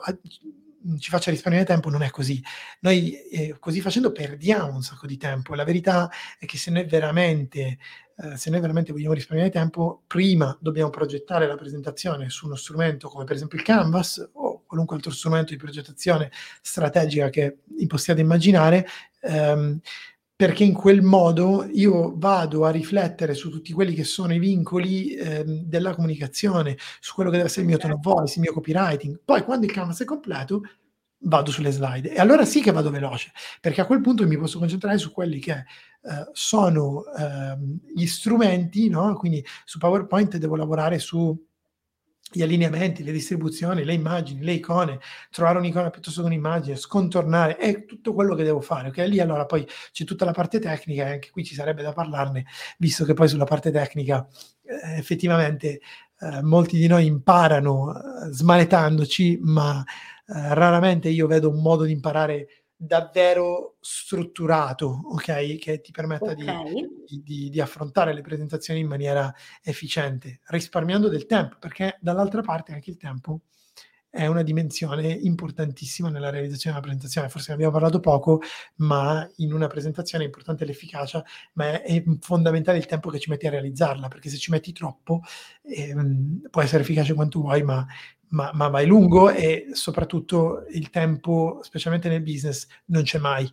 ci 0.98 1.10
faccia 1.10 1.30
risparmiare 1.30 1.66
tempo, 1.66 1.90
non 1.90 2.02
è 2.02 2.10
così. 2.10 2.42
Noi 2.80 3.12
eh, 3.28 3.56
così 3.58 3.80
facendo 3.80 4.12
perdiamo 4.12 4.74
un 4.74 4.82
sacco 4.82 5.06
di 5.06 5.16
tempo. 5.16 5.54
La 5.54 5.64
verità 5.64 6.10
è 6.38 6.46
che 6.46 6.58
se 6.58 6.70
noi 6.70 6.84
veramente 6.84 7.78
eh, 8.18 8.36
se 8.36 8.48
noi 8.48 8.60
veramente 8.60 8.92
vogliamo 8.92 9.12
risparmiare 9.12 9.50
tempo, 9.50 10.02
prima 10.06 10.56
dobbiamo 10.60 10.88
progettare 10.88 11.46
la 11.46 11.54
presentazione 11.54 12.30
su 12.30 12.46
uno 12.46 12.54
strumento 12.54 13.08
come 13.08 13.24
per 13.24 13.36
esempio 13.36 13.58
il 13.58 13.64
Canvas 13.64 14.30
o 14.34 14.55
qualunque 14.76 14.96
altro 14.96 15.10
strumento 15.10 15.52
di 15.52 15.58
progettazione 15.58 16.30
strategica 16.60 17.30
che 17.30 17.58
possiate 17.86 18.20
immaginare, 18.20 18.86
ehm, 19.22 19.80
perché 20.36 20.64
in 20.64 20.74
quel 20.74 21.00
modo 21.00 21.66
io 21.72 22.12
vado 22.16 22.66
a 22.66 22.70
riflettere 22.70 23.32
su 23.32 23.50
tutti 23.50 23.72
quelli 23.72 23.94
che 23.94 24.04
sono 24.04 24.34
i 24.34 24.38
vincoli 24.38 25.14
ehm, 25.14 25.62
della 25.62 25.94
comunicazione, 25.94 26.76
su 27.00 27.14
quello 27.14 27.30
che 27.30 27.36
deve 27.36 27.48
essere 27.48 27.62
il 27.62 27.68
mio 27.68 27.78
tone 27.78 27.94
of 27.94 28.02
voice, 28.02 28.34
il 28.34 28.40
mio 28.42 28.52
copywriting. 28.52 29.20
Poi 29.24 29.42
quando 29.42 29.64
il 29.64 29.72
canvas 29.72 30.02
è 30.02 30.04
completo, 30.04 30.62
vado 31.20 31.50
sulle 31.50 31.70
slide 31.70 32.12
e 32.12 32.20
allora 32.20 32.44
sì 32.44 32.60
che 32.60 32.72
vado 32.72 32.90
veloce, 32.90 33.32
perché 33.60 33.80
a 33.80 33.86
quel 33.86 34.02
punto 34.02 34.26
mi 34.26 34.36
posso 34.36 34.58
concentrare 34.58 34.98
su 34.98 35.10
quelli 35.10 35.38
che 35.38 35.52
eh, 35.52 35.64
sono 36.32 37.04
eh, 37.18 37.56
gli 37.94 38.06
strumenti, 38.06 38.88
no? 38.90 39.14
quindi 39.16 39.44
su 39.64 39.78
PowerPoint 39.78 40.36
devo 40.36 40.56
lavorare 40.56 40.98
su 40.98 41.45
gli 42.30 42.42
allineamenti, 42.42 43.04
le 43.04 43.12
distribuzioni, 43.12 43.84
le 43.84 43.94
immagini, 43.94 44.42
le 44.42 44.52
icone, 44.52 44.98
trovare 45.30 45.58
un'icona 45.58 45.90
piuttosto 45.90 46.20
che 46.20 46.26
un'immagine, 46.26 46.76
scontornare, 46.76 47.56
è 47.56 47.84
tutto 47.84 48.12
quello 48.14 48.34
che 48.34 48.42
devo 48.42 48.60
fare, 48.60 48.88
ok? 48.88 48.96
Lì 49.08 49.20
allora 49.20 49.46
poi 49.46 49.66
c'è 49.92 50.04
tutta 50.04 50.24
la 50.24 50.32
parte 50.32 50.58
tecnica 50.58 51.06
e 51.06 51.12
anche 51.12 51.30
qui 51.30 51.44
ci 51.44 51.54
sarebbe 51.54 51.82
da 51.82 51.92
parlarne, 51.92 52.44
visto 52.78 53.04
che 53.04 53.14
poi 53.14 53.28
sulla 53.28 53.44
parte 53.44 53.70
tecnica 53.70 54.26
eh, 54.62 54.98
effettivamente 54.98 55.80
eh, 56.18 56.42
molti 56.42 56.78
di 56.78 56.86
noi 56.86 57.06
imparano 57.06 57.94
eh, 57.94 58.32
smanettandoci, 58.32 59.38
ma 59.42 59.82
eh, 59.82 60.54
raramente 60.54 61.08
io 61.08 61.26
vedo 61.26 61.50
un 61.50 61.62
modo 61.62 61.84
di 61.84 61.92
imparare 61.92 62.48
davvero 62.76 63.76
strutturato, 63.80 65.00
ok? 65.12 65.56
Che 65.56 65.80
ti 65.80 65.90
permetta 65.92 66.32
okay. 66.32 66.88
di, 67.06 67.22
di, 67.22 67.50
di, 67.50 67.60
affrontare 67.60 68.12
le 68.12 68.20
presentazioni 68.20 68.80
in 68.80 68.86
maniera 68.86 69.32
efficiente, 69.62 70.40
risparmiando 70.46 71.08
del 71.08 71.26
tempo, 71.26 71.56
perché 71.58 71.96
dall'altra 72.00 72.42
parte 72.42 72.72
anche 72.72 72.90
il 72.90 72.96
tempo 72.96 73.40
è 74.16 74.26
una 74.26 74.42
dimensione 74.42 75.08
importantissima 75.08 76.08
nella 76.08 76.30
realizzazione 76.30 76.74
della 76.74 76.86
presentazione. 76.86 77.28
Forse 77.28 77.48
ne 77.48 77.54
abbiamo 77.54 77.72
parlato 77.72 78.00
poco, 78.00 78.40
ma 78.76 79.28
in 79.36 79.52
una 79.52 79.66
presentazione 79.66 80.24
è 80.24 80.26
importante 80.26 80.64
l'efficacia, 80.64 81.22
ma 81.54 81.82
è, 81.82 81.82
è 81.82 82.02
fondamentale 82.20 82.78
il 82.78 82.86
tempo 82.86 83.10
che 83.10 83.18
ci 83.18 83.28
metti 83.28 83.46
a 83.46 83.50
realizzarla, 83.50 84.08
perché 84.08 84.30
se 84.30 84.38
ci 84.38 84.50
metti 84.50 84.72
troppo 84.72 85.20
ehm, 85.62 86.48
può 86.50 86.62
essere 86.62 86.82
efficace 86.82 87.12
quanto 87.12 87.40
vuoi, 87.40 87.62
ma, 87.62 87.86
ma, 88.28 88.50
ma 88.54 88.68
vai 88.68 88.86
lungo 88.86 89.30
e 89.30 89.68
soprattutto 89.72 90.64
il 90.70 90.90
tempo, 90.90 91.60
specialmente 91.62 92.08
nel 92.08 92.22
business, 92.22 92.66
non 92.86 93.02
c'è 93.02 93.18
mai, 93.18 93.50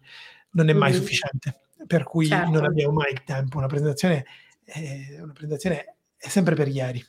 non 0.51 0.69
è 0.69 0.74
mai 0.74 0.91
mm-hmm. 0.91 0.99
sufficiente. 0.99 1.57
Per 1.86 2.03
cui 2.03 2.28
certo. 2.28 2.49
non 2.49 2.63
abbiamo 2.63 2.93
mai 2.93 3.11
il 3.11 3.24
tempo. 3.24 3.57
Una 3.57 3.67
presentazione, 3.67 4.26
è, 4.63 5.19
una 5.21 5.34
presentazione 5.34 5.95
è 6.15 6.28
sempre 6.30 6.55
per 6.55 6.69
ieri, 6.69 7.03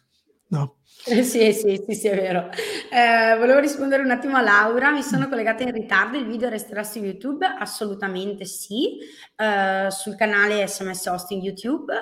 no? 0.49 0.79
Eh, 1.07 1.23
sì, 1.23 1.53
sì, 1.53 1.81
sì, 1.87 1.95
sì, 1.95 2.09
è 2.09 2.15
vero. 2.17 2.49
Eh, 2.91 3.37
volevo 3.39 3.61
rispondere 3.61 4.03
un 4.03 4.11
attimo 4.11 4.37
a 4.37 4.41
Laura, 4.41 4.91
mi 4.91 5.03
sono 5.03 5.29
collegata 5.29 5.62
in 5.62 5.73
ritardo, 5.73 6.19
il 6.19 6.27
video 6.27 6.49
resterà 6.49 6.83
su 6.83 6.99
YouTube? 6.99 7.47
Assolutamente 7.47 8.45
sì, 8.45 8.99
eh, 9.37 9.89
sul 9.91 10.17
canale 10.17 10.67
SMS 10.67 11.07
Hosting 11.07 11.43
YouTube 11.43 11.93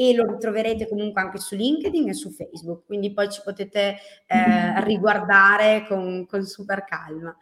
e 0.00 0.14
lo 0.14 0.24
ritroverete 0.24 0.88
comunque 0.88 1.20
anche 1.20 1.38
su 1.38 1.56
LinkedIn 1.56 2.10
e 2.10 2.14
su 2.14 2.30
Facebook, 2.30 2.86
quindi 2.86 3.12
poi 3.12 3.28
ci 3.28 3.40
potete 3.42 3.96
eh, 4.28 4.84
riguardare 4.84 5.84
con, 5.88 6.24
con, 6.24 6.46
super 6.46 6.84
calma. 6.84 7.36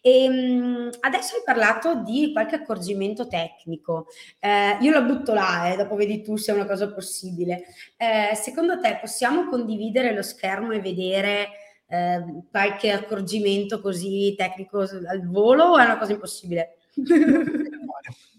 E, 0.00 0.24
ehm, 0.24 0.90
adesso 0.98 1.36
hai 1.36 1.42
parlato 1.44 2.02
di 2.02 2.32
qualche 2.32 2.56
accorgimento 2.56 3.28
tecnico, 3.28 4.06
eh, 4.40 4.78
io 4.80 4.90
la 4.90 5.02
butto 5.02 5.32
là, 5.32 5.72
eh, 5.72 5.76
dopo 5.76 5.94
vedi 5.94 6.22
tu 6.22 6.36
se 6.36 6.50
è 6.50 6.56
una 6.56 6.66
cosa 6.66 6.92
possibile. 6.92 7.66
Eh, 7.96 8.34
secondo 8.34 8.80
te 8.80 8.98
possiamo 9.00 9.46
condividere 9.48 10.12
lo 10.12 10.22
schermo 10.22 10.72
e 10.72 10.80
vedere 10.80 11.50
eh, 11.86 12.42
qualche 12.50 12.90
accorgimento 12.90 13.80
così 13.80 14.34
tecnico 14.36 14.80
al 14.80 15.24
volo 15.28 15.66
o 15.66 15.78
è 15.78 15.84
una 15.84 15.98
cosa 15.98 16.10
impossibile? 16.10 16.78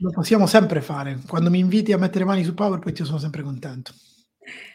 Lo 0.00 0.10
possiamo 0.10 0.46
sempre 0.46 0.80
fare. 0.80 1.20
Quando 1.26 1.50
mi 1.50 1.58
inviti 1.58 1.92
a 1.92 1.98
mettere 1.98 2.24
mani 2.24 2.44
su 2.44 2.54
PowerPoint 2.54 2.98
io 2.98 3.04
sono 3.04 3.18
sempre 3.18 3.42
contento. 3.42 3.92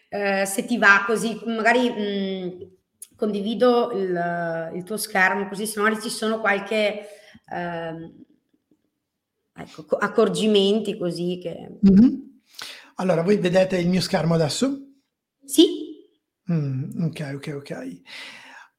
Eh, 0.09 0.45
se 0.45 0.65
ti 0.65 0.77
va 0.77 1.03
così, 1.05 1.39
magari 1.45 1.89
mh, 1.89 3.15
condivido 3.15 3.91
il, 3.91 4.71
il, 4.75 4.83
tuo 4.83 4.97
schermo, 4.97 5.47
così 5.47 5.65
se 5.65 5.79
magari 5.81 6.01
ci 6.01 6.09
sono 6.09 6.39
qualche 6.39 7.07
eh, 7.51 8.13
ecco, 9.53 9.97
accorgimenti 9.97 10.97
così 10.97 11.39
che... 11.41 11.79
Mm-hmm. 11.89 12.15
Allora, 12.95 13.21
voi 13.21 13.37
vedete 13.37 13.77
il 13.77 13.89
mio 13.89 14.01
schermo 14.01 14.33
adesso? 14.33 14.79
Sì. 15.43 15.65
Mm, 16.51 17.03
ok, 17.03 17.31
ok, 17.35 17.53
ok. 17.57 18.01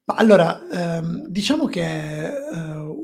Ma 0.05 0.14
allora, 0.14 0.66
ehm, 0.70 1.26
diciamo 1.28 1.66
che 1.66 2.26
eh, 2.26 2.94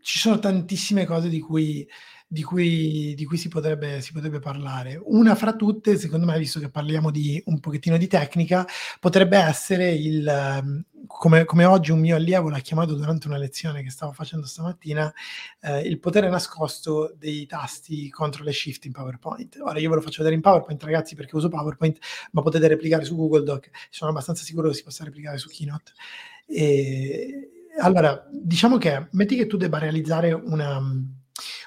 ci 0.00 0.18
sono 0.18 0.38
tantissime 0.38 1.04
cose 1.04 1.28
di 1.28 1.40
cui 1.40 1.86
di 2.26 2.42
cui, 2.42 3.14
di 3.14 3.24
cui 3.24 3.36
si, 3.36 3.48
potrebbe, 3.48 4.00
si, 4.00 4.12
potrebbe, 4.12 4.38
parlare. 4.38 5.00
Una 5.04 5.34
fra 5.34 5.54
tutte, 5.54 5.96
secondo 5.96 6.26
me, 6.26 6.38
visto 6.38 6.58
che 6.58 6.70
parliamo 6.70 7.10
di 7.10 7.40
un 7.46 7.60
pochettino 7.60 7.96
di 7.96 8.06
tecnica, 8.06 8.66
potrebbe 8.98 9.38
essere 9.38 9.92
il, 9.92 10.26
ehm, 10.26 10.84
come, 11.06 11.44
come 11.44 11.64
oggi 11.64 11.92
un 11.92 12.00
mio 12.00 12.16
allievo 12.16 12.48
l'ha 12.48 12.58
chiamato 12.58 12.94
durante 12.94 13.26
una 13.26 13.36
lezione 13.36 13.82
che 13.82 13.90
stavo 13.90 14.12
facendo 14.12 14.46
stamattina, 14.46 15.12
eh, 15.60 15.80
il 15.80 16.00
potere 16.00 16.28
nascosto 16.28 17.14
dei 17.16 17.46
tasti 17.46 18.10
CTRL 18.10 18.48
e 18.48 18.52
SHIFT 18.52 18.84
in 18.86 18.92
PowerPoint. 18.92 19.58
Ora 19.60 19.78
io 19.78 19.90
ve 19.90 19.96
lo 19.96 20.00
faccio 20.00 20.18
vedere 20.18 20.34
in 20.34 20.42
PowerPoint, 20.42 20.82
ragazzi, 20.82 21.14
perché 21.14 21.36
uso 21.36 21.48
PowerPoint, 21.48 21.98
ma 22.32 22.42
potete 22.42 22.66
replicare 22.68 23.04
su 23.04 23.16
Google 23.16 23.44
Doc. 23.44 23.70
Sono 23.90 24.10
abbastanza 24.10 24.44
sicuro 24.44 24.68
che 24.68 24.74
si 24.74 24.82
possa 24.82 25.04
replicare 25.04 25.38
su 25.38 25.48
Keynote. 25.48 25.92
E, 26.46 27.70
allora, 27.80 28.26
diciamo 28.30 28.78
che 28.78 29.08
metti 29.12 29.36
che 29.36 29.46
tu 29.46 29.56
debba 29.56 29.78
realizzare 29.78 30.32
una 30.32 30.80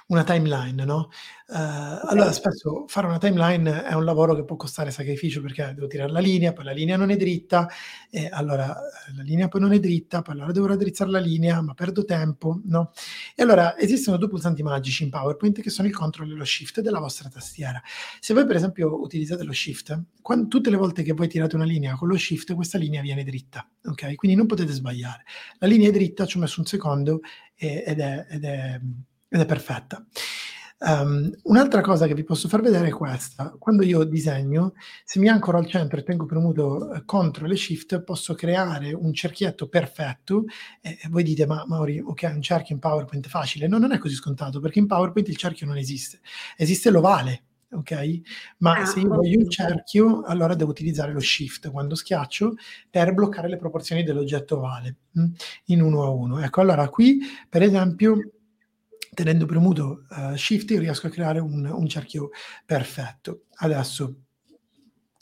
una 0.08 0.24
timeline, 0.24 0.86
no? 0.86 1.10
Uh, 1.48 2.00
allora 2.08 2.32
spesso 2.32 2.86
fare 2.88 3.08
una 3.08 3.18
timeline 3.18 3.84
è 3.86 3.94
un 3.94 4.04
lavoro 4.04 4.36
che 4.36 4.44
può 4.44 4.56
costare 4.56 4.92
sacrificio 4.92 5.42
perché 5.42 5.72
devo 5.74 5.88
tirare 5.88 6.12
la 6.12 6.20
linea, 6.20 6.54
poi 6.54 6.66
la 6.66 6.72
linea 6.72 6.98
non 6.98 7.10
è 7.10 7.18
dritta, 7.18 7.68
e 8.10 8.30
allora 8.32 8.78
eh, 8.78 9.16
la 9.16 9.24
linea 9.24 9.48
poi 9.50 9.62
non 9.62 9.74
è 9.74 9.80
dritta, 9.80 10.22
poi 10.22 10.36
allora 10.36 10.52
devo 10.52 10.68
raddrizzare 10.68 11.10
la 11.10 11.20
linea, 11.20 11.62
ma 11.62 11.74
perdo 11.74 12.06
tempo, 12.06 12.62
no? 12.66 12.92
E 13.36 13.44
allora 13.44 13.78
esistono 13.78 14.18
due 14.18 14.30
pulsanti 14.30 14.64
magici 14.64 15.04
in 15.04 15.10
PowerPoint 15.10 15.60
che 15.62 15.70
sono 15.70 15.88
il 15.90 15.94
control 15.94 16.32
e 16.32 16.36
lo 16.36 16.46
shift 16.46 16.80
della 16.80 17.00
vostra 17.00 17.28
tastiera. 17.28 17.82
Se 18.20 18.34
voi 18.34 18.46
per 18.46 18.56
esempio 18.56 19.02
utilizzate 19.02 19.44
lo 19.44 19.54
shift, 19.54 20.04
quando, 20.22 20.48
tutte 20.48 20.70
le 20.70 20.78
volte 20.78 21.04
che 21.04 21.12
voi 21.12 21.28
tirate 21.28 21.56
una 21.56 21.66
linea 21.66 21.96
con 21.96 22.08
lo 22.08 22.18
shift, 22.18 22.54
questa 22.56 22.78
linea 22.78 23.02
viene 23.02 23.24
dritta, 23.24 23.68
ok? 23.84 24.16
Quindi 24.16 24.38
non 24.38 24.46
potete 24.48 24.72
sbagliare. 24.72 25.24
La 25.60 25.68
linea 25.68 25.90
è 25.90 25.92
dritta, 25.92 26.26
ci 26.26 26.38
ho 26.38 26.40
messo 26.40 26.62
un 26.62 26.66
secondo 26.66 27.20
ed 27.56 28.00
è, 28.00 28.28
ed 28.30 28.44
è 28.44 28.80
ed 29.30 29.40
è 29.40 29.46
perfetta. 29.46 30.06
Um, 30.80 31.32
un'altra 31.46 31.82
cosa 31.82 32.06
che 32.06 32.14
vi 32.14 32.24
posso 32.24 32.48
far 32.48 32.62
vedere 32.62 32.90
è 32.90 32.92
questa. 32.92 33.56
Quando 33.58 33.84
io 33.84 34.04
disegno, 34.04 34.74
se 35.04 35.20
mi 35.20 35.28
ancoro 35.28 35.58
al 35.58 35.66
centro 35.66 36.00
e 36.00 36.04
tengo 36.04 36.26
premuto 36.28 36.94
eh, 36.94 37.04
CTRL 37.04 37.52
e 37.52 37.56
SHIFT, 37.56 38.04
posso 38.04 38.36
creare 38.36 38.94
un 38.94 39.12
cerchietto 39.12 39.68
perfetto. 39.70 40.46
E 40.80 41.00
voi 41.10 41.24
dite, 41.24 41.48
ma 41.48 41.64
Mauri, 41.66 42.00
ok, 42.00 42.32
un 42.36 42.42
cerchio 42.42 42.76
in 42.76 42.82
PowerPoint 42.82 43.26
è 43.26 43.30
facile. 43.30 43.68
No, 43.68 43.80
non 43.80 43.92
è 43.92 43.98
così 43.98 44.14
scontato, 44.14 44.60
perché 44.60 44.78
in 44.78 44.86
PowerPoint 44.86 45.28
il 45.30 45.38
cerchio 45.38 45.66
non 45.66 45.78
esiste. 45.78 46.20
Esiste 46.56 46.92
l'ovale, 46.92 47.46
ok? 47.72 48.22
Ma 48.60 48.76
ah, 48.76 48.86
se 48.86 49.00
io 49.00 49.10
voglio 49.10 49.40
un 49.40 49.50
cerchio, 49.50 50.22
allora 50.26 50.54
devo 50.54 50.70
utilizzare 50.70 51.12
lo 51.12 51.20
shift 51.20 51.72
quando 51.72 51.96
schiaccio 51.96 52.54
per 52.92 53.16
bloccare 53.16 53.50
le 53.50 53.58
proporzioni 53.58 54.04
dell'oggetto 54.04 54.58
ovale 54.58 54.96
mh, 55.12 55.22
mm, 55.22 55.32
in 55.66 55.82
uno 55.82 56.04
a 56.04 56.10
uno. 56.10 56.40
Ecco, 56.40 56.62
allora 56.62 56.88
qui, 56.90 57.20
per 57.50 57.64
esempio, 57.64 58.20
tenendo 59.18 59.48
premuto 59.48 60.04
uh, 60.10 60.36
Shift 60.36 60.70
riesco 60.78 61.08
a 61.08 61.10
creare 61.10 61.40
un, 61.40 61.66
un, 61.66 61.88
cerchio 61.88 62.30
perfetto. 62.64 63.46
Adesso, 63.56 64.16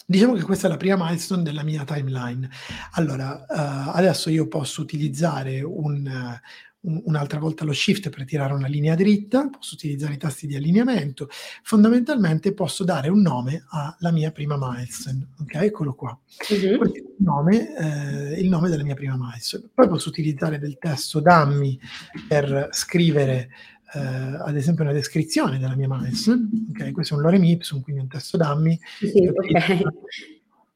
diciamo 0.06 0.34
che 0.34 0.42
questa 0.42 0.68
è 0.68 0.70
la 0.70 0.76
prima 0.76 0.98
milestone 0.98 1.44
della 1.44 1.64
mia 1.64 1.86
timeline. 1.86 2.50
Allora, 2.96 3.46
uh, 3.48 3.96
adesso 3.96 4.30
io 4.30 4.50
posso 4.50 4.82
utilizzare 4.82 5.62
un, 5.62 6.12
un'altra 7.06 7.40
volta 7.40 7.64
lo 7.64 7.74
shift 7.74 8.10
per 8.10 8.26
tirare 8.26 8.54
una 8.54 8.68
linea 8.68 8.96
dritta, 8.96 9.50
posso 9.50 9.76
utilizzare 9.76 10.14
i 10.14 10.18
tasti 10.18 10.46
di 10.46 10.56
allineamento, 10.56 11.30
fondamentalmente 11.64 12.54
posso 12.54 12.84
dare 12.84 13.10
un 13.10 13.22
nome 13.22 13.66
alla 13.70 14.12
mia 14.12 14.32
prima 14.32 14.58
milestone, 14.60 15.30
ok? 15.40 15.56
Eccolo 15.56 15.94
qua. 15.96 16.10
Uh-huh. 16.50 16.78
Questo 16.78 16.98
è 16.98 17.00
il 17.00 17.16
nome, 17.20 17.78
eh, 17.78 18.40
il 18.42 18.50
nome 18.50 18.70
della 18.70 18.84
mia 18.84 18.96
prima 18.96 19.16
milestone. 19.18 19.70
Poi 19.74 19.88
posso 19.88 20.10
utilizzare 20.10 20.60
del 20.60 20.78
testo 20.78 21.20
dammi 21.22 21.80
per 22.28 22.68
scrivere 22.72 23.50
eh, 23.94 24.00
ad 24.00 24.56
esempio 24.56 24.84
una 24.84 24.94
descrizione 24.94 25.60
della 25.60 25.76
mia 25.76 25.88
milestone, 25.88 26.48
ok? 26.70 26.92
Questo 26.92 27.14
è 27.14 27.18
un 27.18 27.24
lorem 27.24 27.44
ipsum, 27.44 27.82
quindi 27.82 28.02
un 28.02 28.08
testo 28.08 28.38
dammi. 28.38 28.80
Sì, 29.00 29.28
okay. 29.28 29.82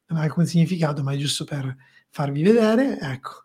Non 0.06 0.18
ha 0.18 0.22
alcun 0.22 0.46
significato, 0.46 1.02
ma 1.02 1.12
è 1.12 1.16
giusto 1.16 1.44
per 1.44 1.76
farvi 2.10 2.42
vedere. 2.42 2.98
Ecco, 3.00 3.44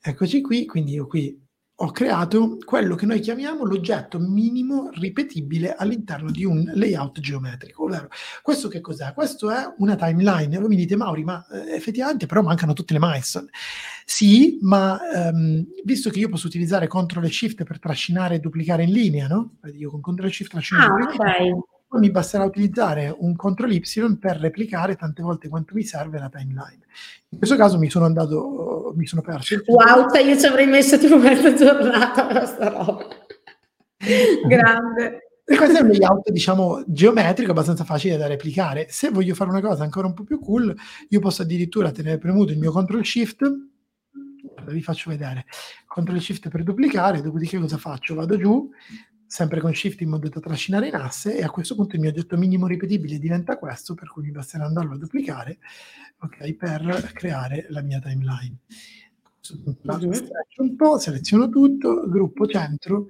eccoci 0.00 0.40
qui, 0.40 0.66
quindi 0.66 0.92
io 0.92 1.06
qui 1.06 1.45
ho 1.78 1.90
creato 1.90 2.56
quello 2.64 2.94
che 2.94 3.04
noi 3.04 3.20
chiamiamo 3.20 3.64
l'oggetto 3.64 4.18
minimo 4.18 4.88
ripetibile 4.94 5.74
all'interno 5.74 6.30
di 6.30 6.42
un 6.42 6.70
layout 6.74 7.20
geometrico. 7.20 7.84
Ovvero, 7.84 8.08
questo 8.40 8.68
che 8.68 8.80
cos'è? 8.80 9.12
Questo 9.12 9.50
è 9.50 9.74
una 9.78 9.94
timeline. 9.94 10.58
Voi 10.58 10.68
mi 10.68 10.76
dite, 10.76 10.96
Mauri, 10.96 11.22
ma 11.22 11.46
eh, 11.48 11.74
effettivamente 11.74 12.24
però 12.24 12.40
mancano 12.40 12.72
tutte 12.72 12.94
le 12.94 12.98
milestone. 13.00 13.48
Sì, 14.06 14.58
ma 14.62 14.98
ehm, 15.12 15.66
visto 15.84 16.08
che 16.08 16.18
io 16.18 16.30
posso 16.30 16.46
utilizzare 16.46 16.88
CTRL 16.88 17.24
e 17.24 17.30
SHIFT 17.30 17.64
per 17.64 17.78
trascinare 17.78 18.36
e 18.36 18.40
duplicare 18.40 18.84
in 18.84 18.92
linea, 18.92 19.26
no? 19.26 19.56
Io 19.74 19.90
con 19.90 20.00
CTRL 20.00 20.26
e 20.26 20.30
SHIFT 20.30 20.50
trascino 20.50 20.80
ah, 20.80 20.92
okay. 21.12 21.50
poi 21.88 22.00
mi 22.00 22.10
basterà 22.10 22.44
utilizzare 22.44 23.14
un 23.18 23.36
CTRL 23.36 23.72
Y 23.72 24.16
per 24.18 24.38
replicare 24.38 24.96
tante 24.96 25.22
volte 25.22 25.48
quanto 25.48 25.74
mi 25.74 25.82
serve 25.82 26.18
la 26.18 26.30
timeline. 26.30 26.84
In 27.28 27.38
questo 27.38 27.56
caso 27.56 27.78
mi 27.78 27.90
sono 27.90 28.04
andato, 28.04 28.85
mi 28.96 29.06
sono 29.06 29.22
perso. 29.22 29.60
Wow, 29.66 30.10
cioè 30.10 30.22
io 30.22 30.38
ci 30.38 30.46
avrei 30.46 30.66
messo 30.66 30.98
tipo 30.98 31.18
mezza 31.18 31.54
giornata 31.54 32.26
per 32.26 32.38
questa 32.38 32.68
roba. 32.68 33.06
Grande. 34.46 35.20
E 35.48 35.56
questo 35.56 35.78
è 35.78 35.80
un 35.80 35.88
layout, 35.88 36.30
diciamo, 36.30 36.82
geometrico 36.88 37.52
abbastanza 37.52 37.84
facile 37.84 38.16
da 38.16 38.26
replicare. 38.26 38.88
Se 38.90 39.10
voglio 39.10 39.34
fare 39.34 39.50
una 39.50 39.60
cosa 39.60 39.84
ancora 39.84 40.08
un 40.08 40.14
po' 40.14 40.24
più 40.24 40.40
cool, 40.40 40.74
io 41.08 41.20
posso 41.20 41.42
addirittura 41.42 41.92
tenere 41.92 42.18
premuto 42.18 42.50
il 42.50 42.58
mio 42.58 42.72
CTRL 42.72 43.04
SHIFT, 43.04 43.54
vi 44.66 44.82
faccio 44.82 45.10
vedere, 45.10 45.44
CTRL 45.86 46.18
SHIFT 46.18 46.48
per 46.48 46.64
duplicare, 46.64 47.22
dopodiché 47.22 47.58
cosa 47.60 47.76
faccio? 47.76 48.16
Vado 48.16 48.36
giù, 48.36 48.68
sempre 49.26 49.60
con 49.60 49.74
shift 49.74 50.00
in 50.00 50.08
modo 50.08 50.28
da 50.28 50.40
trascinare 50.40 50.88
in 50.88 50.94
asse 50.94 51.36
e 51.36 51.42
a 51.42 51.50
questo 51.50 51.74
punto 51.74 51.96
il 51.96 52.00
mio 52.00 52.10
oggetto 52.10 52.36
minimo 52.36 52.66
ripetibile 52.66 53.18
diventa 53.18 53.58
questo, 53.58 53.94
per 53.94 54.08
cui 54.08 54.22
mi 54.22 54.30
basterà 54.30 54.64
andarlo 54.64 54.94
a 54.94 54.98
duplicare 54.98 55.58
okay, 56.20 56.54
per 56.54 57.10
creare 57.12 57.66
la 57.70 57.82
mia 57.82 58.00
timeline. 58.00 58.56
Un 60.58 60.76
po', 60.76 60.98
seleziono 60.98 61.48
tutto, 61.48 62.08
gruppo 62.08 62.46
centro 62.46 63.06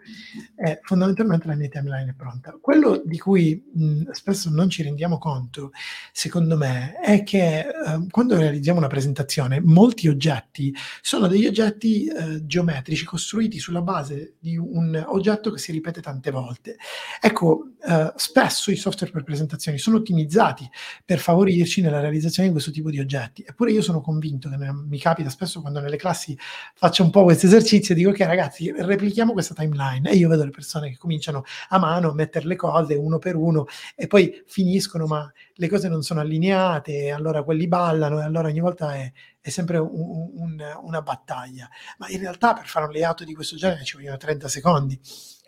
e 0.56 0.80
fondamentalmente 0.82 1.46
la 1.46 1.54
mia 1.54 1.68
timeline 1.68 2.10
è 2.10 2.14
pronta. 2.14 2.56
Quello 2.60 3.02
di 3.04 3.18
cui 3.18 3.62
mh, 3.72 4.10
spesso 4.10 4.50
non 4.50 4.68
ci 4.68 4.82
rendiamo 4.82 5.18
conto, 5.18 5.70
secondo 6.12 6.56
me, 6.56 6.98
è 7.00 7.22
che 7.22 7.60
eh, 7.60 7.66
quando 8.10 8.36
realizziamo 8.36 8.78
una 8.78 8.88
presentazione, 8.88 9.60
molti 9.60 10.08
oggetti 10.08 10.74
sono 11.02 11.28
degli 11.28 11.46
oggetti 11.46 12.06
eh, 12.06 12.44
geometrici 12.44 13.04
costruiti 13.04 13.58
sulla 13.58 13.82
base 13.82 14.34
di 14.40 14.56
un 14.56 15.04
oggetto 15.06 15.50
che 15.52 15.58
si 15.58 15.70
ripete 15.70 16.00
tante 16.00 16.30
volte. 16.30 16.76
Ecco, 17.20 17.74
eh, 17.86 18.12
spesso 18.16 18.70
i 18.70 18.76
software 18.76 19.12
per 19.12 19.22
presentazioni 19.22 19.78
sono 19.78 19.98
ottimizzati 19.98 20.68
per 21.04 21.18
favorirci 21.18 21.80
nella 21.80 22.00
realizzazione 22.00 22.48
di 22.48 22.54
questo 22.54 22.72
tipo 22.72 22.90
di 22.90 22.98
oggetti. 22.98 23.44
Eppure 23.46 23.70
io 23.70 23.82
sono 23.82 24.00
convinto 24.00 24.48
che 24.48 24.56
mi 24.56 24.98
capita 24.98 25.30
spesso 25.30 25.60
quando 25.60 25.80
nelle 25.80 25.96
classi 25.96 26.25
faccio 26.74 27.02
un 27.02 27.10
po' 27.10 27.24
questo 27.24 27.46
esercizio 27.46 27.94
e 27.94 27.98
dico 27.98 28.10
ok 28.10 28.20
ragazzi 28.20 28.72
replichiamo 28.74 29.32
questa 29.32 29.54
timeline. 29.54 30.10
E 30.10 30.16
io 30.16 30.28
vedo 30.28 30.44
le 30.44 30.50
persone 30.50 30.90
che 30.90 30.96
cominciano 30.96 31.44
a 31.68 31.78
mano 31.78 32.10
a 32.10 32.14
mettere 32.14 32.46
le 32.46 32.56
cose 32.56 32.94
uno 32.94 33.18
per 33.18 33.36
uno 33.36 33.66
e 33.94 34.06
poi 34.06 34.42
finiscono 34.46 35.06
ma 35.06 35.30
le 35.54 35.68
cose 35.68 35.88
non 35.88 36.02
sono 36.02 36.20
allineate 36.20 37.10
allora 37.10 37.42
quelli 37.42 37.68
ballano 37.68 38.20
e 38.20 38.24
allora 38.24 38.48
ogni 38.48 38.60
volta 38.60 38.94
è, 38.94 39.12
è 39.40 39.48
sempre 39.50 39.78
un, 39.78 40.30
un, 40.34 40.62
una 40.82 41.02
battaglia. 41.02 41.68
Ma 41.98 42.08
in 42.08 42.20
realtà 42.20 42.54
per 42.54 42.66
fare 42.66 42.86
un 42.86 42.92
layout 42.92 43.24
di 43.24 43.34
questo 43.34 43.56
genere 43.56 43.84
ci 43.84 43.96
vogliono 43.96 44.16
30 44.16 44.48
secondi. 44.48 44.98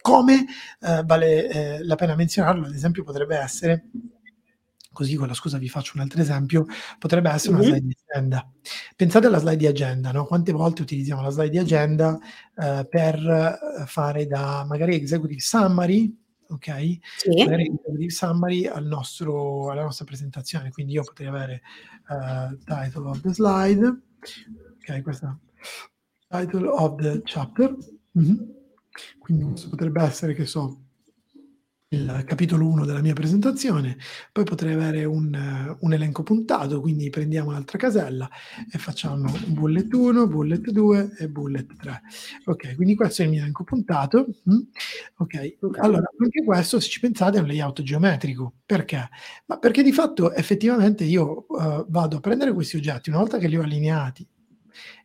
Come 0.00 0.46
eh, 0.80 1.02
vale 1.04 1.48
eh, 1.48 1.84
la 1.84 1.96
pena 1.96 2.14
menzionarlo 2.14 2.66
ad 2.66 2.74
esempio 2.74 3.02
potrebbe 3.02 3.36
essere 3.36 3.84
così 4.98 5.14
con 5.14 5.28
la 5.28 5.34
scusa 5.34 5.58
vi 5.58 5.68
faccio 5.68 5.92
un 5.94 6.00
altro 6.00 6.20
esempio, 6.20 6.66
potrebbe 6.98 7.30
essere 7.30 7.54
una 7.54 7.62
slide 7.62 7.86
di 7.86 7.96
agenda. 8.08 8.52
Pensate 8.96 9.28
alla 9.28 9.38
slide 9.38 9.56
di 9.56 9.66
agenda, 9.68 10.10
no? 10.10 10.24
Quante 10.24 10.50
volte 10.50 10.82
utilizziamo 10.82 11.22
la 11.22 11.30
slide 11.30 11.50
di 11.50 11.58
agenda 11.58 12.18
eh, 12.56 12.84
per 12.90 13.14
eh, 13.14 13.86
fare 13.86 14.26
da 14.26 14.64
magari 14.68 14.96
executive 14.96 15.38
summary, 15.38 16.12
ok? 16.48 16.98
Sì. 17.16 17.44
Magari 17.44 17.66
executive 17.66 18.10
summary 18.10 18.66
al 18.66 18.86
nostro, 18.86 19.70
alla 19.70 19.84
nostra 19.84 20.04
presentazione, 20.04 20.70
quindi 20.70 20.94
io 20.94 21.04
potrei 21.04 21.28
avere 21.28 21.62
uh, 22.08 22.56
title 22.64 23.08
of 23.08 23.20
the 23.20 23.32
slide, 23.32 23.86
ok, 23.86 25.02
questa 25.02 25.38
title 26.28 26.66
of 26.66 27.00
the 27.00 27.22
chapter, 27.22 27.72
mm-hmm. 28.18 28.36
quindi 29.20 29.44
questo 29.44 29.68
potrebbe 29.68 30.02
essere, 30.02 30.34
che 30.34 30.44
so, 30.44 30.87
il 31.90 32.22
capitolo 32.26 32.66
1 32.66 32.84
della 32.84 33.00
mia 33.00 33.14
presentazione, 33.14 33.96
poi 34.30 34.44
potrei 34.44 34.74
avere 34.74 35.04
un, 35.04 35.76
un, 35.80 35.92
elenco 35.92 36.22
puntato, 36.22 36.82
quindi 36.82 37.08
prendiamo 37.08 37.48
un'altra 37.48 37.78
casella 37.78 38.28
e 38.70 38.76
facciamo 38.76 39.32
bullet 39.46 39.90
1, 39.90 40.26
bullet 40.26 40.70
2 40.70 41.16
e 41.18 41.28
bullet 41.30 41.76
3. 41.76 42.02
Ok, 42.44 42.74
quindi 42.74 42.94
questo 42.94 43.22
è 43.22 43.24
il 43.24 43.30
mio 43.30 43.40
elenco 43.40 43.64
puntato. 43.64 44.26
Mm? 44.50 44.60
Ok, 45.16 45.56
allora 45.78 46.10
anche 46.20 46.44
questo, 46.44 46.78
se 46.78 46.88
ci 46.90 47.00
pensate, 47.00 47.38
è 47.38 47.40
un 47.40 47.46
layout 47.46 47.80
geometrico. 47.80 48.52
Perché? 48.66 49.08
Ma 49.46 49.58
perché 49.58 49.82
di 49.82 49.92
fatto 49.92 50.32
effettivamente 50.34 51.04
io 51.04 51.46
uh, 51.48 51.86
vado 51.88 52.18
a 52.18 52.20
prendere 52.20 52.52
questi 52.52 52.76
oggetti, 52.76 53.08
una 53.08 53.20
volta 53.20 53.38
che 53.38 53.48
li 53.48 53.56
ho 53.56 53.62
allineati 53.62 54.26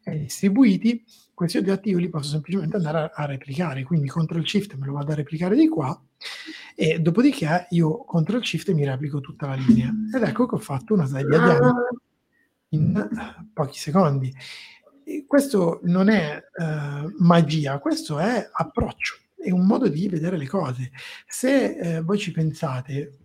e 0.04 0.20
distribuiti, 0.20 1.02
questi 1.34 1.58
oggetti 1.58 1.90
io 1.90 1.98
li 1.98 2.10
posso 2.10 2.30
semplicemente 2.30 2.76
andare 2.76 2.98
a, 2.98 3.12
a 3.14 3.26
replicare, 3.26 3.84
quindi 3.84 4.10
CTRL 4.10 4.46
SHIFT 4.46 4.76
me 4.76 4.86
lo 4.86 4.94
vado 4.94 5.14
a 5.14 5.16
replicare 5.16 5.56
di 5.56 5.70
qua 5.70 6.00
e 6.76 7.00
dopodiché 7.00 7.68
io 7.70 8.06
CTRL 8.06 8.44
SHIFT 8.44 8.72
mi 8.72 8.86
replico 8.86 9.20
tutta 9.20 9.48
la 9.48 9.56
linea. 9.56 9.92
Ed 10.14 10.24
ecco 10.24 10.46
che 10.46 10.56
ho 10.56 10.60
fatto 10.60 10.94
una 10.94 11.06
slide 11.06 11.36
agenda 11.36 11.74
in 12.70 13.10
pochi 13.54 13.80
secondi. 13.80 14.34
E 15.04 15.26
questo 15.28 15.80
non 15.84 16.10
è 16.10 16.42
uh, 16.58 17.14
magia, 17.20 17.80
questo 17.80 18.20
è 18.20 18.50
approccio, 18.52 19.16
è 19.36 19.52
un 19.52 19.66
modo 19.66 19.88
di 19.88 20.08
vedere 20.08 20.38
le 20.38 20.48
cose. 20.48 20.92
Se 21.28 21.76
eh, 21.76 22.02
voi 22.02 22.18
ci 22.18 22.32
pensate, 22.32 23.18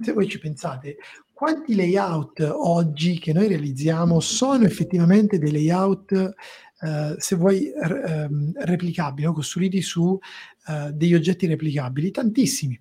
se 0.00 0.12
voi 0.12 0.28
ci 0.28 0.38
pensate, 0.38 0.96
quanti 1.32 1.74
layout 1.74 2.40
oggi 2.40 3.18
che 3.18 3.32
noi 3.32 3.48
realizziamo 3.48 4.20
sono 4.20 4.64
effettivamente 4.64 5.38
dei 5.38 5.52
layout 5.52 6.34
Uh, 6.80 7.14
se 7.18 7.34
vuoi 7.34 7.72
r- 7.74 8.28
um, 8.30 8.52
replicabili, 8.54 9.26
no? 9.26 9.32
costruiti 9.32 9.82
su 9.82 10.02
uh, 10.02 10.90
degli 10.92 11.14
oggetti 11.14 11.46
replicabili, 11.46 12.10
tantissimi, 12.10 12.80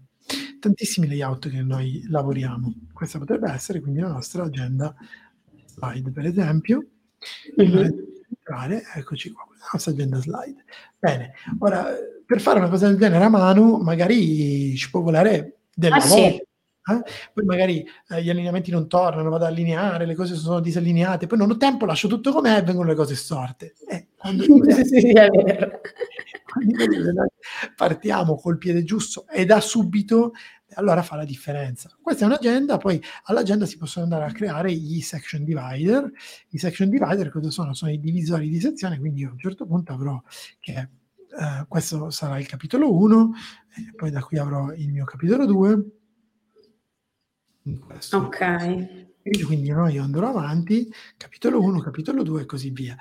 tantissimi 0.60 1.08
layout 1.08 1.50
che 1.50 1.62
noi 1.62 2.04
lavoriamo. 2.08 2.74
Questa 2.94 3.18
potrebbe 3.18 3.52
essere 3.52 3.80
quindi 3.80 4.02
la 4.02 4.12
nostra 4.12 4.44
agenda 4.44 4.94
slide, 5.66 6.12
per 6.12 6.26
esempio. 6.26 6.86
Mm-hmm. 7.60 8.00
Eccoci 8.96 9.32
qua, 9.32 9.46
la 9.60 9.70
nostra 9.74 9.92
agenda 9.92 10.20
slide. 10.20 10.64
Bene, 11.00 11.34
ora 11.60 11.88
per 12.26 12.40
fare 12.40 12.60
una 12.60 12.70
cosa 12.70 12.88
del 12.88 12.98
genere 12.98 13.26
a 13.26 13.30
mano, 13.30 13.78
magari 13.78 14.76
ci 14.76 14.90
può 14.90 15.02
volare 15.02 15.60
del 15.74 15.94
ah. 15.94 16.00
Sì 16.00 16.46
eh? 16.88 17.02
poi 17.34 17.46
magari 17.46 17.86
eh, 18.10 18.24
gli 18.24 18.30
allineamenti 18.30 18.72
non 18.72 18.88
tornano, 18.88 19.30
vado 19.30 19.46
ad 19.46 19.52
allineare, 19.52 20.06
le 20.06 20.16
cose 20.16 20.36
sono 20.36 20.60
disallineate, 20.60 21.28
poi 21.28 21.38
non 21.38 21.52
ho 21.52 21.58
tempo, 21.58 21.86
lascio 21.86 22.08
tutto 22.08 22.32
com'è 22.32 22.58
e 22.58 22.62
vengono 22.62 22.90
le 22.90 22.96
cose 22.96 23.16
storte. 23.16 23.74
Eh, 23.88 24.08
quando, 24.18 24.44
sì, 24.84 25.14
quando 26.46 27.26
partiamo 27.76 28.36
col 28.36 28.58
piede 28.58 28.84
giusto 28.84 29.28
e 29.28 29.46
da 29.46 29.60
subito, 29.60 30.32
allora 30.76 31.02
fa 31.02 31.16
la 31.16 31.26
differenza. 31.26 31.90
Questa 32.02 32.24
è 32.24 32.28
un'agenda, 32.28 32.78
poi 32.78 33.02
all'agenda 33.24 33.66
si 33.66 33.78
possono 33.78 34.06
andare 34.06 34.26
a 34.26 34.32
creare 34.32 34.72
gli 34.74 35.02
section 35.02 35.44
divider. 35.44 36.10
I 36.50 36.58
section 36.58 36.90
divider 36.90 37.30
cosa 37.30 37.50
sono? 37.52 37.74
Sono 37.74 37.92
i 37.92 38.00
divisori 38.00 38.50
di 38.50 38.60
sezione, 38.60 39.00
quindi 39.00 39.22
io 39.22 39.30
a 39.30 39.32
un 39.32 39.40
certo 39.40 39.66
punto 39.66 39.94
avrò 39.94 40.22
che 40.60 40.90
Uh, 41.30 41.68
questo 41.68 42.10
sarà 42.10 42.40
il 42.40 42.48
capitolo 42.48 42.96
1, 42.96 43.32
poi 43.96 44.10
da 44.10 44.22
qui 44.22 44.40
avrò 44.40 44.72
il 44.74 44.90
mio 44.90 45.04
capitolo 45.04 45.46
2, 45.46 45.86
questo. 47.76 48.18
Ok. 48.18 49.06
Quindi 49.46 49.70
no, 49.70 49.90
io 49.90 50.04
andrò 50.04 50.30
avanti, 50.30 50.90
capitolo 51.18 51.62
1, 51.62 51.80
capitolo 51.80 52.24
2 52.24 52.42
e 52.42 52.46
così 52.46 52.70
via. 52.70 52.96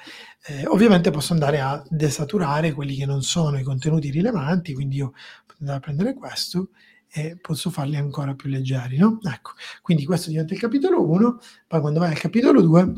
Eh, 0.44 0.66
ovviamente 0.66 1.10
posso 1.10 1.32
andare 1.32 1.60
a 1.60 1.82
desaturare 1.88 2.72
quelli 2.72 2.96
che 2.96 3.06
non 3.06 3.22
sono 3.22 3.58
i 3.58 3.62
contenuti 3.62 4.10
rilevanti, 4.10 4.74
quindi 4.74 4.96
io 4.96 5.12
posso 5.46 5.58
andare 5.60 5.78
a 5.78 5.80
prendere 5.80 6.14
questo 6.14 6.70
e 7.08 7.38
posso 7.40 7.70
farli 7.70 7.96
ancora 7.96 8.34
più 8.34 8.50
leggeri, 8.50 8.96
no? 8.96 9.18
Ecco, 9.22 9.52
quindi 9.82 10.04
questo 10.04 10.30
diventa 10.30 10.54
il 10.54 10.60
capitolo 10.60 11.08
1, 11.08 11.38
poi 11.68 11.80
quando 11.80 12.00
vai 12.00 12.10
al 12.10 12.18
capitolo 12.18 12.60
2, 12.60 12.92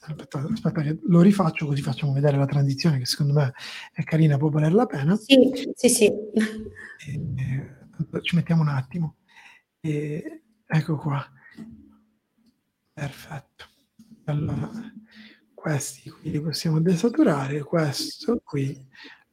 aspetta, 0.00 0.46
aspetta 0.50 0.82
che 0.82 0.98
lo 1.02 1.20
rifaccio 1.20 1.66
così 1.66 1.82
facciamo 1.82 2.12
vedere 2.12 2.38
la 2.38 2.46
transizione 2.46 2.98
che 2.98 3.06
secondo 3.06 3.34
me 3.34 3.52
è 3.92 4.02
carina, 4.04 4.38
può 4.38 4.48
valere 4.48 4.74
la 4.74 4.86
pena. 4.86 5.16
Sì, 5.16 5.36
sì, 5.74 5.88
sì. 5.88 6.06
E, 6.06 7.12
eh, 7.36 8.22
ci 8.22 8.36
mettiamo 8.36 8.62
un 8.62 8.68
attimo. 8.68 9.16
E, 9.80 10.42
Ecco 10.72 10.96
qua. 10.96 11.28
Perfetto. 12.92 13.64
Allora, 14.26 14.70
questi 15.52 16.08
qui 16.08 16.30
li 16.30 16.40
possiamo 16.40 16.80
desaturare, 16.80 17.62
questo 17.64 18.40
qui 18.44 18.86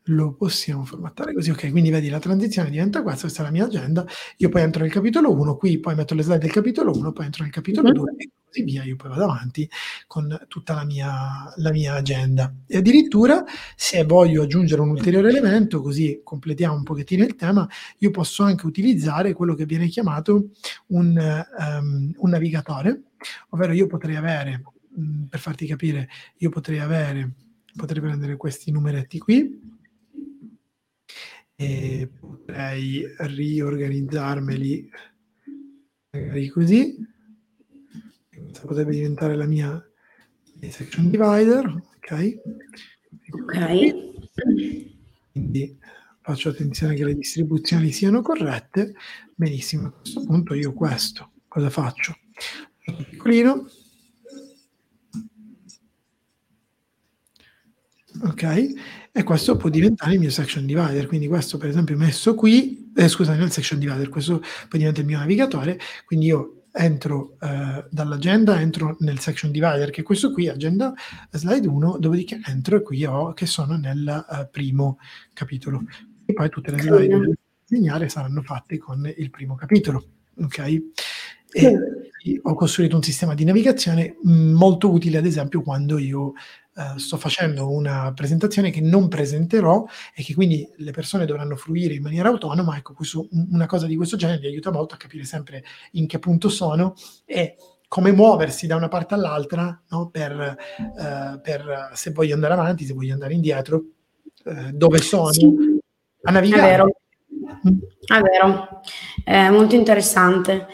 lo 0.08 0.34
possiamo 0.34 0.84
formattare 0.84 1.34
così. 1.34 1.49
Ok, 1.49 1.72
quindi 1.72 1.89
vedi 1.89 2.10
la 2.10 2.20
transizione 2.20 2.70
diventa 2.70 3.01
questa, 3.01 3.22
questa 3.22 3.41
è 3.41 3.45
la 3.45 3.51
mia 3.51 3.66
agenda. 3.66 4.05
Io 4.38 4.49
poi 4.49 4.62
entro 4.62 4.84
nel 4.84 4.91
capitolo 4.91 5.34
1, 5.34 5.58
qui 5.58 5.80
poi 5.80 5.95
metto 5.95 6.14
le 6.14 6.24
slide 6.24 6.39
del 6.39 6.51
capitolo 6.51 6.91
1, 6.93 7.12
poi 7.12 7.26
entro 7.26 7.43
nel 7.43 7.51
capitolo 7.51 7.91
2 7.91 8.12
mhm. 8.12 8.20
e 8.20 8.30
così 8.45 8.64
via. 8.64 8.84
Io 8.84 8.95
poi 8.95 9.10
vado 9.10 9.24
avanti 9.24 9.70
con 10.05 10.45
tutta 10.47 10.74
la 10.74 10.86
mia, 10.86 11.53
la 11.55 11.72
mia 11.72 11.95
agenda. 11.95 12.53
E 12.66 12.78
addirittura 12.78 13.43
se 13.76 14.03
voglio 14.03 14.43
aggiungere 14.43 14.82
un 14.82 14.89
ulteriore 14.89 15.30
elemento, 15.30 15.82
così 15.82 16.22
completiamo 16.24 16.76
un 16.76 16.84
pochettino 16.84 17.24
il 17.24 17.36
tema, 17.36 17.68
io 17.99 18.12
posso 18.12 18.43
anche 18.43 18.66
utilizzare 18.66 19.34
quello 19.34 19.55
che 19.55 19.66
viene 19.66 19.88
chiamato 19.88 20.49
un, 20.88 21.45
um, 21.58 22.12
un 22.16 22.30
navigatore, 22.30 23.03
ovvero 23.49 23.74
io 23.74 23.88
potrei 23.88 24.16
avere, 24.16 24.64
mh, 24.89 25.24
per 25.24 25.39
farti 25.39 25.66
capire, 25.66 26.08
io 26.38 26.49
potrei 26.49 26.80
avere, 26.80 27.32
potrei 27.76 28.01
prendere 28.01 28.38
questi 28.38 28.72
numeretti 28.72 29.20
qui, 29.20 29.76
e 31.60 32.08
potrei 32.20 33.03
riorganizzarmeli 33.18 34.89
magari 36.12 36.47
così. 36.49 36.95
Questa 38.30 38.68
potrebbe 38.68 38.91
diventare 38.91 39.36
la 39.36 39.47
mia 39.47 39.84
section 40.70 41.10
divider, 41.10 41.66
ok? 41.97 42.41
Ok. 43.32 43.95
Quindi 45.32 45.78
faccio 46.22 46.49
attenzione 46.49 46.93
che 46.93 47.05
le 47.05 47.16
distribuzioni 47.16 47.91
siano 47.91 48.22
corrette. 48.22 48.93
Benissimo, 49.34 49.88
a 49.88 49.91
questo 49.91 50.24
punto 50.26 50.53
io 50.53 50.74
questo 50.74 51.32
cosa 51.47 51.72
faccio? 51.72 52.16
Piccolino. 53.10 53.68
Ok, 58.24 58.74
e 59.18 59.24
questo 59.24 59.57
può 59.57 59.72
diventare 59.72 60.13
il 60.13 60.20
mio 60.20 60.30
section 60.30 60.63
divider, 60.68 61.07
quindi 61.07 61.28
questo 61.28 61.57
per 61.57 61.70
esempio 61.70 61.97
messo 61.97 62.36
qui, 62.36 62.91
eh, 62.95 63.07
scusa, 63.07 63.34
non 63.34 63.47
il 63.47 63.51
section 63.51 63.80
divider, 63.80 64.09
questo 64.09 64.43
poi 64.70 64.78
diventa 64.78 64.99
il 64.99 65.07
mio 65.07 65.18
navigatore, 65.18 65.80
quindi 66.05 66.28
io 66.28 66.65
entro 66.72 67.36
eh, 67.41 67.84
dall'agenda, 67.89 68.61
entro 68.61 68.95
nel 68.99 69.18
section 69.18 69.49
divider, 69.51 69.89
che 69.89 70.01
è 70.01 70.03
questo 70.03 70.32
qui, 70.32 70.49
agenda 70.49 70.93
slide 71.32 71.68
1, 71.68 71.97
dopodiché 71.97 72.39
entro 72.45 72.78
e 72.78 72.82
qui 72.84 73.05
ho 73.05 73.34
che 73.34 73.47
sono 73.47 73.76
nel 73.76 74.26
uh, 74.30 74.47
primo 74.51 74.99
capitolo. 75.34 75.82
E 76.24 76.34
poi 76.34 76.49
tutte 76.49 76.70
le 76.70 76.80
slide 76.80 77.18
da 77.18 77.34
disegnare 77.65 78.09
saranno 78.09 78.43
fatte 78.43 78.78
con 78.78 79.11
il 79.18 79.30
primo 79.32 79.55
capitolo. 79.55 80.05
Ok? 80.41 80.59
E 81.53 81.80
ho 82.43 82.53
costruito 82.53 82.95
un 82.95 83.01
sistema 83.01 83.34
di 83.34 83.45
navigazione 83.45 84.18
molto 84.22 84.91
utile, 84.91 85.18
ad 85.18 85.26
esempio, 85.26 85.63
quando 85.63 85.97
io 85.97 86.34
Uh, 86.78 86.95
sto 86.97 87.17
facendo 87.17 87.71
una 87.71 88.13
presentazione 88.13 88.69
che 88.69 88.82
non 88.82 89.07
presenterò 89.07 89.84
e 90.13 90.21
che 90.21 90.36
quindi 90.36 90.69
le 90.75 90.91
persone 90.91 91.25
dovranno 91.25 91.55
fruire 91.55 91.95
in 91.95 92.03
maniera 92.03 92.30
autonoma, 92.30 92.78
ecco, 92.78 92.93
questo, 92.93 93.28
una 93.32 93.65
cosa 93.65 93.88
di 93.88 93.95
questo 93.95 94.15
genere 94.15 94.39
mi 94.39 94.45
aiuta 94.45 94.69
molto 94.69 94.93
a 94.93 94.97
capire 94.97 95.23
sempre 95.23 95.63
in 95.93 96.05
che 96.05 96.19
punto 96.19 96.49
sono 96.49 96.93
e 97.25 97.55
come 97.88 98.11
muoversi 98.11 98.67
da 98.67 98.75
una 98.75 98.89
parte 98.89 99.15
all'altra 99.15 99.82
no? 99.89 100.09
per, 100.09 100.55
uh, 100.78 101.41
per, 101.41 101.89
se 101.93 102.11
voglio 102.11 102.36
andare 102.36 102.53
avanti, 102.53 102.86
se 102.86 102.93
voglio 102.93 103.13
andare 103.13 103.34
indietro, 103.34 103.84
uh, 104.43 104.71
dove 104.71 104.99
sono, 104.99 105.32
sì. 105.32 105.80
a 106.21 106.32
navigare. 106.32 106.61
È 106.61 106.69
vero, 106.69 106.86
mm. 107.69 107.78
è 108.05 108.21
vero, 108.21 108.82
è 109.23 109.49
molto 109.49 109.73
interessante. 109.73 110.67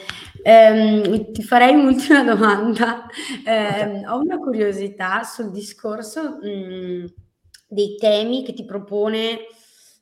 Eh, 0.45 1.29
ti 1.31 1.41
farei 1.41 1.73
un'ultima 1.75 2.23
domanda. 2.23 3.05
Eh, 3.45 4.05
ho 4.05 4.19
una 4.19 4.37
curiosità 4.37 5.23
sul 5.23 5.51
discorso 5.51 6.37
mh, 6.41 6.47
mm, 6.47 7.05
dei 7.67 7.95
temi 7.95 8.43
che 8.43 8.53
ti 8.53 8.65
propone 8.65 9.39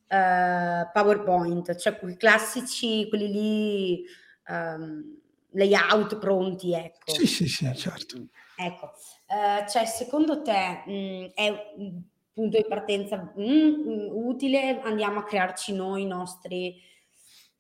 eh, 0.08 0.90
PowerPoint, 0.92 1.76
cioè 1.76 1.98
quei 1.98 2.18
classici, 2.18 3.08
quelli 3.08 3.32
lì, 3.32 4.04
um, 4.48 5.20
layout 5.52 6.18
pronti, 6.18 6.74
ecco. 6.74 7.14
Sì, 7.14 7.28
sì, 7.28 7.48
sì, 7.48 7.72
certo. 7.76 8.18
Ecco, 8.58 8.92
eh, 9.28 9.68
cioè 9.70 9.86
secondo 9.86 10.42
te 10.42 10.84
mh, 10.86 10.92
mm, 10.92 11.26
è 11.36 11.74
un 11.78 12.02
punto 12.34 12.58
di 12.58 12.66
partenza 12.68 13.32
mh, 13.36 13.44
mm, 13.44 14.08
utile? 14.12 14.82
Andiamo 14.82 15.20
a 15.20 15.24
crearci 15.24 15.74
noi 15.74 16.02
i 16.02 16.08
nostri... 16.08 16.90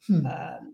Hmm. 0.07 0.25
Uh, 0.25 0.73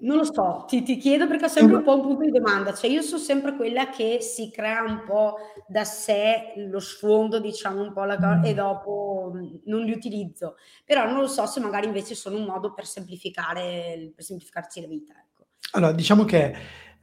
non 0.00 0.16
lo 0.16 0.24
so, 0.24 0.64
ti, 0.66 0.82
ti 0.82 0.96
chiedo 0.96 1.26
perché 1.26 1.44
ho 1.44 1.48
sempre 1.48 1.76
un 1.76 1.82
po' 1.82 1.96
un 1.96 2.02
punto 2.02 2.24
di 2.24 2.30
domanda, 2.30 2.72
cioè 2.72 2.90
io 2.90 3.02
sono 3.02 3.20
sempre 3.20 3.54
quella 3.54 3.90
che 3.90 4.20
si 4.20 4.50
crea 4.50 4.82
un 4.82 5.02
po' 5.04 5.36
da 5.66 5.84
sé 5.84 6.54
lo 6.56 6.80
sfondo, 6.80 7.38
diciamo 7.38 7.82
un 7.82 7.92
po' 7.92 8.04
la 8.04 8.16
cosa, 8.16 8.40
e 8.42 8.52
mm. 8.52 8.56
dopo 8.56 9.32
non 9.64 9.82
li 9.82 9.92
utilizzo, 9.92 10.56
però 10.84 11.04
non 11.04 11.20
lo 11.20 11.28
so 11.28 11.46
se 11.46 11.60
magari 11.60 11.86
invece 11.86 12.14
sono 12.14 12.36
un 12.36 12.44
modo 12.44 12.72
per 12.72 12.86
semplificare, 12.86 14.12
per 14.14 14.24
semplificarci 14.24 14.80
la 14.80 14.86
vita. 14.86 15.14
Ecco. 15.14 15.46
Allora, 15.72 15.92
diciamo 15.92 16.24
che 16.24 16.54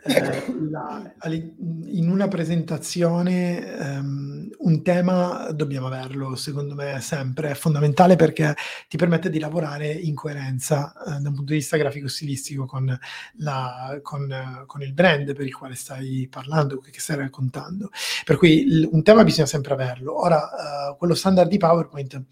eh, 0.04 0.43
la, 0.70 1.14
in 1.28 2.10
una 2.10 2.28
presentazione 2.28 3.76
um, 3.80 4.50
un 4.60 4.84
tema 4.84 5.52
dobbiamo 5.52 5.88
averlo, 5.88 6.36
secondo 6.36 6.76
me 6.76 7.00
sempre, 7.02 7.52
è 7.52 7.54
fondamentale 7.54 8.16
perché 8.16 8.56
ti 8.88 8.98
permette 8.98 9.30
di 9.30 9.39
lavorare 9.39 9.91
in 9.91 10.16
coerenza 10.16 10.93
uh, 10.95 11.22
da 11.22 11.30
un 11.30 11.36
punto 11.36 11.52
di 11.52 11.60
vista 11.60 11.78
grafico-stilistico 11.78 12.66
con, 12.66 12.98
la, 13.38 14.00
con, 14.02 14.64
con, 14.66 14.82
il 14.82 14.93
brand 14.93 15.34
per 15.34 15.45
il 15.45 15.56
quale 15.56 15.76
stai 15.76 16.28
parlando, 16.30 16.80
che 16.80 17.00
stai 17.00 17.18
raccontando. 17.18 17.89
Per 18.24 18.38
cui 18.38 18.62
il, 18.62 18.88
un 18.91 19.04
tema 19.04 19.24
bisogna 19.24 19.48
sempre 19.48 19.74
averlo. 19.74 20.20
Ora, 20.20 20.38
uh, 20.91 20.98
quello 20.98 21.16
standard 21.16 21.50
di 21.50 21.58
PowerPoint, 21.58 22.24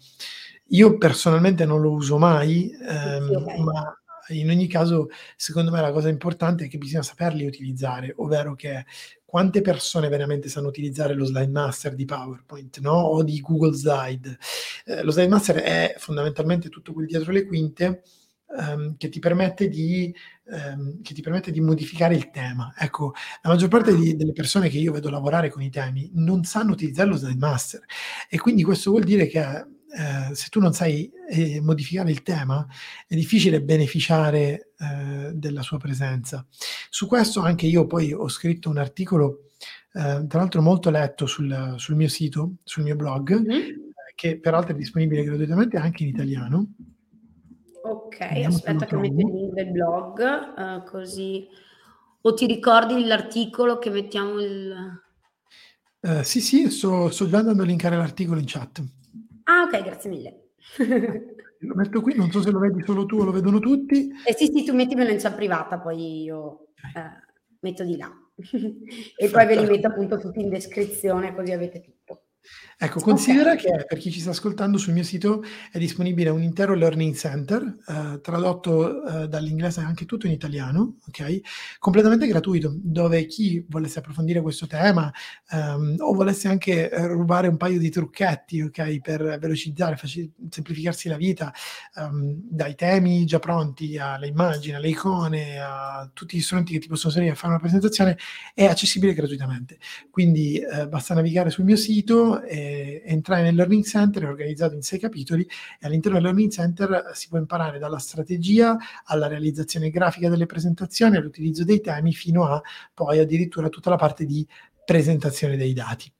io 0.68 0.98
personalmente 0.98 1.64
non 1.64 1.80
lo 1.80 1.92
uso 1.92 2.18
mai, 2.18 2.70
um, 2.80 3.30
okay. 3.36 3.62
ma 3.62 4.00
in 4.28 4.50
ogni 4.50 4.66
caso, 4.66 5.08
secondo 5.36 5.70
me 5.70 5.80
la 5.80 5.92
cosa 5.92 6.08
importante 6.08 6.64
è 6.64 6.68
che 6.68 6.78
bisogna 6.78 7.02
saperli 7.02 7.46
utilizzare, 7.46 8.12
ovvero 8.16 8.54
che 8.54 8.84
quante 9.24 9.60
persone 9.60 10.08
veramente 10.08 10.48
sanno 10.48 10.68
utilizzare 10.68 11.14
lo 11.14 11.24
slide 11.24 11.50
master 11.50 11.94
di 11.94 12.04
PowerPoint 12.04 12.78
no? 12.78 12.92
o 12.92 13.22
di 13.22 13.40
Google 13.40 13.74
Slide. 13.74 14.38
Eh, 14.84 15.02
lo 15.02 15.10
slide 15.10 15.28
master 15.28 15.56
è 15.56 15.94
fondamentalmente 15.98 16.68
tutto 16.68 16.92
quel 16.92 17.06
dietro 17.06 17.32
le 17.32 17.44
quinte 17.44 18.02
ehm, 18.58 18.96
che, 18.96 19.08
ti 19.08 19.18
permette 19.18 19.68
di, 19.68 20.14
ehm, 20.46 21.02
che 21.02 21.12
ti 21.12 21.22
permette 21.22 21.50
di 21.50 21.60
modificare 21.60 22.14
il 22.14 22.30
tema. 22.30 22.72
Ecco, 22.78 23.12
la 23.42 23.50
maggior 23.50 23.68
parte 23.68 23.94
di, 23.94 24.16
delle 24.16 24.32
persone 24.32 24.68
che 24.68 24.78
io 24.78 24.92
vedo 24.92 25.10
lavorare 25.10 25.50
con 25.50 25.62
i 25.62 25.70
temi 25.70 26.10
non 26.14 26.44
sanno 26.44 26.72
utilizzare 26.72 27.08
lo 27.08 27.16
slide 27.16 27.38
master 27.38 27.84
e 28.28 28.38
quindi 28.38 28.62
questo 28.62 28.90
vuol 28.90 29.04
dire 29.04 29.26
che 29.26 29.66
eh, 29.96 30.34
se 30.34 30.48
tu 30.50 30.60
non 30.60 30.74
sai 30.74 31.10
eh, 31.30 31.60
modificare 31.62 32.10
il 32.10 32.22
tema, 32.22 32.66
è 33.06 33.14
difficile 33.14 33.62
beneficiare 33.62 34.72
eh, 34.78 35.32
della 35.32 35.62
sua 35.62 35.78
presenza. 35.78 36.46
Su 36.90 37.06
questo 37.06 37.40
anche 37.40 37.64
io 37.64 37.86
poi 37.86 38.12
ho 38.12 38.28
scritto 38.28 38.68
un 38.68 38.76
articolo, 38.76 39.46
eh, 39.94 40.26
tra 40.28 40.38
l'altro 40.38 40.60
molto 40.60 40.90
letto 40.90 41.24
sul, 41.24 41.74
sul, 41.78 41.96
mio 41.96 42.08
sito, 42.08 42.56
sul 42.62 42.82
mio 42.82 42.94
blog, 42.94 43.40
mm-hmm. 43.40 43.74
che 44.14 44.38
peraltro 44.38 44.74
è 44.74 44.76
disponibile 44.76 45.24
gratuitamente 45.24 45.78
anche 45.78 46.02
in 46.02 46.10
italiano. 46.10 46.66
Ok, 47.82 48.18
Vediamo 48.18 48.54
aspetta 48.54 48.84
che 48.84 48.96
metto 48.96 49.26
il 49.26 49.32
link 49.32 49.52
del 49.54 49.70
blog, 49.70 50.20
uh, 50.20 50.84
così... 50.84 51.46
O 52.20 52.34
ti 52.34 52.46
ricordi 52.46 53.06
l'articolo 53.06 53.78
che 53.78 53.88
mettiamo 53.88 54.40
il... 54.40 54.74
Uh, 56.00 56.22
sì, 56.22 56.40
sì, 56.40 56.68
sto, 56.70 57.08
sto 57.08 57.28
già 57.28 57.38
andando 57.38 57.62
a 57.62 57.66
linkare 57.66 57.96
l'articolo 57.96 58.40
in 58.40 58.46
chat. 58.46 58.82
Ah, 59.48 59.62
ok, 59.62 59.82
grazie 59.82 60.10
mille. 60.10 60.50
lo 61.60 61.74
metto 61.74 62.00
qui, 62.00 62.14
non 62.14 62.30
so 62.30 62.40
se 62.40 62.50
lo 62.50 62.58
vedi 62.58 62.82
solo 62.84 63.06
tu 63.06 63.18
o 63.18 63.24
lo 63.24 63.30
vedono 63.30 63.58
tutti. 63.58 64.10
Eh 64.26 64.34
sì, 64.34 64.50
sì, 64.52 64.64
tu 64.64 64.74
mettimelo 64.74 65.10
in 65.10 65.18
chat 65.18 65.34
privata, 65.34 65.78
poi 65.78 66.22
io 66.22 66.68
eh, 66.94 67.56
metto 67.60 67.84
di 67.84 67.96
là. 67.96 68.10
e 68.36 69.28
poi 69.28 69.46
ve 69.46 69.56
li 69.56 69.66
metto 69.66 69.86
appunto 69.86 70.18
tutti 70.18 70.40
in 70.40 70.48
descrizione, 70.48 71.34
così 71.34 71.52
avete 71.52 71.80
tutto. 71.80 72.25
Ecco, 72.78 73.00
considera 73.00 73.52
okay. 73.52 73.78
che 73.78 73.84
per 73.86 73.96
chi 73.96 74.10
ci 74.10 74.20
sta 74.20 74.30
ascoltando 74.30 74.76
sul 74.76 74.92
mio 74.92 75.02
sito 75.02 75.42
è 75.72 75.78
disponibile 75.78 76.28
un 76.28 76.42
intero 76.42 76.74
learning 76.74 77.14
center, 77.14 77.62
eh, 77.88 78.20
tradotto 78.20 79.02
eh, 79.02 79.28
dall'inglese 79.28 79.80
anche 79.80 80.04
tutto 80.04 80.26
in 80.26 80.32
italiano, 80.32 80.96
ok? 81.08 81.40
Completamente 81.78 82.26
gratuito, 82.26 82.74
dove 82.76 83.24
chi 83.24 83.64
volesse 83.66 84.00
approfondire 84.00 84.42
questo 84.42 84.66
tema 84.66 85.10
ehm, 85.52 85.96
o 86.00 86.12
volesse 86.12 86.48
anche 86.48 86.90
eh, 86.90 87.06
rubare 87.06 87.48
un 87.48 87.56
paio 87.56 87.78
di 87.78 87.88
trucchetti, 87.88 88.60
ok? 88.60 89.00
Per 89.00 89.38
velocizzare, 89.38 89.96
facil- 89.96 90.30
semplificarsi 90.50 91.08
la 91.08 91.16
vita, 91.16 91.54
ehm, 91.94 92.40
dai 92.42 92.74
temi 92.74 93.24
già 93.24 93.38
pronti 93.38 93.96
alle 93.96 94.26
immagini, 94.26 94.76
alle 94.76 94.88
icone, 94.88 95.58
a 95.58 96.10
tutti 96.12 96.36
gli 96.36 96.42
strumenti 96.42 96.74
che 96.74 96.80
ti 96.80 96.88
possono 96.88 97.10
servire 97.10 97.32
a 97.32 97.36
fare 97.36 97.54
una 97.54 97.60
presentazione, 97.60 98.18
è 98.52 98.66
accessibile 98.66 99.14
gratuitamente. 99.14 99.78
Quindi 100.10 100.58
eh, 100.58 100.86
basta 100.88 101.14
navigare 101.14 101.48
sul 101.48 101.64
mio 101.64 101.76
sito 101.76 102.35
e 102.42 103.02
entrare 103.04 103.42
nel 103.42 103.54
Learning 103.54 103.84
Center, 103.84 104.24
è 104.24 104.28
organizzato 104.28 104.74
in 104.74 104.82
sei 104.82 104.98
capitoli 104.98 105.42
e 105.42 105.86
all'interno 105.86 106.18
del 106.18 106.26
Learning 106.26 106.50
Center 106.50 107.10
si 107.14 107.28
può 107.28 107.38
imparare 107.38 107.78
dalla 107.78 107.98
strategia 107.98 108.76
alla 109.04 109.26
realizzazione 109.26 109.90
grafica 109.90 110.28
delle 110.28 110.46
presentazioni, 110.46 111.16
all'utilizzo 111.16 111.64
dei 111.64 111.80
temi, 111.80 112.12
fino 112.12 112.44
a 112.44 112.60
poi 112.94 113.18
addirittura 113.18 113.68
tutta 113.68 113.90
la 113.90 113.96
parte 113.96 114.24
di 114.24 114.46
presentazione 114.84 115.56
dei 115.56 115.72
dati. 115.72 116.10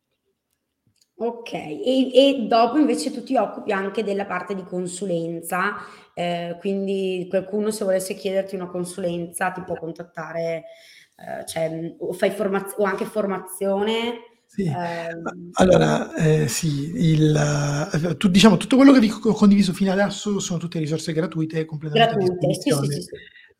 Ok, 1.18 1.52
e, 1.54 2.10
e, 2.12 2.46
dopo 2.46 2.76
invece 2.76 3.10
tu 3.10 3.22
ti 3.22 3.36
occupi 3.36 3.72
anche 3.72 4.04
della 4.04 4.26
parte 4.26 4.54
di 4.54 4.62
consulenza, 4.64 5.76
eh, 6.12 6.56
quindi 6.58 7.26
qualcuno 7.30 7.70
se 7.70 7.84
volesse 7.84 8.14
chiederti 8.14 8.54
una 8.54 8.66
consulenza 8.66 9.50
ti 9.50 9.62
può 9.62 9.76
contattare, 9.76 10.64
eh, 11.16 11.46
cioè, 11.46 11.94
o, 12.00 12.12
fai 12.12 12.30
formaz- 12.32 12.74
o 12.76 12.84
anche 12.84 13.06
formazione 13.06 14.35
sì. 14.56 14.64
Ehm, 14.64 15.50
allora, 15.52 16.14
eh, 16.14 16.48
sì, 16.48 16.92
il, 16.94 17.90
eh, 17.92 18.16
tu, 18.16 18.28
diciamo, 18.28 18.56
tutto 18.56 18.76
quello 18.76 18.92
che 18.92 19.00
vi 19.00 19.10
ho 19.10 19.32
condiviso 19.34 19.74
fino 19.74 19.92
adesso 19.92 20.38
sono 20.38 20.58
tutte 20.58 20.78
risorse 20.78 21.12
gratuite, 21.12 21.66
completamente 21.66 22.24
gratuite, 22.24 22.54
sì, 22.54 22.70
sì, 22.70 23.02
sì. 23.02 23.08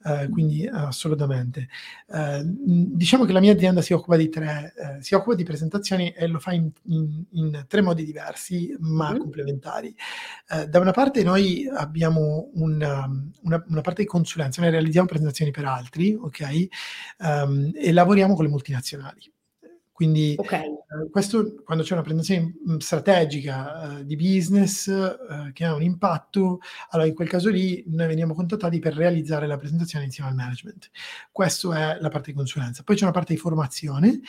Eh, 0.07 0.28
quindi 0.30 0.66
assolutamente. 0.66 1.68
Eh, 2.09 2.42
diciamo 2.44 3.24
che 3.24 3.32
la 3.32 3.40
mia 3.40 3.53
azienda 3.53 3.82
si 3.82 3.92
occupa 3.92 4.16
di 4.16 4.28
tre, 4.28 4.72
eh, 4.76 5.03
si 5.03 5.14
occupa 5.14 5.34
di 5.34 5.42
presentazioni 5.42 6.12
e 6.12 6.28
lo 6.28 6.38
fa 6.38 6.53
in, 6.53 6.70
in, 6.84 7.24
in 7.30 7.64
tre 7.66 7.80
modi 7.80 8.05
diversi, 8.05 8.74
ma 8.78 9.12
mm. 9.12 9.18
complementari. 9.18 9.94
Eh, 10.49 10.68
da 10.68 10.78
una 10.78 10.92
parte 10.92 11.24
noi 11.24 11.68
abbiamo 11.70 12.51
una, 12.55 13.11
una, 13.42 13.64
una, 13.68 13.80
parte 13.80 14.03
di 14.03 14.09
consulenza, 14.09 14.61
noi 14.61 14.70
realizziamo 14.70 15.09
presentazioni 15.09 15.51
per 15.51 15.64
altri, 15.64 16.14
ok? 16.14 16.66
Um, 17.18 17.72
e 17.74 17.92
lavoriamo 17.92 18.34
con 18.34 18.44
le 18.44 18.51
multinazionali. 18.51 19.34
Quindi 19.97 20.34
okay 20.36 20.76
Uh, 20.88 21.11
questo 21.11 21.62
quando 21.64 21.82
c'è 21.82 21.94
una 21.94 22.03
presentazione 22.03 22.55
mm, 22.68 22.76
strategica 22.76 23.99
uh, 23.99 24.05
di 24.05 24.14
business 24.14 24.86
uh, 24.86 25.53
che 25.53 25.64
ha 25.64 25.74
un 25.74 25.82
impatto, 25.82 26.61
allora 26.90 27.09
in 27.09 27.14
quel 27.14 27.28
caso 27.28 27.51
lì 27.51 27.82
noi 27.88 28.07
veniamo 28.07 28.34
contattati 28.34 28.78
per 28.78 28.94
realizzare 28.94 29.49
la 29.49 29.57
presentazione 29.57 30.05
insieme 30.05 30.30
al 30.30 30.36
management. 30.36 30.90
Questa 31.32 31.97
è 31.97 32.01
la 32.01 32.09
parte 32.09 32.30
di 32.30 32.36
consulenza. 32.36 32.84
Poi 32.84 32.94
c'è 32.94 33.03
una 33.03 33.12
parte 33.12 33.34
di 33.34 33.40
formazione 33.40 34.20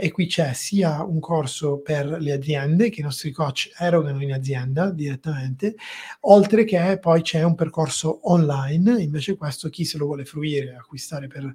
e 0.00 0.12
qui 0.12 0.26
c'è 0.26 0.52
sia 0.52 1.02
un 1.02 1.18
corso 1.18 1.78
per 1.78 2.06
le 2.20 2.32
aziende 2.32 2.88
che 2.88 3.00
i 3.00 3.02
nostri 3.02 3.32
coach 3.32 3.70
erogano 3.76 4.22
in 4.22 4.32
azienda 4.32 4.90
direttamente, 4.90 5.74
oltre 6.20 6.64
che 6.64 6.98
poi 7.00 7.22
c'è 7.22 7.42
un 7.42 7.56
percorso 7.56 8.30
online, 8.30 9.02
invece 9.02 9.36
questo 9.36 9.68
chi 9.68 9.84
se 9.84 9.98
lo 9.98 10.06
vuole 10.06 10.24
fruire, 10.24 10.76
acquistare 10.76 11.26
per 11.26 11.52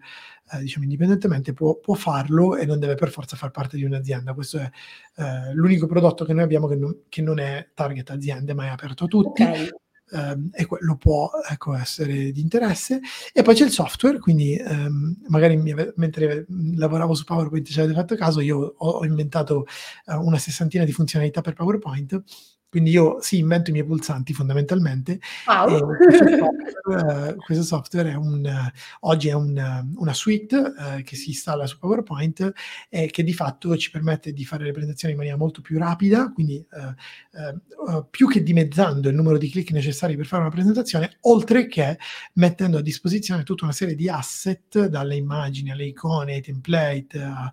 eh, 0.52 0.60
diciamo 0.60 0.84
indipendentemente 0.84 1.54
può, 1.54 1.78
può, 1.78 1.93
farlo 1.93 2.56
e 2.56 2.66
non 2.66 2.80
deve 2.80 2.95
per 2.95 3.10
forza 3.10 3.36
far 3.36 3.52
parte 3.52 3.78
di 3.78 3.84
un'azienda. 3.84 4.34
Questo 4.34 4.58
è 4.58 4.70
eh, 5.18 5.54
l'unico 5.54 5.88
prodotto 5.88 6.26
che 6.26 6.34
noi 6.34 6.43
abbiamo 6.43 6.68
che 6.68 6.76
non, 6.76 6.95
che 7.10 7.22
non, 7.22 7.39
è 7.39 7.70
target 7.74 8.10
aziende, 8.10 8.54
ma 8.54 8.66
è 8.66 8.70
aperto 8.70 9.06
a 9.06 9.08
tutti. 9.08 9.43
Okay. 9.43 9.70
Um, 10.14 10.49
e 10.52 10.66
quello 10.66 10.97
può 10.97 11.30
ecco, 11.49 11.74
essere 11.74 12.34
di 12.34 12.41
interesse. 12.41 12.99
E 13.32 13.43
poi 13.43 13.56
c'è 13.56 13.64
il 13.64 13.72
software, 13.72 14.20
quindi 14.20 14.62
um, 14.62 15.16
magari 15.30 15.56
mi, 15.56 15.74
mentre 15.95 16.45
lavoravo 16.76 17.14
su 17.14 17.24
PowerPoint 17.24 17.66
ci 17.66 17.80
avete 17.80 17.93
fatto 17.93 18.16
caso, 18.16 18.41
io 18.41 18.74
ho, 18.76 18.89
ho 18.89 19.06
inventato 19.06 19.66
uh, 20.08 20.20
una 20.22 20.38
sessantina 20.38 20.84
di 20.84 20.91
funzionalità 20.91 21.39
per 21.39 21.54
PowerPoint 21.54 22.22
quindi 22.72 22.91
io 22.91 23.17
sì, 23.19 23.39
invento 23.39 23.69
i 23.69 23.74
miei 23.74 23.86
pulsanti 23.86 24.32
fondamentalmente. 24.32 25.19
Wow. 25.45 25.93
Questo 25.97 26.26
software, 26.38 27.36
questo, 27.36 27.63
software, 27.63 28.11
è 28.11 28.15
un, 28.15 28.72
oggi 29.01 29.28
è 29.28 29.34
un, 29.34 29.91
una 29.97 30.13
suite 30.13 30.74
eh, 30.80 31.03
che 31.03 31.17
si 31.17 31.32
installa 31.32 31.67
su 31.67 31.78
PowerPoint 31.78 32.53
e 32.88 33.09
che 33.11 33.24
di 33.24 33.34
fatto 33.34 33.76
ci 33.76 33.91
permette 33.91 34.32
di 34.32 34.45
fare 34.45 34.63
le 34.63 34.72
presentazioni 34.72 35.11
in 35.13 35.19
maniera 35.19 35.38
molto 35.38 35.59
più 35.59 35.78
rapida, 35.78 36.32
quindi 36.32 36.55
eh, 36.55 36.95
eh, 37.38 38.05
più 38.09 38.30
che 38.30 38.41
dimezzando 38.41 39.09
il 39.09 39.15
numero 39.15 39.38
di 39.38 39.49
clic 39.49 39.72
necessari 39.72 40.15
per 40.15 40.26
fare 40.26 40.43
una 40.43 40.51
presentazione, 40.51 41.17
oltre 41.22 41.67
che 41.67 41.97
mettendo 42.36 42.78
a 42.78 42.82
disposizione 42.82 43.43
tutta 43.43 43.65
una 43.65 43.74
serie 43.74 43.95
di 43.95 44.07
asset, 44.07 44.86
dalle 44.86 45.15
immagini 45.15 45.72
alle 45.72 45.88
icone, 45.88 46.36
ai 46.36 46.41
template, 46.41 47.19
a, 47.19 47.51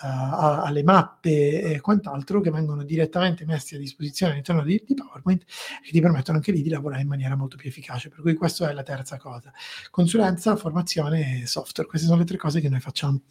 a, 0.00 0.62
alle 0.62 0.82
mappe 0.82 1.62
e 1.62 1.80
quant'altro, 1.80 2.40
che 2.40 2.50
vengono 2.50 2.82
direttamente 2.84 3.44
messi 3.44 3.74
a 3.74 3.78
disposizione 3.78 4.32
all'interno 4.32 4.57
all'interno 4.60 4.62
di, 4.64 4.82
di 4.86 4.94
PowerPoint 4.94 5.44
che 5.82 5.90
ti 5.90 6.00
permettono 6.00 6.38
anche 6.38 6.52
lì 6.52 6.62
di 6.62 6.70
lavorare 6.70 7.02
in 7.02 7.08
maniera 7.08 7.36
molto 7.36 7.56
più 7.56 7.68
efficace. 7.68 8.08
Per 8.08 8.20
cui 8.20 8.34
questa 8.34 8.70
è 8.70 8.72
la 8.72 8.82
terza 8.82 9.16
cosa. 9.16 9.52
Consulenza, 9.90 10.56
formazione 10.56 11.42
e 11.42 11.46
software. 11.46 11.88
Queste 11.88 12.06
sono 12.06 12.18
le 12.18 12.26
tre 12.26 12.36
cose 12.36 12.60
che 12.60 12.68
noi 12.68 12.80
facciamo. 12.80 13.22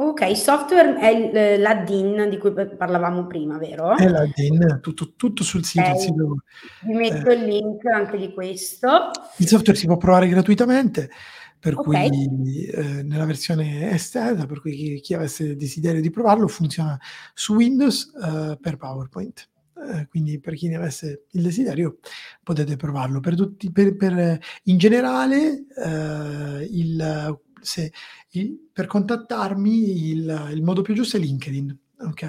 Ok, 0.00 0.36
software 0.36 0.96
è 0.96 1.56
la 1.58 1.74
DIN 1.74 2.28
di 2.30 2.38
cui 2.38 2.52
parlavamo 2.52 3.26
prima, 3.26 3.58
vero? 3.58 3.96
È 3.96 4.08
la 4.08 4.24
DIN, 4.32 4.78
tutto, 4.80 5.14
tutto 5.16 5.42
sul 5.42 5.64
sito. 5.64 5.88
Okay. 5.88 6.00
sito 6.00 6.36
Vi 6.82 6.94
metto 6.94 7.28
eh, 7.30 7.34
il 7.34 7.44
link 7.44 7.84
anche 7.86 8.16
di 8.16 8.32
questo. 8.32 9.10
Il 9.38 9.48
software 9.48 9.76
si 9.76 9.86
può 9.86 9.96
provare 9.96 10.28
gratuitamente, 10.28 11.10
per 11.58 11.76
okay. 11.76 12.10
cui 12.10 12.64
eh, 12.66 13.02
nella 13.02 13.24
versione 13.24 13.90
esterna, 13.90 14.46
per 14.46 14.60
cui 14.60 14.72
chi, 14.72 15.00
chi, 15.00 15.14
avesse 15.14 15.56
desiderio 15.56 16.00
di 16.00 16.10
provarlo, 16.10 16.46
funziona 16.46 16.96
su 17.34 17.56
Windows 17.56 18.12
eh, 18.22 18.56
per 18.60 18.76
PowerPoint. 18.76 19.48
Eh, 19.78 20.08
quindi 20.08 20.40
per 20.40 20.54
chi 20.54 20.68
ne 20.68 20.76
avesse 20.76 21.26
il 21.30 21.42
desiderio 21.42 21.98
potete 22.42 22.76
provarlo. 22.76 23.20
Per, 23.20 23.36
tutti, 23.36 23.70
per, 23.70 23.96
per 23.96 24.38
in 24.64 24.76
generale, 24.76 25.66
eh, 25.76 26.68
il, 26.70 27.40
se, 27.60 27.92
il, 28.30 28.68
per 28.72 28.86
contattarmi 28.86 30.10
il, 30.10 30.48
il, 30.52 30.62
modo 30.62 30.82
più 30.82 30.94
giusto 30.94 31.16
è 31.16 31.20
LinkedIn. 31.20 31.78
Ok? 32.00 32.26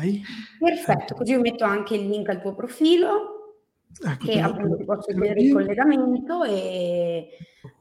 Perfetto, 0.59 1.15
così 1.15 1.31
io 1.31 1.41
metto 1.41 1.63
anche 1.63 1.95
il 1.95 2.07
link 2.07 2.29
al 2.29 2.41
tuo 2.41 2.55
profilo, 2.55 3.57
ecco, 4.03 4.25
che 4.25 4.39
appunto 4.39 4.77
ti 4.77 4.83
posso 4.83 5.13
vedere 5.13 5.41
il 5.41 5.53
collegamento 5.53 6.43
e 6.43 7.27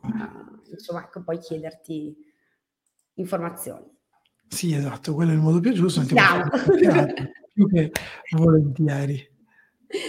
uh, 0.03 0.71
insomma 0.71 1.05
ecco, 1.05 1.23
poi 1.23 1.39
chiederti 1.39 2.15
informazioni. 3.15 3.87
Sì, 4.49 4.75
esatto, 4.75 5.15
quello 5.15 5.31
è 5.31 5.35
il 5.35 5.41
modo 5.41 5.61
più 5.61 5.73
giusto, 5.73 6.01
anche 6.01 6.15
più 7.53 7.69
che 7.69 7.91
volentieri. 8.37 9.37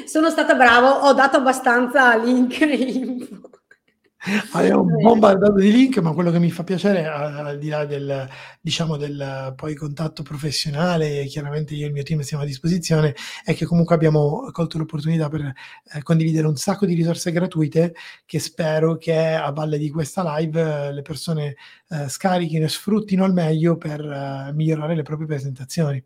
Sono 0.06 0.30
stata 0.30 0.56
bravo, 0.56 0.88
ho 0.88 1.14
dato 1.14 1.38
abbastanza 1.38 2.16
link 2.18 2.62
e 2.62 2.66
info. 2.76 3.50
Avevo 4.52 4.82
un 4.82 5.02
bombardato 5.02 5.54
di 5.54 5.72
link, 5.72 5.98
ma 6.00 6.12
quello 6.12 6.30
che 6.30 6.40
mi 6.40 6.52
fa 6.52 6.66
piacere, 6.66 7.06
al 7.08 7.58
di 7.58 7.70
là 7.70 7.86
del, 7.86 8.28
diciamo, 8.60 8.98
del 8.98 9.54
poi 9.56 9.76
contatto 9.76 10.24
professionale, 10.24 11.24
chiaramente 11.26 11.74
io 11.74 11.86
e 11.86 11.88
il 11.88 11.94
mio 11.94 12.04
team 12.04 12.20
siamo 12.20 12.44
a 12.44 12.46
disposizione, 12.46 13.16
è 13.46 13.56
che 13.56 13.66
comunque 13.66 13.96
abbiamo 13.96 14.50
colto 14.52 14.78
l'opportunità 14.78 15.30
per 15.30 15.42
eh, 15.94 16.04
condividere 16.04 16.48
un 16.48 16.58
sacco 16.58 16.86
di 16.86 16.96
risorse 16.96 17.32
gratuite 17.32 17.96
che 18.26 18.40
spero 18.40 18.98
che 18.98 19.16
a 19.16 19.52
valle 19.52 19.78
di 19.78 19.90
questa 19.90 20.38
live 20.38 20.88
eh, 20.88 20.94
le 20.94 21.02
persone 21.02 21.56
eh, 21.88 22.10
scarichino 22.10 22.66
e 22.66 22.70
sfruttino 22.70 23.24
al 23.24 23.32
meglio 23.32 23.78
per 23.78 24.02
eh, 24.02 24.52
migliorare 24.54 24.96
le 24.96 25.04
proprie 25.04 25.28
presentazioni. 25.28 26.04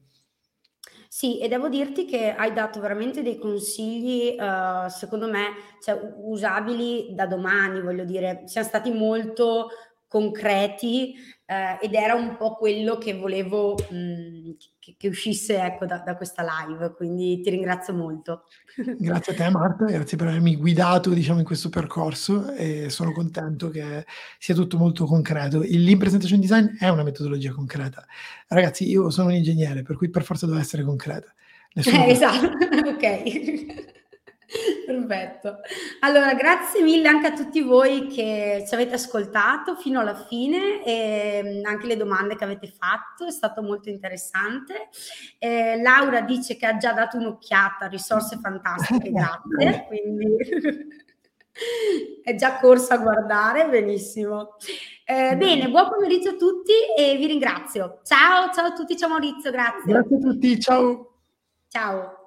Sì, 1.16 1.40
e 1.40 1.48
devo 1.48 1.70
dirti 1.70 2.06
che 2.06 2.34
hai 2.34 2.54
dato 2.54 2.80
veramente 2.80 3.22
dei 3.22 3.38
consigli, 3.38 4.36
uh, 4.36 4.88
secondo 4.90 5.30
me, 5.30 5.50
cioè, 5.80 5.96
usabili 6.18 7.14
da 7.14 7.28
domani, 7.28 7.82
voglio 7.82 8.04
dire, 8.04 8.42
siamo 8.48 8.68
stati 8.68 8.90
molto 8.92 9.70
concreti 10.08 11.14
eh, 11.46 11.78
ed 11.82 11.94
era 11.94 12.16
un 12.16 12.38
po' 12.38 12.56
quello 12.56 12.98
che 12.98 13.18
volevo 13.18 13.76
mh, 13.76 13.96
mm, 13.96 14.52
che, 14.80 14.96
che, 14.98 15.08
uscisse 15.10 15.62
ecco, 15.62 15.86
da, 15.86 16.00
da, 16.00 16.16
questa 16.16 16.44
live, 16.44 16.94
quindi 16.96 17.42
ti 17.42 17.50
ringrazio 17.50 17.94
molto. 17.94 18.46
Grazie 18.98 19.34
a 19.34 19.36
te 19.36 19.50
Marta, 19.50 19.86
grazie 19.86 20.18
per 20.18 20.28
avermi 20.28 20.56
guidato 20.56 21.12
diciamo, 21.12 21.40
in 21.40 21.46
questo 21.46 21.70
percorso 21.70 22.52
e 22.54 22.90
sono 22.90 23.12
contento 23.12 23.70
che 23.70 24.06
sia 24.40 24.56
tutto 24.56 24.78
molto 24.78 25.06
concreto. 25.06 25.62
Il 25.64 25.98
Presentation 25.98 26.40
Design 26.40 26.78
è 26.80 26.88
una 26.88 27.04
metodologia 27.04 27.52
concreta. 27.52 28.06
Ragazzi, 28.48 28.90
io 28.90 29.10
sono 29.10 29.28
un 29.28 29.36
ingegnere, 29.36 29.84
per 29.84 29.96
cui 29.98 30.10
per 30.10 30.24
forza 30.24 30.48
deve 30.48 30.60
essere 30.60 30.84
concreta. 30.84 31.32
Eh, 31.76 32.10
esatto, 32.10 32.48
ok. 32.88 34.02
Perfetto. 34.86 35.60
Allora, 36.02 36.34
grazie 36.34 36.82
mille 36.82 37.08
anche 37.08 37.28
a 37.28 37.34
tutti 37.34 37.62
voi 37.62 38.08
che 38.08 38.64
ci 38.68 38.74
avete 38.74 38.96
ascoltato 38.96 39.76
fino 39.76 40.00
alla 40.00 40.16
fine 40.16 40.84
e 40.84 41.62
anche 41.64 41.88
le 41.88 41.98
domande 41.98 42.36
che 42.36 42.44
avete 42.44 42.68
fatto, 42.68 43.26
è 43.26 43.32
stato 43.32 43.62
molto 43.62 43.90
interessante. 43.90 44.90
Eh, 45.40 45.82
Laura 45.82 46.22
dice 46.22 46.56
che 46.56 46.66
ha 46.66 46.78
già 46.78 46.94
dato 46.94 47.18
un'occhiata, 47.18 47.88
risorse 47.88 48.38
fantastiche, 48.38 49.10
grazie, 49.12 49.86
quindi 49.88 50.38
è 52.24 52.36
già 52.36 52.60
corsa 52.60 52.96
a 52.96 53.00
guardare, 53.00 53.68
benissimo. 53.70 54.56
Eh, 55.06 55.36
bene, 55.36 55.70
buon 55.70 55.90
pomeriggio 55.90 56.30
a 56.30 56.36
tutti 56.36 56.72
e 56.98 57.18
vi 57.18 57.26
ringrazio. 57.26 58.00
Ciao, 58.04 58.52
ciao 58.54 58.68
a 58.68 58.74
tutti, 58.74 58.96
ciao 58.98 59.10
Maurizio, 59.10 59.52
grazie. 59.52 59.92
Grazie 59.92 60.16
a 60.16 60.20
tutti, 60.20 60.60
ciao. 60.60 61.12
Ciao. 61.68 62.23